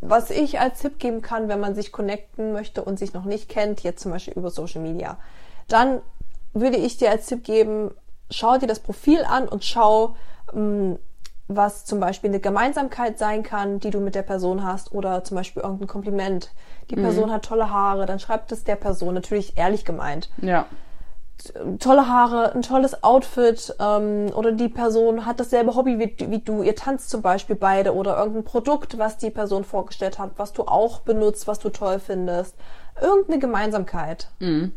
was 0.00 0.30
ich 0.30 0.60
als 0.60 0.80
Tipp 0.80 0.98
geben 0.98 1.22
kann, 1.22 1.48
wenn 1.48 1.60
man 1.60 1.74
sich 1.74 1.92
connecten 1.92 2.52
möchte 2.52 2.82
und 2.82 2.98
sich 2.98 3.12
noch 3.12 3.24
nicht 3.24 3.48
kennt, 3.48 3.82
jetzt 3.82 4.02
zum 4.02 4.12
Beispiel 4.12 4.34
über 4.34 4.50
Social 4.50 4.82
Media, 4.82 5.18
dann 5.68 6.00
würde 6.52 6.76
ich 6.76 6.96
dir 6.96 7.10
als 7.10 7.26
Tipp 7.26 7.44
geben, 7.44 7.90
schau 8.30 8.58
dir 8.58 8.66
das 8.66 8.80
Profil 8.80 9.24
an 9.24 9.48
und 9.48 9.64
schau, 9.64 10.16
ähm, 10.54 10.98
was 11.48 11.86
zum 11.86 11.98
Beispiel 11.98 12.30
eine 12.30 12.40
Gemeinsamkeit 12.40 13.18
sein 13.18 13.42
kann, 13.42 13.80
die 13.80 13.90
du 13.90 14.00
mit 14.00 14.14
der 14.14 14.22
Person 14.22 14.64
hast 14.64 14.92
oder 14.92 15.24
zum 15.24 15.36
Beispiel 15.36 15.62
irgendein 15.62 15.88
Kompliment. 15.88 16.50
Die 16.90 16.96
Person 16.96 17.30
hat 17.30 17.44
tolle 17.44 17.70
Haare, 17.70 18.06
dann 18.06 18.18
schreibt 18.18 18.50
es 18.52 18.64
der 18.64 18.76
Person, 18.76 19.14
natürlich 19.14 19.56
ehrlich 19.58 19.84
gemeint 19.84 20.30
Ja. 20.40 20.66
tolle 21.78 22.08
Haare, 22.08 22.52
ein 22.54 22.62
tolles 22.62 23.02
Outfit 23.04 23.74
ähm, 23.78 24.30
oder 24.34 24.52
die 24.52 24.68
Person 24.68 25.24
hat 25.26 25.38
dasselbe 25.38 25.74
Hobby 25.76 25.98
wie, 25.98 26.30
wie 26.30 26.38
du, 26.40 26.62
ihr 26.62 26.74
tanzt 26.74 27.10
zum 27.10 27.22
Beispiel 27.22 27.56
beide 27.56 27.94
oder 27.94 28.16
irgendein 28.18 28.44
Produkt, 28.44 28.98
was 28.98 29.18
die 29.18 29.30
Person 29.30 29.64
vorgestellt 29.64 30.18
hat, 30.18 30.30
was 30.36 30.52
du 30.52 30.64
auch 30.64 31.00
benutzt, 31.00 31.46
was 31.46 31.58
du 31.58 31.68
toll 31.70 32.00
findest. 32.00 32.54
Irgendeine 33.00 33.38
Gemeinsamkeit. 33.38 34.28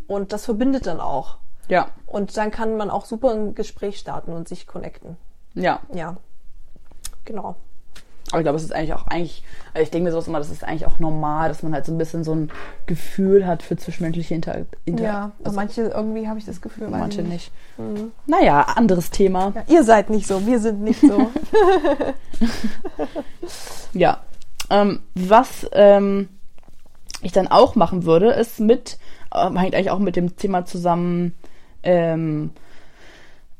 Und 0.08 0.32
das 0.34 0.45
verbindet 0.45 0.86
dann 0.86 1.00
auch. 1.00 1.38
Ja. 1.67 1.88
Und 2.06 2.38
dann 2.38 2.52
kann 2.52 2.78
man 2.78 2.91
auch 2.91 3.06
super 3.06 3.32
ein 3.32 3.56
Gespräch 3.56 3.97
starten 3.97 4.32
und 4.34 4.47
sich 4.47 4.67
connecten. 4.67 5.17
Ja. 5.56 5.80
Ja. 5.93 6.17
Genau. 7.26 7.56
Aber 8.32 8.39
ich 8.39 8.46
glaube, 8.46 8.58
es 8.58 8.63
ist 8.63 8.74
eigentlich 8.74 8.94
auch 8.94 9.08
eigentlich, 9.08 9.44
also 9.74 9.84
ich 9.84 9.91
denke 9.91 10.06
mir 10.06 10.12
sowas 10.12 10.28
immer, 10.28 10.39
das 10.39 10.50
ist 10.50 10.63
eigentlich 10.63 10.86
auch 10.86 11.00
normal, 11.00 11.50
dass 11.50 11.63
man 11.63 11.74
halt 11.74 11.86
so 11.86 11.91
ein 11.91 11.98
bisschen 11.98 12.24
so 12.24 12.34
ein 12.34 12.52
Gefühl 12.86 13.46
hat 13.46 13.62
für 13.62 13.76
zwischenmenschliche 13.76 14.34
Inter 14.34 14.65
Inter 14.86 15.04
Ja, 15.04 15.32
also 15.44 15.56
manche 15.56 15.82
irgendwie 15.84 16.28
habe 16.28 16.39
ich 16.39 16.46
das 16.46 16.62
Gefühl, 16.62 16.88
manche 16.89 17.22
ich 17.22 17.28
nicht. 17.28 17.52
Naja, 18.26 18.62
anderes 18.62 19.12
Thema. 19.12 19.52
Ja, 19.56 19.63
ihr 19.67 19.84
seid 19.84 20.10
nicht 20.10 20.28
so, 20.28 20.46
wir 20.46 20.60
sind 20.60 20.82
nicht 20.82 21.02
so. 21.02 21.30
Ja. 23.94 24.22
Ähm, 24.70 25.02
was 25.15 25.70
ähm, 25.74 26.30
ich 27.22 27.32
dann 27.32 27.48
auch 27.48 27.76
machen 27.76 28.06
würde, 28.06 28.32
ist 28.32 28.60
mit, 28.60 28.98
äh, 29.34 29.50
hängt 29.50 29.76
eigentlich 29.76 29.91
auch 29.91 30.00
mit 30.00 30.15
dem 30.15 30.38
Thema 30.38 30.65
zusammen, 30.65 31.36
ähm, 31.84 32.52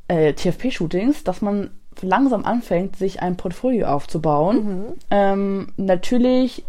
äh, 0.08 0.32
TFP-Shootings, 0.32 1.24
dass 1.24 1.42
man 1.42 1.70
langsam 2.00 2.44
anfängt, 2.44 2.96
sich 2.96 3.20
ein 3.20 3.36
Portfolio 3.36 3.86
aufzubauen. 3.88 4.94
Ähm, 5.10 5.72
natürlich 5.76 6.64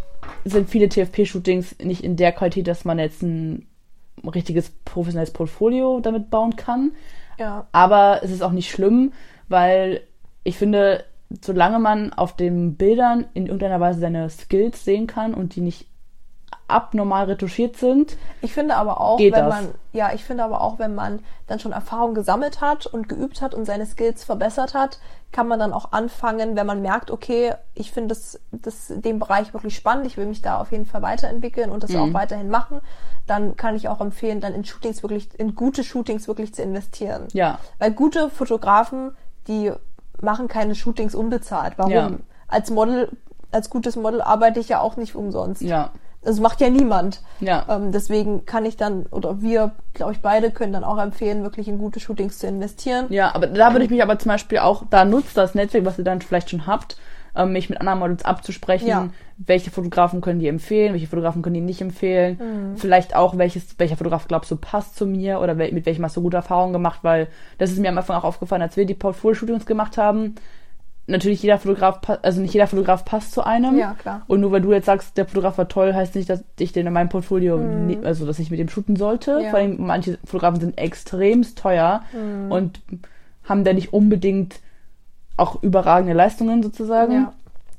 sind 0.45 0.69
viele 0.69 0.89
TFP-Shootings 0.89 1.77
nicht 1.83 2.03
in 2.03 2.15
der 2.15 2.31
Qualität, 2.31 2.67
dass 2.67 2.85
man 2.85 2.99
jetzt 2.99 3.21
ein 3.21 3.67
richtiges 4.23 4.71
professionelles 4.85 5.31
Portfolio 5.31 5.99
damit 5.99 6.29
bauen 6.29 6.55
kann. 6.55 6.91
Ja. 7.37 7.67
Aber 7.71 8.21
es 8.23 8.31
ist 8.31 8.41
auch 8.41 8.51
nicht 8.51 8.69
schlimm, 8.69 9.11
weil 9.49 10.01
ich 10.43 10.57
finde, 10.57 11.03
solange 11.41 11.79
man 11.79 12.13
auf 12.13 12.35
den 12.35 12.75
Bildern 12.75 13.25
in 13.33 13.45
irgendeiner 13.45 13.79
Weise 13.79 13.99
seine 13.99 14.29
Skills 14.29 14.83
sehen 14.85 15.07
kann 15.07 15.33
und 15.33 15.55
die 15.55 15.61
nicht 15.61 15.87
abnormal 16.67 17.25
retuschiert 17.25 17.77
sind. 17.77 18.17
Ich 18.41 18.53
finde 18.53 18.75
aber 18.75 18.99
auch, 19.01 19.19
wenn 19.19 19.31
das? 19.31 19.49
man, 19.53 19.67
ja, 19.91 20.11
ich 20.13 20.23
finde 20.23 20.43
aber 20.43 20.61
auch, 20.61 20.79
wenn 20.79 20.95
man 20.95 21.19
dann 21.47 21.59
schon 21.59 21.71
Erfahrung 21.73 22.13
gesammelt 22.13 22.61
hat 22.61 22.85
und 22.85 23.09
geübt 23.09 23.41
hat 23.41 23.53
und 23.53 23.65
seine 23.65 23.85
Skills 23.85 24.23
verbessert 24.23 24.73
hat, 24.73 24.99
kann 25.31 25.47
man 25.47 25.59
dann 25.59 25.73
auch 25.73 25.91
anfangen, 25.91 26.55
wenn 26.55 26.65
man 26.65 26.81
merkt, 26.81 27.11
okay, 27.11 27.53
ich 27.73 27.91
finde 27.91 28.09
das, 28.09 28.39
das, 28.51 28.87
den 28.95 29.19
Bereich 29.19 29.53
wirklich 29.53 29.75
spannend, 29.75 30.05
ich 30.05 30.15
will 30.17 30.25
mich 30.25 30.41
da 30.41 30.59
auf 30.59 30.71
jeden 30.71 30.85
Fall 30.85 31.01
weiterentwickeln 31.01 31.69
und 31.69 31.83
das 31.83 31.91
Mhm. 31.91 31.99
auch 31.99 32.13
weiterhin 32.13 32.49
machen, 32.49 32.81
dann 33.27 33.55
kann 33.57 33.75
ich 33.75 33.89
auch 33.89 33.99
empfehlen, 33.99 34.41
dann 34.41 34.53
in 34.53 34.63
Shootings 34.63 35.01
wirklich, 35.03 35.37
in 35.39 35.55
gute 35.55 35.83
Shootings 35.83 36.27
wirklich 36.27 36.53
zu 36.53 36.61
investieren. 36.61 37.27
Ja, 37.33 37.59
Weil 37.79 37.91
gute 37.91 38.29
Fotografen, 38.29 39.15
die 39.47 39.71
machen 40.21 40.47
keine 40.47 40.75
Shootings 40.75 41.13
unbezahlt. 41.15 41.73
Warum? 41.77 41.91
Ja. 41.91 42.11
Als 42.47 42.69
Model, 42.69 43.09
als 43.51 43.69
gutes 43.69 43.95
Model 43.95 44.21
arbeite 44.21 44.59
ich 44.59 44.69
ja 44.69 44.79
auch 44.79 44.95
nicht 44.97 45.15
umsonst. 45.15 45.61
ja, 45.61 45.91
Das 46.25 46.39
macht 46.39 46.61
ja 46.61 46.69
niemand. 46.69 47.21
ja. 47.39 47.65
Ähm, 47.69 47.91
deswegen 47.91 48.45
kann 48.45 48.65
ich 48.65 48.77
dann, 48.77 49.05
oder 49.11 49.41
wir, 49.41 49.71
glaube 49.93 50.13
ich, 50.13 50.19
beide 50.21 50.51
können 50.51 50.73
dann 50.73 50.83
auch 50.83 50.97
empfehlen, 50.97 51.43
wirklich 51.43 51.67
in 51.67 51.77
gute 51.77 51.99
Shootings 51.99 52.39
zu 52.39 52.47
investieren. 52.47 53.07
Ja, 53.09 53.35
aber 53.35 53.47
da 53.47 53.71
würde 53.73 53.85
ich 53.85 53.91
mich 53.91 54.01
aber 54.01 54.17
zum 54.19 54.29
Beispiel 54.29 54.59
auch, 54.59 54.83
da 54.89 55.03
nutzt 55.05 55.35
das 55.37 55.53
Netzwerk, 55.55 55.85
was 55.85 55.97
ihr 55.97 56.03
dann 56.05 56.21
vielleicht 56.21 56.49
schon 56.49 56.65
habt, 56.65 56.97
ähm, 57.35 57.51
mich 57.51 57.69
mit 57.69 57.79
anderen 57.81 57.99
Models 57.99 58.23
abzusprechen, 58.25 58.87
Ja. 58.87 59.09
welche 59.37 59.71
Fotografen 59.71 60.21
können 60.21 60.39
die 60.39 60.47
empfehlen, 60.47 60.93
welche 60.93 61.07
Fotografen 61.07 61.41
können 61.41 61.55
die 61.55 61.61
nicht 61.61 61.81
empfehlen. 61.81 62.37
Mhm. 62.39 62.77
Vielleicht 62.77 63.15
auch, 63.15 63.37
welches, 63.37 63.77
welcher 63.79 63.97
Fotograf 63.97 64.27
glaubst 64.27 64.51
du 64.51 64.55
passt 64.55 64.95
zu 64.95 65.05
mir 65.07 65.39
oder 65.39 65.57
wel, 65.57 65.71
mit 65.71 65.85
welchem 65.85 66.05
hast 66.05 66.15
du 66.15 66.21
gute 66.21 66.37
Erfahrungen 66.37 66.73
gemacht, 66.73 66.99
weil 67.01 67.27
das 67.57 67.71
ist 67.71 67.79
mir 67.79 67.89
am 67.89 67.97
Anfang 67.97 68.17
auch 68.17 68.23
aufgefallen, 68.23 68.61
als 68.61 68.77
wir 68.77 68.85
die 68.85 68.93
Portfolio-Shootings 68.93 69.65
gemacht 69.65 69.97
haben. 69.97 70.35
Natürlich 71.05 71.43
jeder 71.43 71.59
Fotograf, 71.59 71.99
also 72.21 72.39
nicht 72.41 72.53
jeder 72.53 72.67
Fotograf 72.67 73.03
passt 73.03 73.33
zu 73.33 73.43
einem. 73.45 73.77
Ja, 73.77 73.93
klar. 73.99 74.21
Und 74.27 74.39
nur 74.39 74.53
weil 74.53 74.61
du 74.61 74.71
jetzt 74.71 74.85
sagst, 74.85 75.17
der 75.17 75.25
Fotograf 75.25 75.57
war 75.57 75.67
toll, 75.67 75.93
heißt 75.93 76.15
nicht, 76.15 76.29
dass 76.29 76.43
ich 76.57 76.71
den 76.71 76.87
in 76.87 76.93
meinem 76.93 77.09
Portfolio, 77.09 77.57
nie, 77.57 77.97
also 78.03 78.25
dass 78.25 78.39
ich 78.39 78.49
mit 78.51 78.59
dem 78.59 78.69
shooten 78.69 78.95
sollte. 78.95 79.37
Mhm. 79.37 79.43
Ja. 79.43 79.49
Vor 79.49 79.59
allem 79.59 79.75
manche 79.85 80.17
Fotografen 80.23 80.61
sind 80.61 80.77
extremst 80.77 81.57
teuer 81.57 82.03
Mhm. 82.13 82.51
und 82.51 82.81
haben 83.43 83.65
da 83.65 83.73
nicht 83.73 83.91
unbedingt 83.91 84.61
auch 85.35 85.61
überragende 85.61 86.13
Leistungen 86.13 86.63
sozusagen. 86.63 87.13
Ja. 87.13 87.33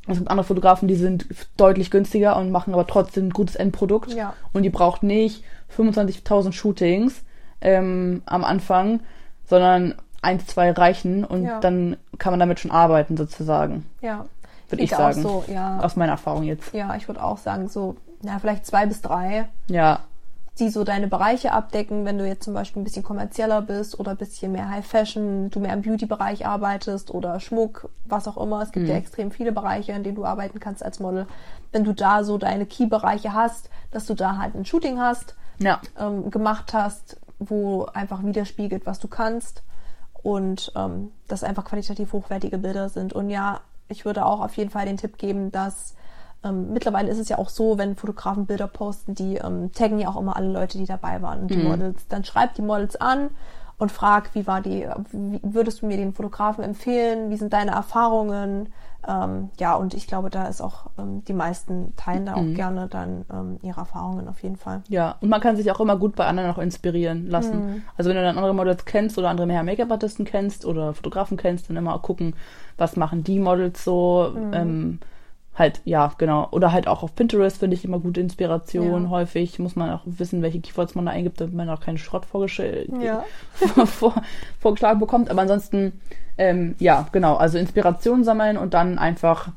Es 0.06 0.18
gibt 0.18 0.30
andere 0.30 0.44
Fotografen, 0.44 0.86
die 0.86 0.96
sind 0.96 1.26
deutlich 1.56 1.90
günstiger 1.90 2.36
und 2.36 2.50
machen 2.50 2.74
aber 2.74 2.86
trotzdem 2.86 3.28
ein 3.28 3.30
gutes 3.30 3.56
Endprodukt. 3.56 4.12
Ja. 4.12 4.34
Und 4.52 4.64
die 4.64 4.70
braucht 4.70 5.02
nicht 5.02 5.44
25.000 5.74 6.52
Shootings 6.52 7.22
ähm, 7.62 8.20
am 8.26 8.44
Anfang, 8.44 9.00
sondern 9.46 9.94
eins, 10.24 10.46
zwei 10.46 10.70
reichen 10.72 11.24
und 11.24 11.44
Ja. 11.44 11.60
dann 11.60 11.96
kann 12.18 12.32
man 12.32 12.40
damit 12.40 12.60
schon 12.60 12.70
arbeiten 12.70 13.16
sozusagen. 13.16 13.86
Ja. 14.00 14.26
Würde 14.68 14.82
ich 14.82 14.90
denke 14.90 15.14
sagen. 15.14 15.26
Auch 15.26 15.44
so, 15.46 15.52
ja. 15.52 15.78
Aus 15.80 15.94
meiner 15.96 16.12
Erfahrung 16.12 16.42
jetzt. 16.44 16.72
ja, 16.74 16.94
ich 16.96 17.06
würde 17.08 17.22
auch 17.22 17.38
sagen, 17.38 17.68
so, 17.68 17.96
na, 18.22 18.38
vielleicht 18.38 18.66
zwei 18.66 18.86
bis 18.86 19.02
drei, 19.02 19.46
Ja, 19.68 20.00
die 20.60 20.68
so 20.70 20.84
deine 20.84 21.08
Bereiche 21.08 21.50
abdecken, 21.52 22.04
wenn 22.04 22.16
du 22.16 22.24
jetzt 22.26 22.44
zum 22.44 22.54
Beispiel 22.54 22.80
ein 22.80 22.84
bisschen 22.84 23.02
kommerzieller 23.02 23.60
bist 23.60 23.98
oder 23.98 24.12
ein 24.12 24.16
bisschen 24.16 24.52
mehr 24.52 24.70
High 24.70 24.86
Fashion, 24.86 25.50
du 25.50 25.58
mehr 25.58 25.72
im 25.74 25.82
Beauty-Bereich 25.82 26.46
arbeitest 26.46 27.10
oder 27.12 27.40
Schmuck, 27.40 27.88
was 28.04 28.28
auch 28.28 28.36
immer. 28.36 28.62
Es 28.62 28.70
gibt 28.70 28.86
ja 28.88 28.94
extrem 28.94 29.32
viele 29.32 29.50
Bereiche, 29.50 29.90
in 29.92 30.04
denen 30.04 30.14
du 30.14 30.24
arbeiten 30.24 30.60
kannst 30.60 30.84
als 30.84 31.00
Model. 31.00 31.26
Wenn 31.72 31.82
du 31.82 31.92
da 31.92 32.22
so 32.22 32.38
deine 32.38 32.66
Key-Bereiche 32.66 33.32
hast, 33.32 33.68
dass 33.90 34.06
du 34.06 34.14
da 34.14 34.38
halt 34.38 34.54
ein 34.54 34.64
Shooting 34.64 35.00
hast, 35.00 35.34
ja, 35.58 35.80
ähm, 35.98 36.30
gemacht 36.30 36.72
hast, 36.72 37.16
wo 37.40 37.86
einfach 37.92 38.22
widerspiegelt, 38.24 38.86
was 38.86 39.00
du 39.00 39.08
kannst 39.08 39.62
und 40.24 40.72
ähm, 40.74 41.12
das 41.28 41.44
einfach 41.44 41.64
qualitativ 41.64 42.12
hochwertige 42.12 42.58
Bilder 42.58 42.88
sind. 42.88 43.12
Und 43.12 43.30
ja, 43.30 43.60
ich 43.88 44.04
würde 44.04 44.24
auch 44.24 44.40
auf 44.40 44.56
jeden 44.56 44.70
Fall 44.70 44.86
den 44.86 44.96
Tipp 44.96 45.18
geben, 45.18 45.52
dass 45.52 45.94
ähm, 46.42 46.72
mittlerweile 46.72 47.10
ist 47.10 47.18
es 47.18 47.28
ja 47.28 47.38
auch 47.38 47.50
so, 47.50 47.76
wenn 47.76 47.94
Fotografen 47.94 48.46
Bilder 48.46 48.66
posten, 48.66 49.14
die 49.14 49.36
ähm, 49.36 49.70
taggen 49.72 49.98
ja 49.98 50.08
auch 50.08 50.18
immer 50.18 50.34
alle 50.36 50.50
Leute, 50.50 50.78
die 50.78 50.86
dabei 50.86 51.20
waren 51.20 51.42
und 51.42 51.50
die 51.50 51.58
Models. 51.58 52.08
Dann 52.08 52.24
schreibt 52.24 52.56
die 52.56 52.62
Models 52.62 52.96
an 52.96 53.30
und 53.76 53.92
frag, 53.92 54.34
wie 54.34 54.46
war 54.46 54.62
die, 54.62 54.88
wie 55.12 55.40
würdest 55.42 55.82
du 55.82 55.86
mir 55.86 55.98
den 55.98 56.14
Fotografen 56.14 56.64
empfehlen? 56.64 57.28
Wie 57.28 57.36
sind 57.36 57.52
deine 57.52 57.72
Erfahrungen? 57.72 58.72
Ähm, 59.08 59.50
ja, 59.58 59.74
und 59.74 59.94
ich 59.94 60.06
glaube, 60.06 60.30
da 60.30 60.46
ist 60.46 60.60
auch 60.60 60.90
ähm, 60.98 61.24
die 61.24 61.32
meisten 61.32 61.94
teilen 61.96 62.26
da 62.26 62.34
auch 62.34 62.54
gerne 62.54 62.88
dann 62.88 63.24
ähm, 63.32 63.58
ihre 63.62 63.80
Erfahrungen 63.80 64.28
auf 64.28 64.42
jeden 64.42 64.56
Fall. 64.56 64.82
ja. 64.88 65.16
Und 65.20 65.28
man 65.28 65.40
kann 65.40 65.56
sich 65.56 65.70
auch 65.70 65.80
immer 65.80 65.96
gut 65.96 66.16
bei 66.16 66.26
anderen 66.26 66.50
auch 66.50 66.58
inspirieren 66.58 67.28
lassen. 67.28 67.84
Also 67.96 68.10
wenn 68.10 68.16
du 68.16 68.22
dann 68.22 68.36
andere 68.36 68.54
Models 68.54 68.84
kennst 68.84 69.18
oder 69.18 69.30
andere 69.30 69.46
Make-up-Artisten 69.46 70.24
kennst 70.24 70.64
oder 70.64 70.94
Fotografen 70.94 71.36
kennst, 71.36 71.68
dann 71.68 71.76
immer 71.76 71.94
auch 71.94 72.02
gucken, 72.02 72.34
was 72.76 72.96
machen 72.96 73.24
die 73.24 73.38
Models 73.38 73.84
so. 73.84 74.34
Ähm, 74.52 75.00
halt, 75.54 75.80
ja, 75.84 76.12
genau. 76.18 76.48
Oder 76.50 76.72
halt 76.72 76.88
auch 76.88 77.02
auf 77.02 77.14
Pinterest 77.14 77.58
finde 77.58 77.76
ich 77.76 77.84
immer 77.84 78.00
gute 78.00 78.20
Inspiration. 78.20 79.04
Ja. 79.04 79.10
Häufig 79.10 79.58
muss 79.58 79.76
man 79.76 79.90
auch 79.90 80.02
wissen, 80.04 80.42
welche 80.42 80.60
Keywords 80.60 80.94
man 80.94 81.06
da 81.06 81.12
eingibt, 81.12 81.40
damit 81.40 81.54
man 81.54 81.70
auch 81.70 81.80
keinen 81.80 81.98
Schrott 81.98 82.26
Ja. 83.00 83.24
vor, 83.86 84.14
vorgeschlagen 84.60 84.98
bekommt. 84.98 85.30
Aber 85.30 85.42
ansonsten, 85.42 86.00
ähm, 86.38 86.74
ja, 86.78 87.06
genau. 87.12 87.36
Also 87.36 87.58
Inspiration 87.58 88.24
sammeln 88.24 88.56
und 88.56 88.74
dann 88.74 88.98
einfach 88.98 89.50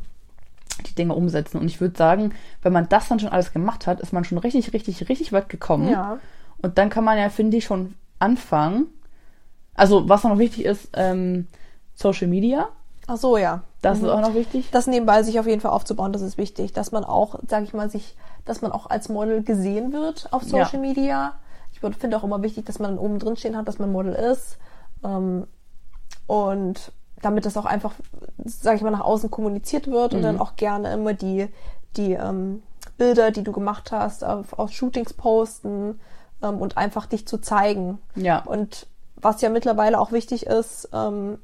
die 0.86 0.94
Dinge 0.94 1.16
umsetzen. 1.16 1.60
Und 1.60 1.66
ich 1.66 1.82
würde 1.82 1.98
sagen, 1.98 2.34
wenn 2.62 2.74
man 2.74 2.88
das 2.90 3.08
dann 3.08 3.20
schon 3.20 3.30
alles 3.30 3.52
gemacht 3.52 3.88
hat, 3.88 4.00
ist 4.00 4.14
man 4.14 4.24
schon 4.24 4.38
richtig, 4.38 4.74
richtig, 4.74 5.10
richtig 5.10 5.34
weit 5.34 5.50
gekommen. 5.50 5.90
Ja. 5.90 6.20
Und 6.62 6.78
dann 6.78 6.90
kann 6.90 7.04
man 7.04 7.18
ja, 7.18 7.30
finde 7.30 7.58
ich, 7.58 7.66
schon 7.66 7.96
anfangen. 8.20 8.88
Also, 9.74 10.10
was 10.10 10.24
noch 10.24 10.38
wichtig 10.38 10.66
ist, 10.66 10.90
ähm, 10.94 11.48
Social 11.96 12.28
Media. 12.28 12.70
Ach 13.08 13.18
so, 13.18 13.38
ja. 13.38 13.64
Das 13.82 14.00
ist 14.00 14.06
auch 14.06 14.22
noch 14.22 14.34
wichtig. 14.34 14.70
Das 14.72 14.88
nebenbei 14.88 15.24
sich 15.24 15.40
auf 15.40 15.48
jeden 15.48 15.62
Fall 15.62 15.72
aufzubauen, 15.72 16.12
das 16.12 16.22
ist 16.22 16.38
wichtig, 16.38 16.74
dass 16.74 16.92
man 16.92 17.04
auch, 17.04 17.40
sage 17.48 17.63
ich 17.66 17.74
mal, 17.74 17.90
sich, 17.90 18.16
dass 18.46 18.62
man 18.62 18.72
auch 18.72 18.90
als 18.90 19.10
Model 19.10 19.44
gesehen 19.44 19.94
wird 19.94 20.28
auf 20.32 20.44
Social 20.44 20.76
Ja. 20.76 20.80
Media. 20.80 21.34
Ich 21.72 21.80
finde 21.80 22.18
auch 22.18 22.24
immer 22.24 22.42
wichtig, 22.42 22.66
dass 22.66 22.80
man 22.80 22.98
oben 22.98 23.20
drin 23.20 23.38
stehen 23.38 23.56
hat, 23.56 23.68
dass 23.68 23.78
man 23.78 23.92
Model 23.92 24.13
ist. 24.13 24.58
Ähm, 25.04 25.46
und 26.26 26.92
damit 27.22 27.46
das 27.46 27.58
auch 27.58 27.66
einfach, 27.66 27.94
sage 28.44 28.78
ich 28.78 28.82
mal, 28.82 28.92
nach 28.92 29.02
außen 29.02 29.30
kommuniziert 29.32 29.88
wird 29.88 30.13
und 30.13 30.22
dann 30.22 30.40
auch 30.40 30.56
gerne 30.56 30.94
immer 30.94 31.13
die, 31.13 31.48
die 31.96 32.13
ähm, 32.13 32.63
Bilder, 32.98 33.32
die 33.32 33.44
du 33.44 33.52
gemacht 33.52 33.92
hast, 33.92 34.24
auf, 34.24 34.58
auf 34.58 34.72
Shootings 34.72 35.13
posten 35.13 36.00
ähm, 36.42 36.58
und 36.58 36.78
einfach 36.78 37.06
dich 37.06 37.28
zu 37.28 37.40
zeigen. 37.40 38.00
Ja. 38.16 38.40
Und 38.44 38.88
was 39.16 39.42
ja 39.42 39.50
mittlerweile 39.50 40.00
auch 40.00 40.12
wichtig 40.12 40.46
ist, 40.46 40.90
ähm, 40.94 41.40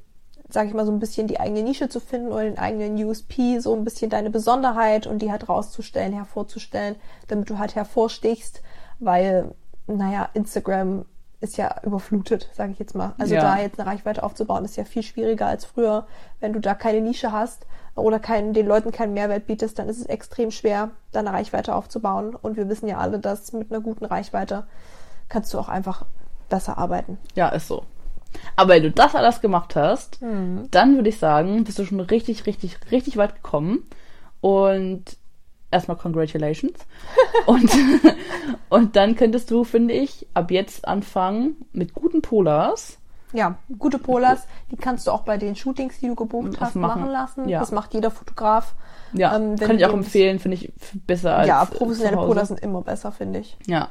sage 0.48 0.68
ich 0.68 0.74
mal, 0.74 0.86
so 0.86 0.92
ein 0.92 0.98
bisschen 1.00 1.26
die 1.26 1.40
eigene 1.40 1.62
Nische 1.62 1.88
zu 1.88 2.00
finden 2.00 2.28
oder 2.28 2.44
den 2.44 2.58
eigenen 2.58 3.02
USP, 3.02 3.58
so 3.60 3.74
ein 3.74 3.84
bisschen 3.84 4.10
deine 4.10 4.30
Besonderheit 4.30 5.06
und 5.06 5.20
die 5.20 5.30
halt 5.30 5.48
rauszustellen, 5.48 6.12
hervorzustellen, 6.12 6.96
damit 7.28 7.48
du 7.50 7.58
halt 7.58 7.74
hervorstichst, 7.74 8.62
weil, 8.98 9.54
naja, 9.86 10.28
Instagram 10.34 11.06
ist 11.40 11.56
ja 11.56 11.74
überflutet, 11.82 12.48
sage 12.54 12.72
ich 12.72 12.78
jetzt 12.78 12.94
mal. 12.94 13.14
Also 13.18 13.34
Ja. 13.34 13.42
da 13.42 13.58
jetzt 13.58 13.78
eine 13.78 13.88
Reichweite 13.88 14.22
aufzubauen, 14.22 14.64
ist 14.64 14.76
ja 14.76 14.84
viel 14.84 15.02
schwieriger 15.02 15.46
als 15.46 15.64
früher. 15.64 16.06
Wenn 16.40 16.52
du 16.52 16.60
da 16.60 16.74
keine 16.74 17.00
Nische 17.00 17.32
hast 17.32 17.66
oder 17.96 18.18
keinen, 18.18 18.54
den 18.54 18.66
Leuten 18.66 18.92
keinen 18.92 19.12
Mehrwert 19.12 19.46
bietest, 19.46 19.78
dann 19.78 19.88
ist 19.88 19.98
es 19.98 20.06
extrem 20.06 20.50
schwer, 20.50 20.90
da 21.12 21.20
eine 21.20 21.32
Reichweite 21.32 21.74
aufzubauen. 21.74 22.34
Und 22.34 22.56
wir 22.56 22.68
wissen 22.68 22.88
ja 22.88 22.98
alle, 22.98 23.18
dass 23.18 23.52
mit 23.52 23.70
einer 23.70 23.80
guten 23.80 24.04
Reichweite 24.06 24.66
kannst 25.28 25.52
du 25.52 25.58
auch 25.58 25.68
einfach 25.68 26.06
besser 26.48 26.78
arbeiten. 26.78 27.18
Ja, 27.34 27.48
ist 27.48 27.68
so. 27.68 27.84
Aber 28.56 28.74
wenn 28.74 28.82
du 28.84 28.90
das 28.90 29.14
alles 29.14 29.40
gemacht 29.40 29.76
hast, 29.76 30.20
Mhm. 30.22 30.68
dann 30.70 30.96
würde 30.96 31.08
ich 31.08 31.18
sagen, 31.18 31.64
bist 31.64 31.78
du 31.78 31.84
schon 31.84 32.00
richtig, 32.00 32.46
richtig, 32.46 32.78
richtig 32.90 33.16
weit 33.16 33.34
gekommen. 33.36 33.86
Und 34.40 35.16
erstmal 35.70 35.96
congratulations. 35.96 36.78
und, 37.46 37.70
und 38.68 38.96
dann 38.96 39.16
könntest 39.16 39.50
du, 39.50 39.64
finde 39.64 39.94
ich, 39.94 40.26
ab 40.34 40.50
jetzt 40.50 40.86
anfangen 40.86 41.56
mit 41.72 41.94
guten 41.94 42.22
Polars. 42.22 42.98
Ja, 43.32 43.56
gute 43.80 43.98
Polars, 43.98 44.46
die 44.70 44.76
kannst 44.76 45.08
du 45.08 45.10
auch 45.10 45.22
bei 45.22 45.36
den 45.38 45.56
Shootings, 45.56 45.98
die 45.98 46.06
du 46.06 46.14
gebucht 46.14 46.60
hast, 46.60 46.76
machen, 46.76 47.00
machen, 47.02 47.10
lassen. 47.12 47.48
ja. 47.48 47.58
Das 47.58 47.72
macht 47.72 47.92
jeder 47.92 48.12
Fotograf. 48.12 48.74
Ja, 49.12 49.34
Ähm, 49.36 49.56
kann 49.56 49.76
ich 49.76 49.84
auch 49.86 49.92
empfehlen, 49.92 50.38
finde 50.38 50.56
ich 50.56 50.72
besser 51.06 51.36
als 51.38 51.48
ja, 51.48 51.64
professionelle. 51.64 52.16
Polars 52.16 52.48
sind 52.48 52.60
immer 52.60 52.82
besser, 52.82 53.10
finde 53.10 53.40
ich. 53.40 53.56
Ja. 53.66 53.88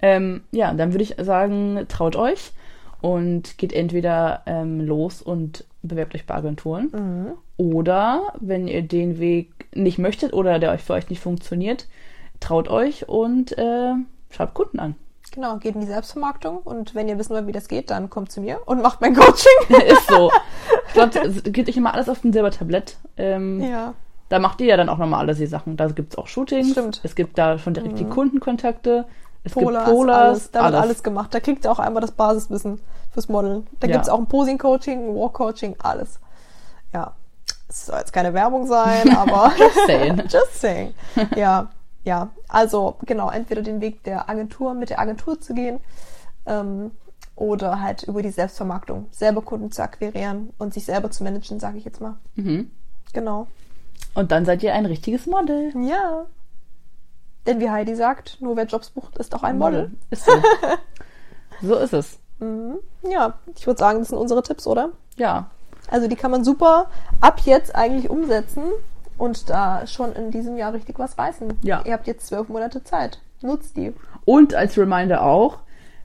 Ähm, 0.00 0.44
ja, 0.52 0.72
dann 0.72 0.92
würde 0.92 1.02
ich 1.02 1.16
sagen, 1.20 1.84
traut 1.88 2.14
euch 2.14 2.52
und 3.00 3.58
geht 3.58 3.72
entweder 3.72 4.42
ähm, 4.46 4.80
los 4.80 5.22
und 5.22 5.64
bewerbt 5.82 6.14
euch 6.14 6.26
bei 6.26 6.34
Agenturen. 6.34 6.90
Mhm. 6.92 7.32
Oder 7.56 8.32
wenn 8.40 8.68
ihr 8.68 8.82
den 8.82 9.18
Weg 9.18 9.50
nicht 9.74 9.98
möchtet 9.98 10.32
oder 10.32 10.58
der 10.58 10.72
euch 10.72 10.82
für 10.82 10.94
euch 10.94 11.10
nicht 11.10 11.22
funktioniert, 11.22 11.86
traut 12.40 12.68
euch 12.68 13.08
und 13.08 13.56
äh, 13.56 13.92
schreibt 14.30 14.54
Kunden 14.54 14.80
an. 14.80 14.94
Genau, 15.32 15.58
geht 15.58 15.76
in 15.76 15.82
die 15.82 15.86
Selbstvermarktung 15.86 16.58
und 16.58 16.94
wenn 16.94 17.08
ihr 17.08 17.16
wissen 17.16 17.34
wollt, 17.34 17.46
wie 17.46 17.52
das 17.52 17.68
geht, 17.68 17.90
dann 17.90 18.10
kommt 18.10 18.32
zu 18.32 18.40
mir 18.40 18.60
und 18.66 18.82
macht 18.82 19.00
mein 19.00 19.14
Coaching. 19.14 19.52
Ist 19.86 20.08
so. 20.08 20.30
Ich 20.88 20.94
glaube, 20.94 21.20
es 21.20 21.44
geht 21.44 21.68
euch 21.68 21.76
immer 21.76 21.94
alles 21.94 22.08
auf 22.08 22.20
dem 22.20 22.32
Silbertablett. 22.32 22.96
Ähm, 23.16 23.62
ja. 23.62 23.94
Da 24.28 24.40
macht 24.40 24.60
ihr 24.60 24.66
ja 24.66 24.76
dann 24.76 24.88
auch 24.88 24.98
nochmal 24.98 25.20
alles 25.20 25.38
die 25.38 25.46
Sachen. 25.46 25.76
Da 25.76 25.86
gibt's 25.86 26.18
auch 26.18 26.26
Shootings. 26.26 26.72
Stimmt. 26.72 27.00
Es 27.04 27.14
gibt 27.14 27.38
da 27.38 27.60
schon 27.60 27.74
direkt 27.74 28.00
die 28.00 28.04
Kundenkontakte. 28.06 29.04
Es 29.42 29.52
Polars, 29.52 29.84
gibt 29.86 29.96
Polars. 29.96 30.18
alles, 30.28 30.50
da 30.50 30.64
wird 30.64 30.74
alles. 30.74 31.02
gemacht. 31.02 31.32
Da 31.34 31.40
kriegt 31.40 31.64
ihr 31.64 31.72
auch 31.72 31.78
einmal 31.78 32.00
das 32.02 32.12
Basiswissen 32.12 32.80
fürs 33.10 33.28
Modeln. 33.28 33.66
Da 33.80 33.86
Ja. 33.86 33.94
gibt's 33.94 34.08
auch 34.08 34.18
ein 34.18 34.26
Posing-Coaching, 34.26 35.10
ein 35.10 35.14
Walk-Coaching, 35.16 35.76
alles. 35.82 36.20
Ja. 36.92 37.14
Es 37.68 37.86
soll 37.86 37.98
jetzt 37.98 38.12
keine 38.12 38.34
Werbung 38.34 38.66
sein, 38.66 39.08
aber 39.16 39.52
saying. 39.86 40.18
just 40.28 40.60
saying. 40.60 40.92
Ja, 41.36 41.68
ja. 42.04 42.28
Also 42.48 42.96
genau, 43.06 43.30
entweder 43.30 43.62
den 43.62 43.80
Weg 43.80 44.02
der 44.04 44.28
Agentur, 44.28 44.74
mit 44.74 44.90
der 44.90 44.98
Agentur 45.00 45.40
zu 45.40 45.54
gehen, 45.54 45.80
ähm, 46.46 46.90
oder 47.36 47.80
halt 47.80 48.02
über 48.02 48.20
die 48.22 48.30
Selbstvermarktung, 48.30 49.06
selber 49.12 49.40
Kunden 49.40 49.70
zu 49.72 49.82
akquirieren 49.82 50.52
und 50.58 50.74
sich 50.74 50.84
selber 50.84 51.10
zu 51.10 51.24
managen, 51.24 51.58
sage 51.60 51.78
ich 51.78 51.84
jetzt 51.86 52.00
mal. 52.00 52.16
Mhm. 52.34 52.70
Genau. 53.14 53.46
Und 54.14 54.30
dann 54.32 54.44
seid 54.44 54.62
ihr 54.62 54.74
ein 54.74 54.84
richtiges 54.84 55.24
Model. 55.26 55.72
Ja. 55.86 56.26
Denn 57.46 57.60
wie 57.60 57.70
Heidi 57.70 57.94
sagt, 57.94 58.38
nur 58.40 58.56
wer 58.56 58.66
Jobs 58.66 58.90
bucht, 58.90 59.18
ist 59.18 59.34
auch 59.34 59.42
ein 59.42 59.58
Model. 59.58 59.92
Ist 60.10 60.26
so. 60.26 60.32
so 61.62 61.76
ist 61.76 61.94
es. 61.94 62.18
Ja, 63.08 63.34
ich 63.54 63.66
würde 63.66 63.78
sagen, 63.78 63.98
das 63.98 64.08
sind 64.08 64.18
unsere 64.18 64.42
Tipps, 64.42 64.66
oder? 64.66 64.90
Ja. 65.16 65.50
Also 65.90 66.08
die 66.08 66.16
kann 66.16 66.30
man 66.30 66.44
super 66.44 66.86
ab 67.20 67.40
jetzt 67.44 67.74
eigentlich 67.74 68.08
umsetzen 68.08 68.64
und 69.18 69.50
da 69.50 69.86
schon 69.86 70.12
in 70.14 70.30
diesem 70.30 70.56
Jahr 70.56 70.72
richtig 70.72 70.98
was 70.98 71.18
reißen. 71.18 71.58
Ja. 71.62 71.82
Ihr 71.84 71.92
habt 71.92 72.06
jetzt 72.06 72.26
zwölf 72.26 72.48
Monate 72.48 72.82
Zeit. 72.84 73.20
Nutzt 73.42 73.76
die. 73.76 73.92
Und 74.24 74.54
als 74.54 74.78
Reminder 74.78 75.22
auch, 75.22 75.58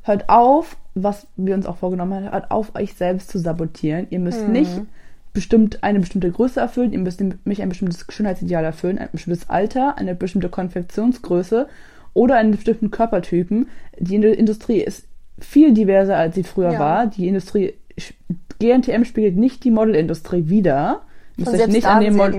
hört 0.04 0.30
auf, 0.30 0.78
was 0.96 1.28
wir 1.36 1.56
uns 1.56 1.66
auch 1.66 1.78
vorgenommen 1.78 2.26
haben, 2.26 2.32
hört 2.32 2.52
auf, 2.52 2.76
euch 2.76 2.96
selbst 2.96 3.30
zu 3.30 3.40
sabotieren. 3.40 4.08
Ihr 4.10 4.20
müsst 4.20 4.48
nicht 4.48 4.82
bestimmt 5.36 5.84
eine 5.84 6.00
bestimmte 6.00 6.32
Größe 6.32 6.60
erfüllen, 6.60 6.92
ihr 6.94 7.00
müsst 7.00 7.22
nicht 7.22 7.62
ein 7.62 7.70
bestimmtes 7.70 8.06
Schönheitsideal 8.10 8.64
erfüllen, 8.66 8.98
ein 8.98 9.10
bestimmtes 9.12 9.48
Alter, 9.50 9.98
eine 10.00 10.16
bestimmte 10.16 10.50
Konfektionsgröße 10.50 11.68
oder 12.16 12.38
einen 12.38 12.52
bestimmten 12.52 12.90
Körpertypen. 12.90 13.68
Die 14.00 14.18
Indu- 14.18 14.32
Industrie 14.32 14.80
ist 14.82 15.06
viel 15.38 15.74
diverser, 15.74 16.18
als 16.18 16.34
sie 16.34 16.44
früher 16.44 16.72
Ja. 16.74 16.80
war. 16.80 17.06
Die 17.08 17.28
Industrie, 17.28 17.74
GNTM 18.60 19.04
spiegelt 19.06 19.36
nicht 19.38 19.64
die 19.64 19.72
Modelindustrie 19.72 20.50
wider. 20.50 21.02
Müsst 21.38 21.52
Und 21.52 21.60
euch 21.60 21.68
nicht 21.68 21.86
an 21.86 22.02
sehr 22.02 22.12
Mod-. 22.14 22.34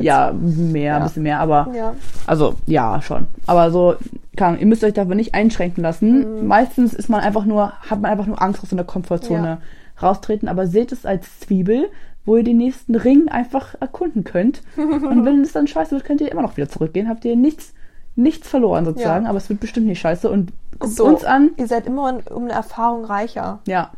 Ja, 0.00 0.32
mehr, 0.32 0.82
Ja. 0.84 0.96
ein 0.98 1.02
bisschen 1.02 1.22
mehr, 1.24 1.40
aber 1.40 1.68
Ja. 1.76 1.94
also 2.26 2.54
ja, 2.66 3.02
schon. 3.02 3.26
Aber 3.46 3.72
so, 3.72 3.96
keine 4.36 4.50
Ahnung, 4.50 4.60
ihr 4.60 4.66
müsst 4.68 4.84
euch 4.84 4.94
dafür 4.94 5.16
nicht 5.16 5.34
einschränken 5.34 5.82
lassen. 5.82 6.42
Mhm. 6.42 6.46
Meistens 6.46 6.94
ist 6.94 7.08
man 7.08 7.20
einfach 7.22 7.44
nur, 7.44 7.72
hat 7.72 8.00
man 8.00 8.12
einfach 8.12 8.26
nur 8.26 8.40
Angst 8.40 8.62
aus 8.62 8.70
so 8.70 8.76
einer 8.76 8.84
Komfortzone 8.84 9.58
raustreten, 10.00 10.48
aber 10.48 10.68
seht 10.68 10.92
es 10.92 11.04
als 11.04 11.40
Zwiebel, 11.40 11.86
wo 12.26 12.36
ihr 12.36 12.44
den 12.44 12.58
nächsten 12.58 12.94
Ring 12.94 13.28
einfach 13.28 13.74
erkunden 13.80 14.24
könnt. 14.24 14.60
Und 14.76 15.24
wenn 15.24 15.40
es 15.40 15.52
dann 15.52 15.66
scheiße 15.66 15.92
wird, 15.92 16.04
könnt 16.04 16.20
ihr 16.20 16.30
immer 16.30 16.42
noch 16.42 16.56
wieder 16.58 16.68
zurückgehen. 16.68 17.08
Habt 17.08 17.24
ihr 17.24 17.36
nichts, 17.36 17.72
nichts 18.16 18.48
verloren 18.48 18.84
sozusagen, 18.84 19.24
Ja. 19.24 19.30
aber 19.30 19.38
es 19.38 19.48
wird 19.48 19.60
bestimmt 19.60 19.86
nicht 19.86 20.00
scheiße. 20.00 20.28
Und 20.28 20.52
guckt 20.78 20.92
So, 20.92 21.06
uns 21.06 21.24
an. 21.24 21.52
Ihr 21.56 21.66
seid 21.68 21.86
immer 21.86 22.20
um 22.30 22.44
eine 22.44 22.52
Erfahrung 22.52 23.04
reicher. 23.04 23.60
Ja, 23.66 23.92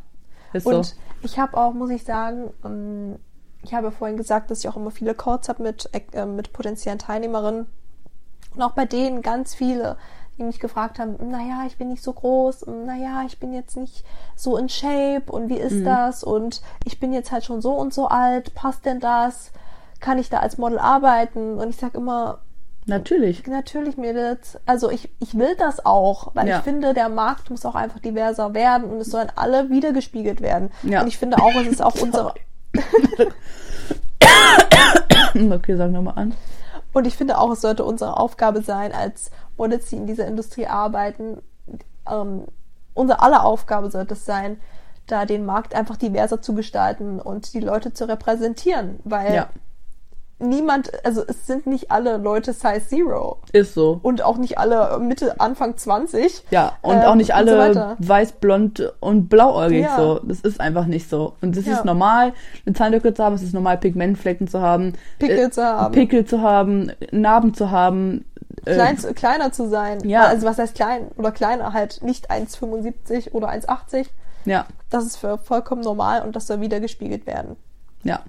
ist 0.53 0.67
Und 0.67 0.85
so. 0.87 0.95
ich 1.23 1.39
habe 1.39 1.57
auch, 1.57 1.73
muss 1.75 1.91
ich 1.91 2.05
sagen, 2.05 2.51
ähm, 2.65 3.17
ich 3.63 3.75
habe 3.75 3.91
vorhin 3.91 4.17
gesagt, 4.17 4.51
dass 4.51 4.61
ich 4.61 4.69
auch 4.69 4.77
immer 4.77 4.91
viele 4.91 5.15
Calls 5.15 5.49
habe 5.49 5.63
mit, 5.63 5.91
äh, 6.13 6.27
mit 6.27 6.53
potenziellen 6.53 6.99
Teilnehmerinnen. 6.99 7.67
Und 8.55 8.63
auch 8.63 8.73
bei 8.73 8.85
denen 8.87 9.23
ganz 9.23 9.55
viele, 9.55 9.97
die 10.39 10.45
mich 10.45 10.61
gefragt 10.61 10.99
haben, 10.99 11.17
naja, 11.31 11.65
ich 11.67 11.77
bin 11.79 11.89
nicht 11.89 12.03
so 12.03 12.13
groß, 12.13 12.67
naja, 12.87 13.23
ich 13.27 13.39
bin 13.39 13.53
jetzt 13.53 13.77
nicht 13.77 14.05
so 14.37 14.57
in 14.57 14.69
Shape 14.69 15.31
und 15.31 15.49
wie 15.49 15.59
ist 15.59 15.85
das? 15.85 16.23
Und 16.25 16.63
ich 16.85 17.01
bin 17.01 17.13
jetzt 17.13 17.33
halt 17.33 17.45
schon 17.45 17.61
so 17.61 17.73
und 17.75 17.93
so 17.93 18.09
alt, 18.09 18.55
passt 18.55 18.87
denn 18.87 19.01
das? 19.01 19.51
Kann 20.01 20.19
ich 20.19 20.31
da 20.31 20.39
als 20.39 20.59
Model 20.59 20.79
arbeiten? 20.79 21.59
Und 21.59 21.71
ich 21.71 21.77
sage 21.77 21.99
immer, 21.99 22.39
Natürlich. 22.87 23.47
Natürlich, 23.47 23.99
Mädels. 23.99 24.59
Also 24.65 24.91
ich, 24.91 25.11
ich 25.21 25.37
will 25.37 25.55
das 25.59 25.85
auch, 25.85 26.31
weil 26.35 26.49
Ja. 26.49 26.57
ich 26.57 26.63
finde, 26.65 26.95
der 26.95 27.11
Markt 27.11 27.51
muss 27.51 27.67
auch 27.67 27.75
einfach 27.75 27.99
diverser 27.99 28.55
werden 28.55 28.91
und 28.91 29.03
es 29.03 29.11
sollen 29.11 29.31
alle 29.37 29.69
wiedergespiegelt 29.69 30.41
werden. 30.41 30.71
Ja. 30.85 31.03
Und 31.03 31.09
ich 31.09 31.19
finde 31.19 31.37
auch, 31.37 31.55
es 31.61 31.67
ist 31.67 31.83
auch 31.83 31.97
unsere 32.01 32.33
Okay, 35.53 35.77
sag 35.77 35.91
nochmal 35.91 36.15
an. 36.17 36.35
und 36.95 37.07
ich 37.07 37.17
finde 37.17 37.39
auch, 37.39 37.51
es 37.53 37.61
sollte 37.61 37.85
unsere 37.85 38.17
Aufgabe 38.19 38.63
sein, 38.63 38.93
als 38.93 39.31
Models, 39.59 39.87
die 39.91 39.97
in 39.97 40.07
dieser 40.07 40.27
Industrie 40.27 40.67
arbeiten, 40.67 41.39
ähm, 42.11 42.45
unsere 42.95 43.21
aller 43.21 43.45
Aufgabe 43.45 43.91
sollte 43.91 44.15
es 44.15 44.25
sein, 44.25 44.59
da 45.07 45.25
den 45.25 45.45
Markt 45.47 45.75
einfach 45.75 45.97
diverser 45.97 46.41
zu 46.43 46.55
gestalten 46.55 47.21
und 47.21 47.53
die 47.55 47.61
Leute 47.61 47.93
zu 47.93 48.09
repräsentieren, 48.09 49.01
weil 49.05 49.35
Ja, 49.35 49.49
niemand, 50.41 50.93
also 51.05 51.23
es 51.27 51.47
sind 51.47 51.67
nicht 51.67 51.91
alle 51.91 52.17
Leute 52.17 52.53
Size 52.53 52.87
Zero 52.87 53.39
ist 53.53 53.75
so. 53.75 53.99
und 54.03 54.23
auch 54.23 54.37
nicht 54.37 54.57
alle 54.59 54.99
Mitte, 55.01 55.41
Anfang 55.41 55.77
20. 55.77 56.45
Ja, 56.51 56.73
und 56.83 56.97
Ähm, 56.99 57.03
auch 57.05 57.15
nicht 57.17 57.31
und 57.35 57.49
so 57.49 57.55
alle 57.55 57.59
weiter. 57.59 57.97
weiß, 57.99 58.33
blond 58.33 58.93
und 59.01 59.29
blauäugig 59.29 59.83
Ja. 59.83 59.97
so. 59.97 60.21
Das 60.23 60.41
ist 60.41 60.61
einfach 60.61 60.87
nicht 60.87 61.11
so. 61.11 61.35
Und 61.41 61.57
es 61.57 61.67
Ja. 61.67 61.73
ist 61.75 61.85
normal, 61.85 62.35
eine 62.67 62.75
Zahnlücke 62.75 63.13
zu 63.15 63.25
haben, 63.25 63.35
es 63.35 63.43
ist 63.43 63.53
normal, 63.55 63.79
Pigmentflecken 63.79 64.47
zu 64.47 64.61
haben, 64.61 64.93
Pickel 65.19 65.39
äh, 65.47 65.51
zu 65.51 65.65
haben. 65.65 65.93
Pickel 65.93 66.25
zu 66.25 66.41
haben, 66.41 66.93
Narben 67.11 67.53
zu 67.55 67.71
haben. 67.73 68.25
Äh, 68.65 68.75
klein, 68.75 68.97
kleiner 69.15 69.53
zu 69.53 69.69
sein. 69.69 70.01
Ja. 70.09 70.25
Also 70.27 70.47
was 70.47 70.59
heißt 70.59 70.75
klein 70.75 71.09
oder 71.17 71.31
kleiner 71.33 71.73
halt 71.73 72.03
nicht 72.03 72.31
1,75 72.31 73.33
oder 73.33 73.49
1,80. 73.51 74.07
Ja, 74.45 74.67
Das 74.91 75.05
ist 75.05 75.17
für 75.17 75.37
vollkommen 75.39 75.83
normal 75.83 76.23
und 76.23 76.35
das 76.37 76.47
soll 76.47 76.61
wieder 76.61 76.81
gespiegelt 76.81 77.27
werden. 77.27 77.57
ja. 78.03 78.21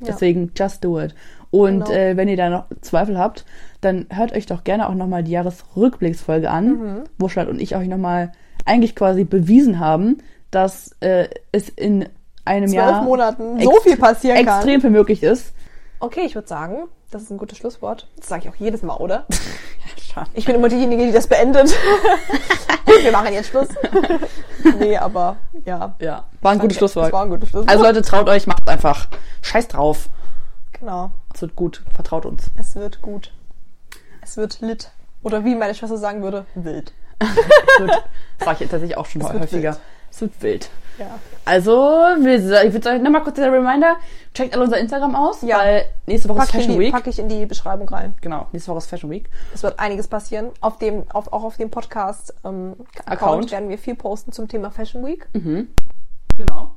Ja. 0.00 0.06
Deswegen, 0.08 0.50
just 0.56 0.82
do 0.82 0.98
it. 1.00 1.14
Und 1.52 1.84
Genau. 1.84 1.90
äh, 1.92 2.16
wenn 2.16 2.26
ihr 2.26 2.36
da 2.36 2.50
noch 2.50 2.64
Zweifel 2.80 3.16
habt, 3.16 3.44
dann 3.82 4.06
hört 4.10 4.32
euch 4.32 4.46
doch 4.46 4.64
gerne 4.64 4.88
auch 4.88 4.94
nochmal 4.94 5.22
die 5.22 5.30
Jahresrückblicksfolge 5.30 6.50
an, 6.50 6.66
Mhm. 6.70 7.04
wo 7.18 7.28
Charlotte 7.28 7.54
und 7.54 7.60
ich 7.62 7.76
euch 7.76 7.86
nochmal 7.86 8.32
eigentlich 8.64 8.96
quasi 8.96 9.22
bewiesen 9.22 9.78
haben, 9.78 10.18
dass 10.50 10.90
äh, 10.98 11.28
es 11.52 11.68
in 11.68 12.08
einem 12.44 12.66
Zwölf 12.66 12.74
Jahr 12.84 13.02
Monaten 13.04 13.60
so 13.60 13.70
viel 13.82 13.96
passieren 13.96 14.44
kann. 14.44 14.56
extrem 14.56 14.80
viel 14.80 14.90
möglich 14.90 15.22
ist. 15.22 15.54
Okay, 16.00 16.22
ich 16.24 16.34
würde 16.34 16.48
sagen, 16.48 16.88
das 17.12 17.22
ist 17.22 17.30
ein 17.30 17.38
gutes 17.38 17.58
Schlusswort. 17.58 18.08
Das 18.16 18.28
sage 18.28 18.42
ich 18.44 18.48
auch 18.52 18.56
jedes 18.56 18.82
Mal, 18.82 18.96
oder? 18.96 19.26
Ich 20.34 20.44
bin 20.44 20.56
immer 20.56 20.68
diejenige, 20.68 21.06
die 21.06 21.12
das 21.12 21.26
beendet. 21.26 21.74
Wir 23.02 23.12
machen 23.12 23.32
jetzt 23.32 23.48
Schluss. 23.48 23.68
nee, 24.78 24.94
aber 24.94 25.36
ja. 25.64 25.94
Ja, 26.00 26.24
war 26.42 26.52
ein 26.52 26.58
gutes 26.58 26.76
Schlusswort. 26.76 27.10
war 27.14 27.22
ein 27.22 27.30
gutes 27.30 27.48
Schlusswort. 27.48 27.70
Also 27.70 27.82
Leute, 27.82 28.02
traut 28.02 28.28
euch, 28.28 28.46
macht 28.46 28.68
einfach. 28.68 29.08
Scheiß 29.40 29.68
drauf. 29.68 30.10
genau. 30.78 31.12
Es 31.32 31.40
wird 31.40 31.56
gut. 31.56 31.82
Vertraut 31.94 32.26
uns. 32.26 32.50
Es 32.58 32.74
wird 32.76 33.00
gut. 33.00 33.32
Es 34.20 34.36
wird 34.36 34.60
lit. 34.60 34.90
Oder 35.22 35.46
wie 35.46 35.54
meine 35.54 35.74
Schwester 35.74 35.96
sagen 35.96 36.22
würde, 36.22 36.44
wild. 36.54 36.92
Es 37.18 37.80
wird, 37.80 37.90
das 37.90 38.44
sag 38.44 38.60
ich 38.60 38.68
tatsächlich 38.68 38.98
auch 38.98 39.06
schon 39.06 39.22
Es 39.22 39.32
häufiger. 39.32 39.70
wild. 39.72 39.80
Es 40.10 40.20
wird 40.20 40.42
wild. 40.42 40.70
Ja. 40.98 41.18
Also, 41.44 41.98
ich 42.18 42.24
würde 42.24 42.82
sagen, 42.82 43.02
nochmal 43.02 43.22
kurz 43.22 43.36
der 43.36 43.52
Reminder. 43.52 43.96
Checkt 44.34 44.54
alle 44.54 44.64
unser 44.64 44.78
Instagram 44.78 45.14
aus, 45.16 45.42
Ja. 45.42 45.58
weil 45.58 45.84
nächste 46.06 46.28
Woche 46.28 46.38
Pack 46.38 46.48
ist 46.48 46.54
Fashion 46.54 46.72
die, 46.74 46.78
Week. 46.78 46.92
pack 46.92 47.06
ich 47.06 47.18
in 47.18 47.28
die 47.28 47.46
Beschreibung 47.46 47.88
rein. 47.88 48.14
Genau, 48.20 48.46
nächste 48.52 48.70
Woche 48.70 48.78
ist 48.78 48.86
Fashion 48.86 49.10
Week. 49.10 49.28
Es 49.54 49.62
wird 49.62 49.78
einiges 49.78 50.08
passieren. 50.08 50.50
Auf 50.60 50.78
dem, 50.78 51.04
auf, 51.12 51.32
auch 51.32 51.44
auf 51.44 51.56
dem 51.56 51.70
Podcast 51.70 52.34
ähm, 52.44 52.74
Account. 53.06 53.50
Werden 53.50 53.68
wir 53.68 53.78
viel 53.78 53.94
posten 53.94 54.32
zum 54.32 54.48
Thema 54.48 54.70
Fashion 54.70 55.04
Week. 55.04 55.28
Genau. 55.32 56.74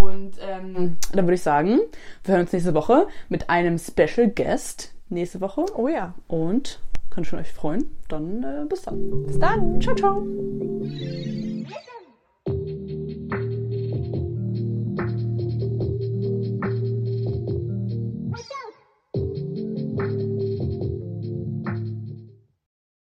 Und 0.00 0.34
ähm, 0.46 0.96
dann 1.12 1.24
würde 1.24 1.34
ich 1.34 1.42
sagen, 1.42 1.80
wir 2.24 2.32
hören 2.34 2.42
uns 2.42 2.52
nächste 2.52 2.74
Woche 2.74 3.06
mit 3.28 3.48
einem 3.50 3.78
Special 3.78 4.28
Guest 4.28 4.92
nächste 5.08 5.40
Woche. 5.40 5.64
Oh 5.74 5.88
ja. 5.88 6.14
Und 6.28 6.80
könnt 7.10 7.26
schon 7.26 7.38
euch 7.38 7.52
freuen. 7.52 7.90
Dann 8.08 8.42
äh, 8.42 8.66
bis 8.68 8.82
dann. 8.82 9.26
Bis 9.26 9.38
dann. 9.38 9.80
Ciao, 9.80 9.94
ciao. 9.94 10.22